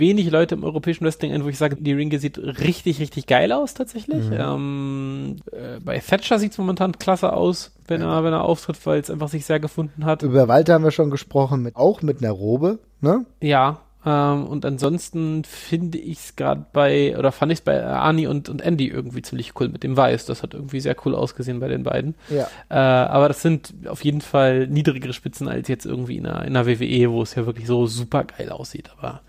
wenig 0.00 0.30
Leute 0.30 0.54
im 0.54 0.64
europäischen 0.64 1.04
Wrestling 1.04 1.32
ein, 1.32 1.44
wo 1.44 1.48
ich 1.48 1.58
sage, 1.58 1.76
die 1.76 1.92
Ringe 1.92 2.18
sieht 2.18 2.38
richtig, 2.38 2.98
richtig 3.00 3.26
geil 3.26 3.52
aus, 3.52 3.74
tatsächlich. 3.74 4.24
Ähm, 4.32 5.36
äh, 5.52 5.78
bei 5.80 5.98
Thatcher 5.98 6.38
sieht 6.38 6.52
es 6.52 6.58
momentan 6.58 6.98
klasse 6.98 7.32
aus, 7.32 7.72
wenn 7.86 8.00
er, 8.00 8.24
wenn 8.24 8.32
er 8.32 8.44
auftritt, 8.44 8.84
weil 8.84 9.00
es 9.00 9.10
einfach 9.10 9.28
sich 9.28 9.46
sehr 9.46 9.60
gefunden 9.60 10.04
hat. 10.04 10.22
Über 10.22 10.48
Walter 10.48 10.74
haben 10.74 10.84
wir 10.84 10.90
schon 10.90 11.10
gesprochen, 11.10 11.62
mit, 11.62 11.76
auch 11.76 12.02
mit 12.02 12.22
einer 12.22 12.32
Robe. 12.32 12.78
Ne? 13.00 13.24
Ja, 13.40 13.80
ähm, 14.04 14.46
und 14.46 14.64
ansonsten 14.64 15.44
finde 15.44 15.98
ich 15.98 16.18
es 16.18 16.36
gerade 16.36 16.64
bei, 16.72 17.18
oder 17.18 17.32
fand 17.32 17.52
ich 17.52 17.58
es 17.58 17.64
bei 17.64 17.84
Ani 17.84 18.26
und, 18.26 18.48
und 18.48 18.62
Andy 18.62 18.88
irgendwie 18.88 19.22
ziemlich 19.22 19.52
cool 19.60 19.68
mit 19.68 19.82
dem 19.82 19.96
Weiß. 19.96 20.24
Das 20.26 20.42
hat 20.42 20.54
irgendwie 20.54 20.80
sehr 20.80 20.96
cool 21.04 21.14
ausgesehen 21.14 21.60
bei 21.60 21.68
den 21.68 21.82
beiden. 21.82 22.14
Ja. 22.30 22.48
Äh, 22.70 23.08
aber 23.08 23.28
das 23.28 23.42
sind 23.42 23.74
auf 23.86 24.02
jeden 24.04 24.22
Fall 24.22 24.66
niedrigere 24.68 25.12
Spitzen 25.12 25.48
als 25.48 25.68
jetzt 25.68 25.84
irgendwie 25.84 26.16
in 26.16 26.26
einer, 26.26 26.44
in 26.44 26.56
einer 26.56 26.66
WWE, 26.66 27.10
wo 27.10 27.22
es 27.22 27.34
ja 27.34 27.44
wirklich 27.44 27.66
so 27.66 27.86
super 27.86 28.24
geil 28.24 28.50
aussieht. 28.50 28.90
Aber 28.96 29.20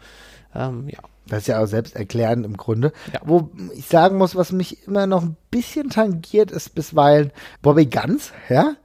ähm, 0.55 0.87
ja. 0.89 0.99
Das 1.27 1.39
ist 1.39 1.47
ja 1.47 1.61
auch 1.61 1.67
selbsterklärend 1.67 2.45
im 2.45 2.57
Grunde. 2.57 2.91
Ja. 3.13 3.21
Wo 3.23 3.51
ich 3.73 3.87
sagen 3.87 4.17
muss, 4.17 4.35
was 4.35 4.51
mich 4.51 4.85
immer 4.87 5.07
noch 5.07 5.21
ein 5.21 5.37
bisschen 5.49 5.89
tangiert, 5.89 6.51
ist 6.51 6.75
bisweilen 6.75 7.31
Bobby 7.61 7.85
Guns, 7.85 8.33
ja? 8.49 8.75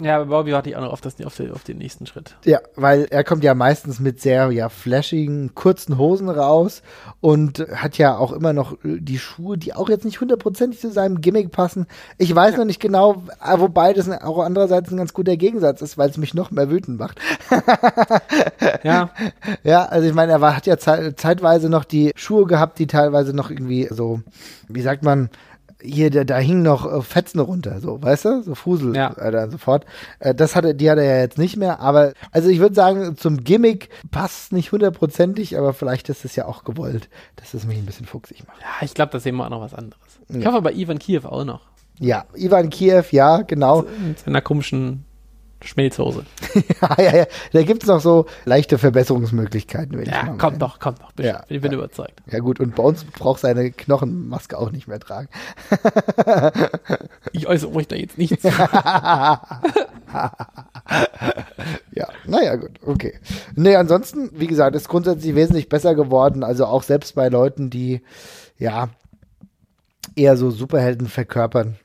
Ja, 0.00 0.18
bei 0.18 0.24
Bobby 0.24 0.52
warte 0.52 0.70
ich 0.70 0.76
auch 0.76 0.80
noch 0.80 0.92
auf, 0.92 1.00
das, 1.00 1.14
auf, 1.24 1.36
den, 1.36 1.52
auf 1.52 1.62
den 1.62 1.78
nächsten 1.78 2.06
Schritt. 2.06 2.36
Ja, 2.44 2.58
weil 2.74 3.06
er 3.10 3.22
kommt 3.22 3.44
ja 3.44 3.54
meistens 3.54 4.00
mit 4.00 4.20
sehr 4.20 4.50
ja 4.50 4.68
flashigen, 4.68 5.54
kurzen 5.54 5.98
Hosen 5.98 6.28
raus 6.28 6.82
und 7.20 7.60
hat 7.74 7.96
ja 7.96 8.16
auch 8.16 8.32
immer 8.32 8.52
noch 8.52 8.76
die 8.82 9.18
Schuhe, 9.18 9.56
die 9.56 9.72
auch 9.74 9.88
jetzt 9.88 10.04
nicht 10.04 10.20
hundertprozentig 10.20 10.80
zu 10.80 10.90
seinem 10.90 11.20
Gimmick 11.20 11.52
passen. 11.52 11.86
Ich 12.18 12.34
weiß 12.34 12.56
noch 12.56 12.64
nicht 12.64 12.80
genau, 12.80 13.22
äh, 13.44 13.58
wobei 13.58 13.92
das 13.92 14.10
auch 14.10 14.40
andererseits 14.40 14.90
ein 14.90 14.96
ganz 14.96 15.12
guter 15.14 15.36
Gegensatz 15.36 15.80
ist, 15.80 15.96
weil 15.96 16.10
es 16.10 16.16
mich 16.18 16.34
noch 16.34 16.50
mehr 16.50 16.70
wütend 16.70 16.98
macht. 16.98 17.20
Ja, 18.82 19.10
Ja, 19.62 19.84
also 19.86 20.06
ich 20.08 20.14
meine, 20.14 20.32
er 20.32 20.40
war, 20.40 20.56
hat 20.56 20.66
ja 20.66 20.76
zei- 20.78 21.12
zeitweise 21.16 21.68
noch 21.68 21.84
die 21.84 22.12
Schuhe 22.16 22.46
gehabt, 22.46 22.78
die 22.78 22.86
teilweise 22.86 23.34
noch 23.34 23.50
irgendwie 23.50 23.88
so, 23.90 24.20
wie 24.68 24.82
sagt 24.82 25.02
man, 25.02 25.30
hier, 25.84 26.10
da, 26.10 26.24
da 26.24 26.38
hingen 26.38 26.62
noch 26.62 26.90
äh, 26.90 27.02
Fetzen 27.02 27.40
runter, 27.40 27.80
so, 27.80 28.02
weißt 28.02 28.24
du? 28.24 28.42
So 28.42 28.54
Fusel 28.54 28.96
Ja. 28.96 29.12
äh, 29.18 29.30
dann 29.30 29.50
sofort. 29.50 29.84
Äh, 30.18 30.34
das 30.34 30.56
hatte, 30.56 30.74
die 30.74 30.90
hat 30.90 30.98
er 30.98 31.04
ja 31.04 31.18
jetzt 31.20 31.38
nicht 31.38 31.56
mehr, 31.56 31.80
aber 31.80 32.12
also 32.32 32.48
ich 32.48 32.58
würde 32.58 32.74
sagen, 32.74 33.16
zum 33.16 33.44
Gimmick 33.44 33.90
passt 34.10 34.52
nicht 34.52 34.72
hundertprozentig, 34.72 35.58
aber 35.58 35.74
vielleicht 35.74 36.08
ist 36.08 36.24
es 36.24 36.36
ja 36.36 36.46
auch 36.46 36.64
gewollt, 36.64 37.08
dass 37.36 37.54
es 37.54 37.66
mich 37.66 37.78
ein 37.78 37.86
bisschen 37.86 38.06
fuchsig 38.06 38.46
macht. 38.46 38.60
ja 38.60 38.84
ich 38.84 38.94
glaube, 38.94 39.12
da 39.12 39.20
sehen 39.20 39.36
wir 39.36 39.44
auch 39.44 39.50
noch 39.50 39.60
was 39.60 39.74
anderes. 39.74 40.00
Ich 40.28 40.36
Ja. 40.42 40.50
hoffe 40.50 40.62
bei 40.62 40.72
Ivan 40.72 40.98
Kiew 40.98 41.24
auch 41.26 41.44
noch. 41.44 41.60
Ja, 42.00 42.24
Ivan 42.34 42.70
Kiev, 42.70 43.12
ja, 43.12 43.42
genau. 43.42 43.84
Mit 44.04 44.18
seiner 44.18 44.40
komischen 44.40 45.04
Schmelzhose. 45.64 46.24
ja, 46.80 47.02
ja, 47.02 47.16
ja. 47.16 47.26
Da 47.52 47.62
gibt's 47.62 47.86
noch 47.86 48.00
so 48.00 48.26
leichte 48.44 48.78
Verbesserungsmöglichkeiten. 48.78 49.92
Wenn 49.96 50.02
ich 50.04 50.08
Ja, 50.12 50.24
mal 50.24 50.38
kommt 50.38 50.60
doch, 50.62 50.78
kommt 50.78 51.00
doch. 51.00 51.12
bestimmt. 51.12 51.38
Ja, 51.38 51.44
ich 51.48 51.60
bin 51.60 51.72
ja. 51.72 51.78
überzeugt. 51.78 52.20
Ja 52.30 52.38
gut, 52.40 52.60
und 52.60 52.74
bei 52.74 52.82
uns 52.82 53.04
braucht 53.04 53.40
seine 53.40 53.70
Knochenmaske 53.70 54.58
auch 54.58 54.70
nicht 54.70 54.88
mehr 54.88 55.00
tragen. 55.00 55.28
Ich 57.32 57.46
äußere 57.46 57.70
mich 57.72 57.88
da 57.88 57.96
jetzt 57.96 58.18
nichts. 58.18 58.44
Ja, 61.92 62.08
naja, 62.26 62.56
gut, 62.56 62.70
okay. 62.84 63.14
Nee, 63.54 63.76
ansonsten, 63.76 64.30
wie 64.32 64.46
gesagt, 64.46 64.76
ist 64.76 64.88
grundsätzlich 64.88 65.34
wesentlich 65.34 65.68
besser 65.68 65.94
geworden. 65.94 66.42
Also 66.44 66.66
auch 66.66 66.82
selbst 66.82 67.14
bei 67.14 67.28
Leuten, 67.28 67.70
die, 67.70 68.02
ja, 68.58 68.88
eher 70.16 70.36
so 70.36 70.50
Superhelden 70.50 71.08
verkörpern. 71.08 71.76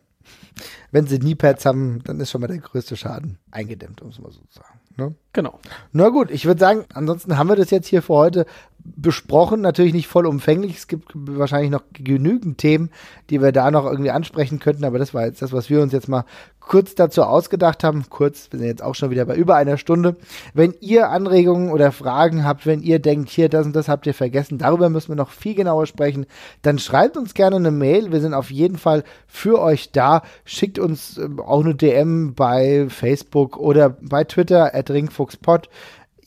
Wenn 0.92 1.08
sie 1.08 1.20
Kniepads 1.20 1.66
haben, 1.66 2.02
dann 2.04 2.20
ist 2.20 2.32
schon 2.32 2.42
mal 2.42 2.48
der 2.48 2.58
größte 2.58 2.96
Schaden 2.96 3.38
eingedämmt, 3.52 4.02
um 4.02 4.10
es 4.10 4.20
mal 4.20 4.32
so 4.32 4.40
zu 4.50 4.60
sagen. 4.60 4.80
Ne? 4.98 5.16
genau. 5.32 5.60
Na 5.94 6.10
gut, 6.10 6.30
ich 6.30 6.46
würde 6.46 6.60
sagen, 6.60 6.86
ansonsten 6.94 7.38
haben 7.38 7.48
wir 7.48 7.56
das 7.56 7.70
jetzt 7.70 7.88
hier 7.88 8.02
für 8.02 8.16
heute 8.16 8.46
besprochen. 8.84 9.62
Natürlich 9.62 9.94
nicht 9.94 10.08
vollumfänglich. 10.08 10.76
Es 10.76 10.88
gibt 10.88 11.12
wahrscheinlich 11.14 11.72
noch 11.72 11.84
genügend 11.94 12.58
Themen, 12.58 12.90
die 13.30 13.42
wir 13.42 13.52
da 13.52 13.72
noch 13.72 13.86
irgendwie 13.86 14.12
ansprechen 14.12 14.60
könnten. 14.60 14.84
Aber 14.84 15.00
das 15.00 15.14
war 15.14 15.26
jetzt 15.26 15.42
das, 15.42 15.54
was 15.54 15.70
wir 15.70 15.82
uns 15.82 15.94
jetzt 15.94 16.10
mal 16.10 16.26
kurz 16.70 16.94
dazu 16.94 17.24
ausgedacht 17.24 17.84
haben. 17.84 18.06
Kurz, 18.10 18.48
wir 18.52 18.60
sind 18.60 18.68
jetzt 18.68 18.84
auch 18.84 18.94
schon 18.94 19.10
wieder 19.10 19.26
bei 19.26 19.36
über 19.36 19.56
einer 19.56 19.78
Stunde. 19.78 20.16
Wenn 20.54 20.76
ihr 20.80 21.10
Anregungen 21.10 21.72
oder 21.72 21.92
Fragen 21.92 22.46
habt, 22.46 22.68
wenn 22.68 22.82
ihr 22.82 23.00
denkt, 23.00 23.30
hier, 23.30 23.50
das 23.50 23.66
und 23.66 23.76
das 23.76 23.90
habt 23.90 24.06
ihr 24.06 24.14
vergessen, 24.14 24.60
darüber 24.60 24.88
müssen 24.90 25.10
wir 25.10 25.16
noch 25.16 25.32
viel 25.32 25.56
genauer 25.56 25.88
sprechen, 25.88 26.28
dann 26.62 26.78
schreibt 26.78 27.18
uns 27.18 27.34
gerne 27.34 27.56
eine 27.56 27.72
Mail. 27.72 28.12
Wir 28.12 28.22
sind 28.22 28.36
auf 28.36 28.52
jeden 28.52 28.78
Fall 28.78 29.04
für 29.28 29.60
euch 29.60 29.92
da. 29.92 30.22
Schickt 30.46 30.78
uns 30.78 31.18
ähm, 31.18 31.40
auch 31.40 31.62
eine 31.62 31.74
DM 31.74 32.36
bei 32.36 32.86
Facebook 32.88 33.58
oder 33.58 33.90
bei 33.90 34.24
Twitter 34.24 34.76
at 34.76 34.92
ringfuchspot. 34.92 35.70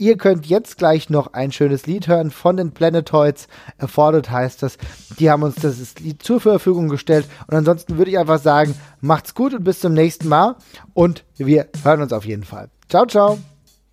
Ihr 0.03 0.17
könnt 0.17 0.47
jetzt 0.47 0.79
gleich 0.79 1.11
noch 1.11 1.33
ein 1.33 1.53
schönes 1.53 1.87
Lied 1.87 2.09
hören 2.09 2.33
von 2.33 2.57
den 2.57 2.73
Planetoids. 2.73 3.47
Afforded 3.79 4.33
heißt 4.33 4.61
das. 4.61 4.77
Die 5.21 5.31
haben 5.31 5.45
uns 5.45 5.55
das 5.55 5.95
Lied 6.01 6.25
zur 6.25 6.41
Verfügung 6.41 6.89
gestellt. 6.89 7.29
Und 7.47 7.55
ansonsten 7.55 7.99
würde 7.99 8.11
ich 8.11 8.19
einfach 8.19 8.41
sagen, 8.41 8.75
macht's 9.01 9.33
gut 9.33 9.55
und 9.55 9.63
bis 9.63 9.79
zum 9.79 9.93
nächsten 9.93 10.27
Mal. 10.27 10.57
Und 10.93 11.23
wir 11.37 11.69
hören 11.85 12.03
uns 12.03 12.13
auf 12.13 12.25
jeden 12.25 12.43
Fall. 12.43 12.69
Ciao, 12.89 13.07
ciao. 13.07 13.39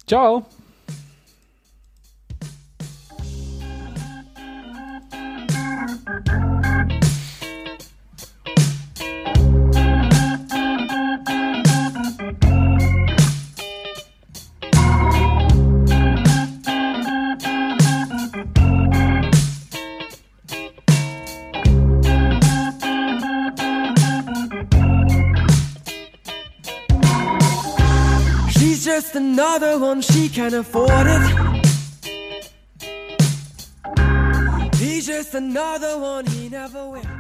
Ciao. 0.08 0.48
Another 29.40 29.80
one, 29.80 30.02
she 30.02 30.28
can 30.28 30.54
afford 30.54 30.92
it. 30.92 31.22
He's 34.76 35.08
just 35.08 35.34
another 35.34 35.98
one, 35.98 36.26
he 36.26 36.50
never 36.50 36.90
will. 36.90 37.19